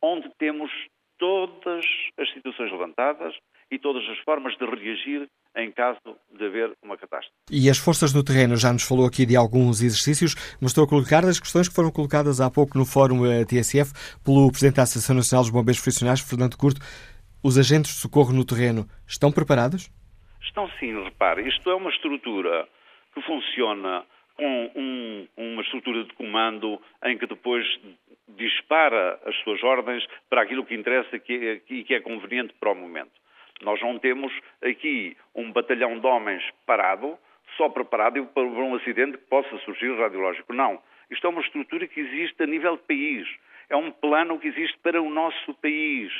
onde 0.01 0.31
temos 0.39 0.70
todas 1.18 1.85
as 2.16 2.31
situações 2.31 2.70
levantadas 2.70 3.36
e 3.70 3.78
todas 3.78 4.02
as 4.09 4.18
formas 4.20 4.56
de 4.56 4.64
reagir 4.64 5.28
em 5.56 5.72
caso 5.72 5.98
de 6.36 6.44
haver 6.44 6.76
uma 6.82 6.97
catástrofe. 6.97 7.34
E 7.51 7.70
as 7.70 7.78
forças 7.78 8.12
no 8.12 8.22
terreno, 8.22 8.56
já 8.56 8.72
nos 8.72 8.82
falou 8.82 9.06
aqui 9.06 9.24
de 9.24 9.34
alguns 9.36 9.82
exercícios, 9.82 10.34
mas 10.60 10.70
estou 10.70 10.84
a 10.84 10.88
colocar 10.88 11.24
as 11.24 11.40
questões 11.40 11.68
que 11.68 11.74
foram 11.74 11.90
colocadas 11.90 12.40
há 12.40 12.51
pouco 12.51 12.76
no 12.76 12.84
Fórum 12.84 13.24
eh, 13.24 13.44
TSF 13.44 13.93
pelo 14.24 14.51
Presidente 14.51 14.76
da 14.76 14.82
Associação 14.82 15.16
Nacional 15.16 15.43
dos 15.43 15.51
Bombeiros 15.51 15.80
Profissionais, 15.80 16.20
Fernando 16.20 16.56
Curto. 16.56 16.80
Os 17.43 17.59
agentes 17.59 17.94
de 17.94 18.01
socorro 18.01 18.32
no 18.32 18.44
terreno 18.44 18.86
estão 19.06 19.32
preparados? 19.32 19.88
Estão 20.43 20.68
sim, 20.78 20.93
repare. 21.02 21.48
Isto 21.48 21.70
é 21.70 21.74
uma 21.74 21.90
estrutura 21.90 22.68
que 23.14 23.22
funciona 23.22 24.05
com 24.36 24.70
um, 24.76 25.26
uma 25.36 25.62
estrutura 25.62 26.05
de 26.05 26.12
comando 26.14 26.78
em 27.05 27.16
que 27.16 27.26
depois 27.26 27.64
dispara 28.36 29.18
as 29.24 29.34
suas 29.43 29.62
ordens 29.62 30.05
para 30.28 30.43
aquilo 30.43 30.66
que 30.66 30.74
interessa 30.74 31.16
e 31.16 31.20
que, 31.20 31.32
é, 31.32 31.82
que 31.82 31.94
é 31.94 32.01
conveniente 32.01 32.52
para 32.60 32.72
o 32.72 32.74
momento. 32.74 33.12
Nós 33.62 33.81
não 33.81 33.99
temos 33.99 34.33
aqui 34.62 35.16
um 35.35 35.51
batalhão 35.53 35.99
de 35.99 36.07
homens 36.07 36.43
parado, 36.66 37.19
só 37.57 37.69
preparado 37.69 38.24
para 38.27 38.43
um 38.43 38.74
acidente 38.74 39.19
que 39.19 39.24
possa 39.24 39.57
surgir 39.59 39.97
radiológico. 39.97 40.53
Não. 40.53 40.81
Isto 41.11 41.27
é 41.27 41.31
uma 41.31 41.41
estrutura 41.41 41.87
que 41.87 42.01
existe 42.01 42.43
a 42.43 42.47
nível 42.47 42.77
de 42.77 42.83
país. 42.83 43.28
É 43.69 43.77
um 43.77 43.91
plano 43.91 44.39
que 44.39 44.49
existe 44.49 44.77
para 44.78 45.01
o 45.01 45.09
nosso 45.09 45.55
país 45.55 46.12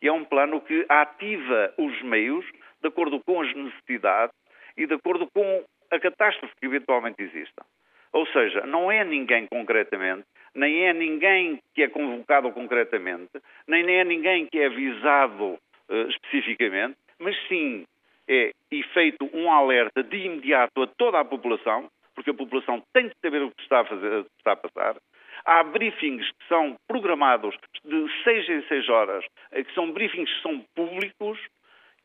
e 0.00 0.08
é 0.08 0.12
um 0.12 0.24
plano 0.24 0.60
que 0.60 0.84
ativa 0.88 1.72
os 1.78 2.02
meios 2.02 2.44
de 2.80 2.88
acordo 2.88 3.20
com 3.20 3.40
as 3.40 3.54
necessidades 3.54 4.34
e 4.76 4.86
de 4.86 4.94
acordo 4.94 5.28
com 5.32 5.64
a 5.90 5.98
catástrofe 5.98 6.54
que 6.60 6.66
eventualmente 6.66 7.22
exista. 7.22 7.64
Ou 8.12 8.26
seja, 8.26 8.66
não 8.66 8.90
é 8.90 9.04
ninguém 9.04 9.46
concretamente, 9.46 10.24
nem 10.54 10.86
é 10.86 10.92
ninguém 10.92 11.60
que 11.74 11.82
é 11.82 11.88
convocado 11.88 12.50
concretamente, 12.52 13.30
nem 13.66 13.88
é 13.96 14.04
ninguém 14.04 14.46
que 14.46 14.58
é 14.58 14.66
avisado 14.66 15.58
uh, 15.92 16.08
especificamente, 16.08 16.96
mas 17.18 17.36
sim 17.48 17.84
é 18.28 18.52
e 18.70 18.82
feito 18.94 19.28
um 19.32 19.52
alerta 19.52 20.02
de 20.02 20.16
imediato 20.16 20.82
a 20.82 20.86
toda 20.86 21.20
a 21.20 21.24
população, 21.24 21.90
porque 22.14 22.30
a 22.30 22.34
população 22.34 22.82
tem 22.92 23.08
que 23.08 23.16
saber 23.22 23.42
o 23.42 23.50
que 23.50 23.62
está 23.62 23.80
a, 23.80 23.84
fazer, 23.84 24.20
o 24.20 24.24
que 24.24 24.30
está 24.38 24.52
a 24.52 24.56
passar, 24.56 24.96
Há 25.44 25.64
briefings 25.64 26.24
que 26.30 26.48
são 26.48 26.76
programados 26.86 27.56
de 27.84 28.06
seis 28.22 28.48
em 28.48 28.62
seis 28.68 28.88
horas, 28.88 29.24
eh, 29.50 29.64
que 29.64 29.74
são 29.74 29.92
briefings 29.92 30.30
que 30.30 30.42
são 30.42 30.64
públicos 30.74 31.38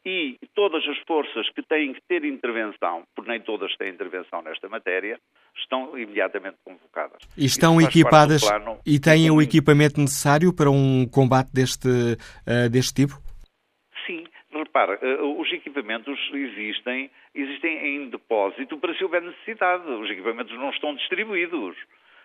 e 0.03 0.37
todas 0.55 0.83
as 0.87 0.97
forças 1.05 1.47
que 1.49 1.61
têm 1.61 1.93
que 1.93 2.01
ter 2.07 2.23
intervenção, 2.23 3.03
porque 3.15 3.29
nem 3.29 3.41
todas 3.41 3.75
têm 3.75 3.89
intervenção 3.89 4.41
nesta 4.41 4.69
matéria, 4.69 5.19
estão 5.55 5.97
imediatamente 5.97 6.55
convocadas. 6.63 7.17
E 7.37 7.45
estão 7.45 7.81
equipadas 7.81 8.41
e 8.85 8.99
têm 8.99 9.29
o 9.29 9.41
equipamento 9.41 9.99
necessário 9.99 10.53
para 10.53 10.71
um 10.71 11.05
combate 11.07 11.51
deste, 11.53 11.89
uh, 11.89 12.69
deste 12.71 13.05
tipo? 13.05 13.26
Repara, 14.77 14.99
uh, 15.01 15.41
os 15.41 15.51
equipamentos 15.51 16.19
existem, 16.31 17.09
existem 17.33 17.87
em 17.87 18.09
depósito 18.09 18.77
para 18.77 18.93
se 18.93 19.03
houver 19.03 19.23
necessidade. 19.23 19.89
Os 19.89 20.07
equipamentos 20.07 20.55
não 20.55 20.69
estão 20.69 20.93
distribuídos. 20.93 21.75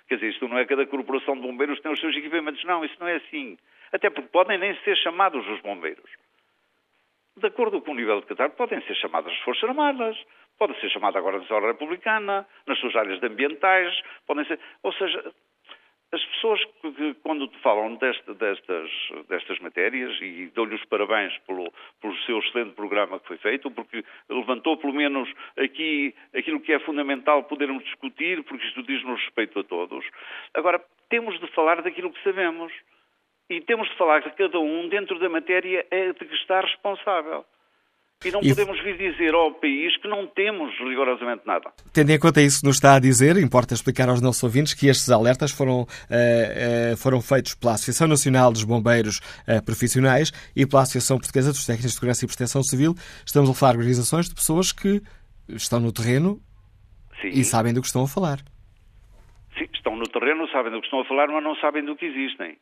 Quer 0.07 0.17
dizer, 0.17 0.29
isto 0.29 0.47
não 0.47 0.59
é 0.59 0.67
cada 0.67 0.87
corporação 0.87 1.35
de 1.35 1.41
bombeiros 1.41 1.81
tem 1.81 1.91
os 1.91 1.99
seus 1.99 2.15
equipamentos. 2.15 2.63
Não, 2.65 2.85
isso 2.85 2.95
não 3.01 3.09
é 3.09 3.17
assim. 3.17 3.57
Até 3.91 4.11
porque 4.11 4.29
podem 4.29 4.59
nem 4.59 4.77
ser 4.81 4.95
chamados 4.99 5.49
os 5.49 5.63
bombeiros. 5.63 6.11
De 7.39 7.47
acordo 7.47 7.81
com 7.81 7.93
o 7.93 7.95
nível 7.95 8.21
de 8.21 8.27
Qatar, 8.27 8.51
podem 8.51 8.83
ser 8.83 8.97
chamadas 8.97 9.33
as 9.33 9.39
Forças 9.39 9.71
Armadas, 9.71 10.19
pode 10.59 10.79
ser 10.79 10.91
chamada 10.91 11.19
a 11.19 11.23
Guarda 11.23 11.67
Republicana, 11.67 12.47
nas 12.67 12.79
suas 12.79 12.95
áreas 12.95 13.23
ambientais, 13.23 13.99
podem 14.27 14.45
ser. 14.45 14.61
Ou 14.83 14.93
seja, 14.93 15.33
as 16.13 16.23
pessoas 16.27 16.63
que, 16.65 17.15
quando 17.23 17.51
falam 17.63 17.95
desta, 17.97 18.35
destas, 18.35 18.91
destas 19.29 19.59
matérias, 19.61 20.17
e 20.21 20.51
dou-lhe 20.55 20.75
os 20.75 20.85
parabéns 20.85 21.37
pelo, 21.47 21.73
pelo 22.01 22.17
seu 22.25 22.39
excelente 22.39 22.75
programa 22.75 23.19
que 23.19 23.29
foi 23.29 23.39
feito, 23.39 23.71
porque 23.71 24.05
levantou 24.29 24.77
pelo 24.77 24.93
menos 24.93 25.29
aqui 25.57 26.15
aquilo 26.35 26.61
que 26.61 26.73
é 26.73 26.79
fundamental 26.81 27.45
podermos 27.45 27.83
discutir, 27.85 28.43
porque 28.45 28.67
isto 28.67 28.83
diz-nos 28.83 29.21
respeito 29.23 29.59
a 29.61 29.65
todos. 29.65 30.05
Agora, 30.55 30.85
temos 31.09 31.41
de 31.41 31.47
falar 31.49 31.83
daquilo 31.83 32.13
que 32.13 32.23
sabemos. 32.23 32.73
E 33.51 33.61
temos 33.61 33.89
de 33.91 33.97
falar 33.97 34.23
que 34.23 34.31
cada 34.31 34.59
um, 34.59 34.89
dentro 34.89 35.19
da 35.19 35.29
matéria, 35.29 35.85
de 35.91 36.25
que 36.25 36.35
está 36.37 36.61
responsável. 36.61 37.45
E 38.25 38.31
não 38.31 38.41
podemos 38.41 38.83
vir 38.83 38.97
dizer 38.97 39.35
ao 39.35 39.53
país 39.55 39.97
que 39.97 40.09
não 40.09 40.27
temos 40.27 40.73
rigorosamente 40.79 41.43
nada. 41.47 41.73
Tendo 41.93 42.11
em 42.11 42.19
conta 42.19 42.41
isso 42.41 42.61
que 42.61 42.67
nos 42.67 42.77
está 42.77 42.97
a 42.97 43.01
dizer, 43.01 43.37
importa 43.37 43.75
explicar 43.75 44.09
aos 44.09 44.21
nossos 44.21 44.43
ouvintes 44.43 44.75
que 44.75 44.87
estes 44.87 45.11
alertas 45.11 45.51
foram, 45.51 45.83
uh, 45.83 45.85
uh, 45.85 46.97
foram 46.97 47.21
feitos 47.21 47.55
pela 47.55 47.75
Associação 47.75 48.07
Nacional 48.07 48.53
dos 48.53 48.65
Bombeiros 48.65 49.19
uh, 49.49 49.65
Profissionais 49.65 50.31
e 50.55 50.67
pela 50.67 50.83
Associação 50.83 51.19
Portuguesa 51.19 51.51
dos 51.51 51.67
Técnicos 51.67 51.91
de 51.91 51.95
Segurança 51.95 52.25
e 52.25 52.29
Proteção 52.29 52.63
Civil. 52.63 52.95
Estamos 53.27 53.51
a 53.51 53.55
falar 53.55 53.73
de 53.73 53.79
organizações 53.79 54.29
de 54.29 54.35
pessoas 54.35 54.73
que 54.73 55.03
estão 55.49 55.81
no 55.81 55.93
terreno 55.93 56.41
Sim. 57.21 57.29
e 57.29 57.45
sabem 57.45 57.75
do 57.75 57.81
que 57.81 57.87
estão 57.87 58.05
a 58.05 58.09
falar. 58.09 58.39
Sim, 59.59 59.69
estão 59.75 59.97
no 59.97 60.09
terreno, 60.09 60.49
sabem 60.49 60.73
do 60.73 60.81
que 60.81 60.87
estão 60.87 61.01
a 61.01 61.05
falar, 61.05 61.29
mas 61.29 61.43
não 61.43 61.55
sabem 61.57 61.85
do 61.85 61.97
que 61.97 62.07
existem. 62.07 62.57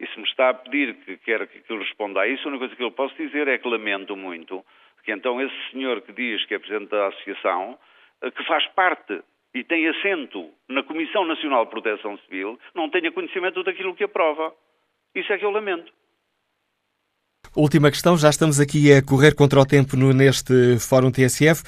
E 0.00 0.06
se 0.06 0.16
me 0.16 0.24
está 0.24 0.50
a 0.50 0.54
pedir 0.54 0.94
que 1.04 1.16
quer 1.18 1.46
que 1.48 1.62
eu 1.68 1.78
responda 1.78 2.20
a 2.20 2.28
isso, 2.28 2.46
a 2.46 2.50
única 2.50 2.66
coisa 2.66 2.76
que 2.76 2.84
eu 2.84 2.92
posso 2.92 3.16
dizer 3.16 3.48
é 3.48 3.58
que 3.58 3.68
lamento 3.68 4.16
muito 4.16 4.64
que 5.04 5.12
então 5.12 5.40
esse 5.40 5.54
senhor 5.70 6.00
que 6.02 6.12
diz 6.12 6.44
que 6.46 6.54
é 6.54 6.58
presidente 6.58 6.90
da 6.90 7.08
associação, 7.08 7.78
eh, 8.22 8.30
que 8.30 8.44
faz 8.44 8.66
parte 8.68 9.20
e 9.54 9.64
tem 9.64 9.88
assento 9.88 10.50
na 10.68 10.82
Comissão 10.82 11.24
Nacional 11.24 11.64
de 11.64 11.70
Proteção 11.70 12.18
Civil, 12.18 12.58
não 12.74 12.90
tenha 12.90 13.10
conhecimento 13.10 13.62
daquilo 13.62 13.94
que 13.94 14.04
aprova. 14.04 14.52
Isso 15.14 15.32
é 15.32 15.38
que 15.38 15.44
eu 15.44 15.50
lamento. 15.50 15.92
Última 17.56 17.90
questão, 17.90 18.16
já 18.16 18.28
estamos 18.28 18.60
aqui 18.60 18.92
a 18.92 19.02
correr 19.02 19.34
contra 19.34 19.58
o 19.58 19.66
tempo 19.66 19.96
neste 19.96 20.78
Fórum 20.78 21.10
TSF. 21.10 21.62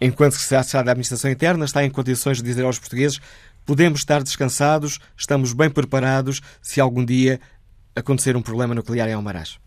Enquanto 0.00 0.32
Secretário 0.32 0.84
da 0.84 0.92
Administração 0.92 1.30
Interna 1.30 1.64
está 1.64 1.84
em 1.84 1.90
condições 1.90 2.38
de 2.38 2.44
dizer 2.44 2.64
aos 2.64 2.78
portugueses 2.78 3.20
podemos 3.66 4.00
estar 4.00 4.22
descansados, 4.22 4.98
estamos 5.16 5.52
bem 5.52 5.70
preparados 5.70 6.40
se 6.60 6.80
algum 6.80 7.04
dia 7.04 7.40
acontecer 7.96 8.36
um 8.36 8.42
problema 8.42 8.74
nuclear 8.74 9.08
em 9.08 9.14
Almaraz. 9.14 9.58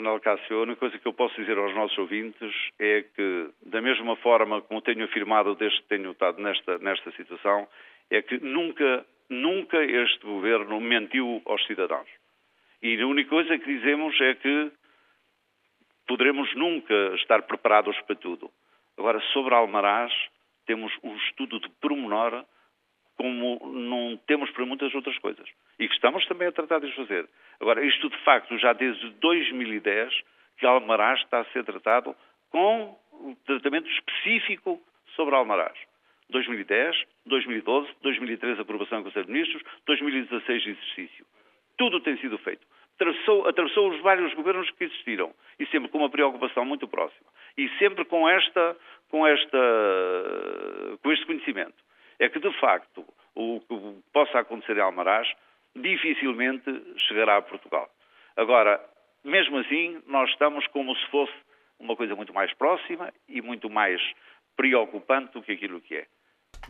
Manuel 0.00 0.20
Cássio, 0.20 0.56
a 0.56 0.62
única 0.62 0.80
coisa 0.80 0.98
que 0.98 1.06
eu 1.06 1.12
posso 1.12 1.34
dizer 1.36 1.58
aos 1.58 1.74
nossos 1.74 1.96
ouvintes 1.98 2.54
é 2.78 3.02
que, 3.14 3.50
da 3.66 3.82
mesma 3.82 4.16
forma 4.16 4.62
como 4.62 4.80
tenho 4.80 5.04
afirmado 5.04 5.54
desde 5.54 5.78
que 5.82 5.88
tenho 5.88 6.12
estado 6.12 6.40
nesta, 6.40 6.78
nesta 6.78 7.10
situação, 7.12 7.68
é 8.08 8.22
que 8.22 8.38
nunca, 8.38 9.04
nunca 9.28 9.76
este 9.84 10.24
governo 10.24 10.80
mentiu 10.80 11.42
aos 11.44 11.62
cidadãos. 11.66 12.08
E 12.82 12.98
a 12.98 13.06
única 13.06 13.28
coisa 13.28 13.58
que 13.58 13.66
dizemos 13.66 14.18
é 14.22 14.34
que 14.36 14.72
poderemos 16.08 16.52
nunca 16.54 16.94
estar 17.16 17.42
preparados 17.42 18.00
para 18.00 18.16
tudo. 18.16 18.50
Agora, 18.96 19.20
sobre 19.34 19.54
Almaraz, 19.54 20.12
temos 20.64 20.90
um 21.02 21.14
estudo 21.16 21.60
de 21.60 21.68
pormenor 21.78 22.42
como 23.20 23.60
não 23.70 24.16
temos 24.26 24.50
para 24.52 24.64
muitas 24.64 24.94
outras 24.94 25.18
coisas. 25.18 25.46
E 25.78 25.86
que 25.86 25.92
estamos 25.92 26.24
também 26.24 26.48
a 26.48 26.52
tratar 26.52 26.78
de 26.78 26.90
fazer. 26.94 27.28
Agora, 27.60 27.84
isto 27.84 28.08
de 28.08 28.16
facto, 28.24 28.56
já 28.56 28.72
desde 28.72 29.10
2010, 29.20 30.22
que 30.56 30.64
Almaraz 30.64 31.20
está 31.20 31.40
a 31.40 31.44
ser 31.52 31.62
tratado 31.62 32.16
com 32.48 32.96
um 33.12 33.34
tratamento 33.44 33.90
específico 33.90 34.80
sobre 35.14 35.34
Almaraz. 35.34 35.76
2010, 36.30 36.96
2012, 37.26 37.90
2013 38.00 38.58
aprovação 38.62 39.00
do 39.00 39.04
Conselho 39.04 39.26
de 39.26 39.32
Ministros, 39.32 39.62
2016 39.84 40.66
exercício. 40.66 41.26
Tudo 41.76 42.00
tem 42.00 42.16
sido 42.16 42.38
feito. 42.38 42.66
Atravessou, 42.94 43.46
atravessou 43.46 43.90
os 43.90 44.00
vários 44.00 44.32
governos 44.32 44.70
que 44.70 44.84
existiram 44.84 45.34
e 45.58 45.66
sempre 45.66 45.90
com 45.90 45.98
uma 45.98 46.08
preocupação 46.08 46.64
muito 46.64 46.88
próxima 46.88 47.28
e 47.58 47.68
sempre 47.78 48.02
com 48.06 48.26
esta, 48.26 48.76
com 49.10 49.26
esta, 49.26 49.58
com 51.02 51.12
este 51.12 51.26
conhecimento 51.26 51.89
é 52.20 52.28
que, 52.28 52.38
de 52.38 52.52
facto, 52.60 53.04
o 53.34 53.60
que 53.60 54.02
possa 54.12 54.38
acontecer 54.38 54.76
em 54.76 54.80
Almaraz 54.80 55.26
dificilmente 55.74 56.70
chegará 57.08 57.38
a 57.38 57.42
Portugal. 57.42 57.90
Agora, 58.36 58.80
mesmo 59.24 59.58
assim, 59.58 60.00
nós 60.06 60.30
estamos 60.30 60.66
como 60.68 60.94
se 60.94 61.06
fosse 61.10 61.32
uma 61.78 61.96
coisa 61.96 62.14
muito 62.14 62.34
mais 62.34 62.52
próxima 62.54 63.12
e 63.26 63.40
muito 63.40 63.70
mais 63.70 64.00
preocupante 64.54 65.32
do 65.32 65.42
que 65.42 65.52
aquilo 65.52 65.80
que 65.80 65.96
é. 65.96 66.06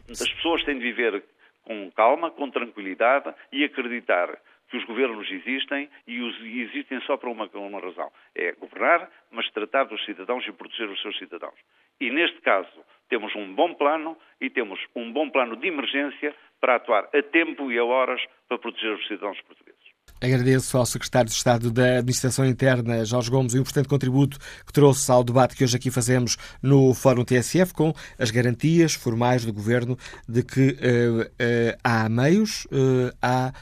As 0.09 0.33
pessoas 0.35 0.63
têm 0.63 0.79
de 0.79 0.85
viver 0.85 1.25
com 1.63 1.91
calma, 1.91 2.31
com 2.31 2.49
tranquilidade 2.51 3.35
e 3.53 3.65
acreditar 3.65 4.39
que 4.69 4.77
os 4.77 4.85
governos 4.85 5.29
existem 5.31 5.91
e, 6.07 6.63
existem 6.63 7.01
só 7.01 7.17
por 7.17 7.29
uma, 7.29 7.51
uma 7.55 7.81
razão. 7.81 8.11
É 8.37 8.53
governar, 8.53 9.11
mas 9.31 9.51
tratar 9.51 9.85
dos 9.85 10.05
cidadãos 10.05 10.47
e 10.47 10.53
proteger 10.53 10.89
os 10.89 11.03
seus 11.03 11.19
cidadãos. 11.19 11.59
E 12.01 12.09
neste 12.09 12.41
caso, 12.41 12.85
temos 13.11 13.35
um 13.37 13.53
bom 13.55 13.75
plano 13.75 14.17
e 14.41 14.49
temos 14.49 14.79
um 14.97 15.13
bom 15.13 15.29
plano 15.29 15.57
de 15.57 15.67
emergência 15.67 16.35
para 16.61 16.77
atuar 16.77 17.09
a 17.13 17.23
tempo 17.23 17.71
e 17.71 17.79
a 17.79 17.85
horas 17.85 18.21
para 18.49 18.59
proteger 18.59 18.95
os 18.95 19.07
cidadãos 19.07 19.39
portugueses. 19.43 19.81
Agradeço 20.23 20.77
ao 20.77 20.85
Secretário 20.85 21.31
de 21.31 21.35
Estado 21.35 21.71
da 21.71 21.99
Administração 21.99 22.45
Interna, 22.45 23.05
Jorge 23.07 23.31
Gomes, 23.31 23.55
o 23.55 23.59
importante 23.59 23.89
contributo 23.89 24.39
que 24.67 24.73
trouxe 24.73 25.11
ao 25.11 25.25
debate 25.25 25.57
que 25.57 25.65
hoje 25.65 25.77
aqui 25.77 25.91
fazemos 25.91 26.37
no 26.63 26.93
Fórum 26.93 27.25
TSF, 27.25 27.73
com 27.73 27.93
as 28.19 28.31
garantias 28.31 28.95
formais 28.95 29.47
do 29.47 29.53
Governo 29.53 29.97
de 30.29 30.43
que 30.43 30.73
uh, 30.73 31.23
uh, 31.23 31.79
há 31.83 32.09
meios, 32.09 32.67
uh, 32.67 33.17
há 33.23 33.53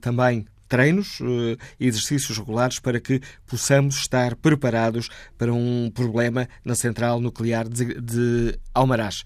também 0.00 0.44
treinos 0.68 1.20
e 1.20 1.24
eh, 1.80 1.86
exercícios 1.86 2.38
regulares 2.38 2.78
para 2.78 3.00
que 3.00 3.20
possamos 3.46 3.96
estar 3.96 4.36
preparados 4.36 5.08
para 5.36 5.52
um 5.52 5.90
problema 5.92 6.48
na 6.64 6.74
central 6.74 7.20
nuclear 7.20 7.68
de 7.68 8.58
Almaraz. 8.72 9.24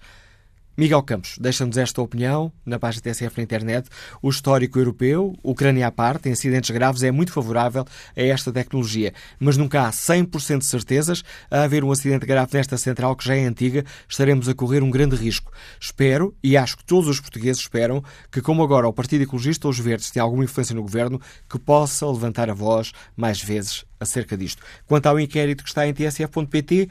Miguel 0.79 1.03
Campos, 1.03 1.35
deixa-nos 1.37 1.75
esta 1.75 2.01
opinião 2.01 2.53
na 2.65 2.79
página 2.79 3.03
TSF 3.03 3.35
na 3.35 3.43
internet. 3.43 3.89
O 4.21 4.29
histórico 4.29 4.79
europeu, 4.79 5.35
Ucrânia 5.43 5.85
à 5.85 5.91
parte, 5.91 6.29
em 6.29 6.31
acidentes 6.31 6.69
graves, 6.69 7.03
é 7.03 7.11
muito 7.11 7.33
favorável 7.33 7.83
a 8.15 8.21
esta 8.21 8.49
tecnologia, 8.49 9.13
mas 9.37 9.57
nunca 9.57 9.85
há 9.85 9.89
100% 9.89 10.59
de 10.59 10.65
certezas 10.65 11.21
a 11.51 11.63
haver 11.63 11.83
um 11.83 11.91
acidente 11.91 12.25
grave 12.25 12.51
nesta 12.53 12.77
central 12.77 13.13
que 13.17 13.25
já 13.25 13.35
é 13.35 13.43
antiga, 13.43 13.83
estaremos 14.07 14.47
a 14.47 14.53
correr 14.53 14.81
um 14.81 14.89
grande 14.89 15.17
risco. 15.17 15.51
Espero, 15.77 16.33
e 16.41 16.55
acho 16.55 16.77
que 16.77 16.85
todos 16.85 17.09
os 17.09 17.19
portugueses 17.19 17.61
esperam, 17.61 18.01
que 18.31 18.41
como 18.41 18.63
agora 18.63 18.87
o 18.87 18.93
Partido 18.93 19.25
Ecologista 19.25 19.67
ou 19.67 19.71
os 19.71 19.79
Verdes 19.79 20.09
têm 20.11 20.21
alguma 20.21 20.45
influência 20.45 20.73
no 20.73 20.81
governo, 20.81 21.19
que 21.49 21.59
possa 21.59 22.09
levantar 22.09 22.49
a 22.49 22.53
voz 22.53 22.93
mais 23.17 23.43
vezes 23.43 23.83
acerca 23.99 24.37
disto. 24.37 24.63
Quanto 24.87 25.07
ao 25.07 25.19
inquérito 25.19 25.61
que 25.61 25.69
está 25.69 25.85
em 25.85 25.93
tsf.pt, 25.93 26.89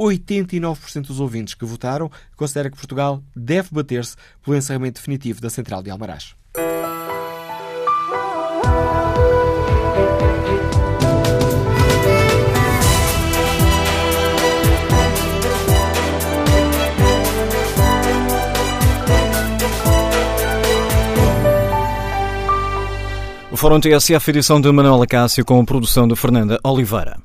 89% 0.00 1.08
dos 1.08 1.20
ouvintes 1.20 1.54
que 1.54 1.64
votaram 1.64 2.10
considera 2.34 2.70
que 2.70 2.76
Portugal 2.76 3.22
deve 3.36 3.68
bater-se 3.70 4.16
pelo 4.42 4.56
encerramento 4.56 4.98
definitivo 4.98 5.40
da 5.40 5.50
central 5.50 5.82
de 5.82 5.90
Almaraz. 5.90 6.34
O 23.52 23.56
Fórum 23.56 23.80
TSF, 23.80 24.30
edição 24.30 24.60
de 24.60 24.70
Manuela 24.72 25.06
Cássio, 25.06 25.44
com 25.44 25.62
produção 25.64 26.08
de 26.08 26.14
Fernanda 26.16 26.58
Oliveira. 26.64 27.16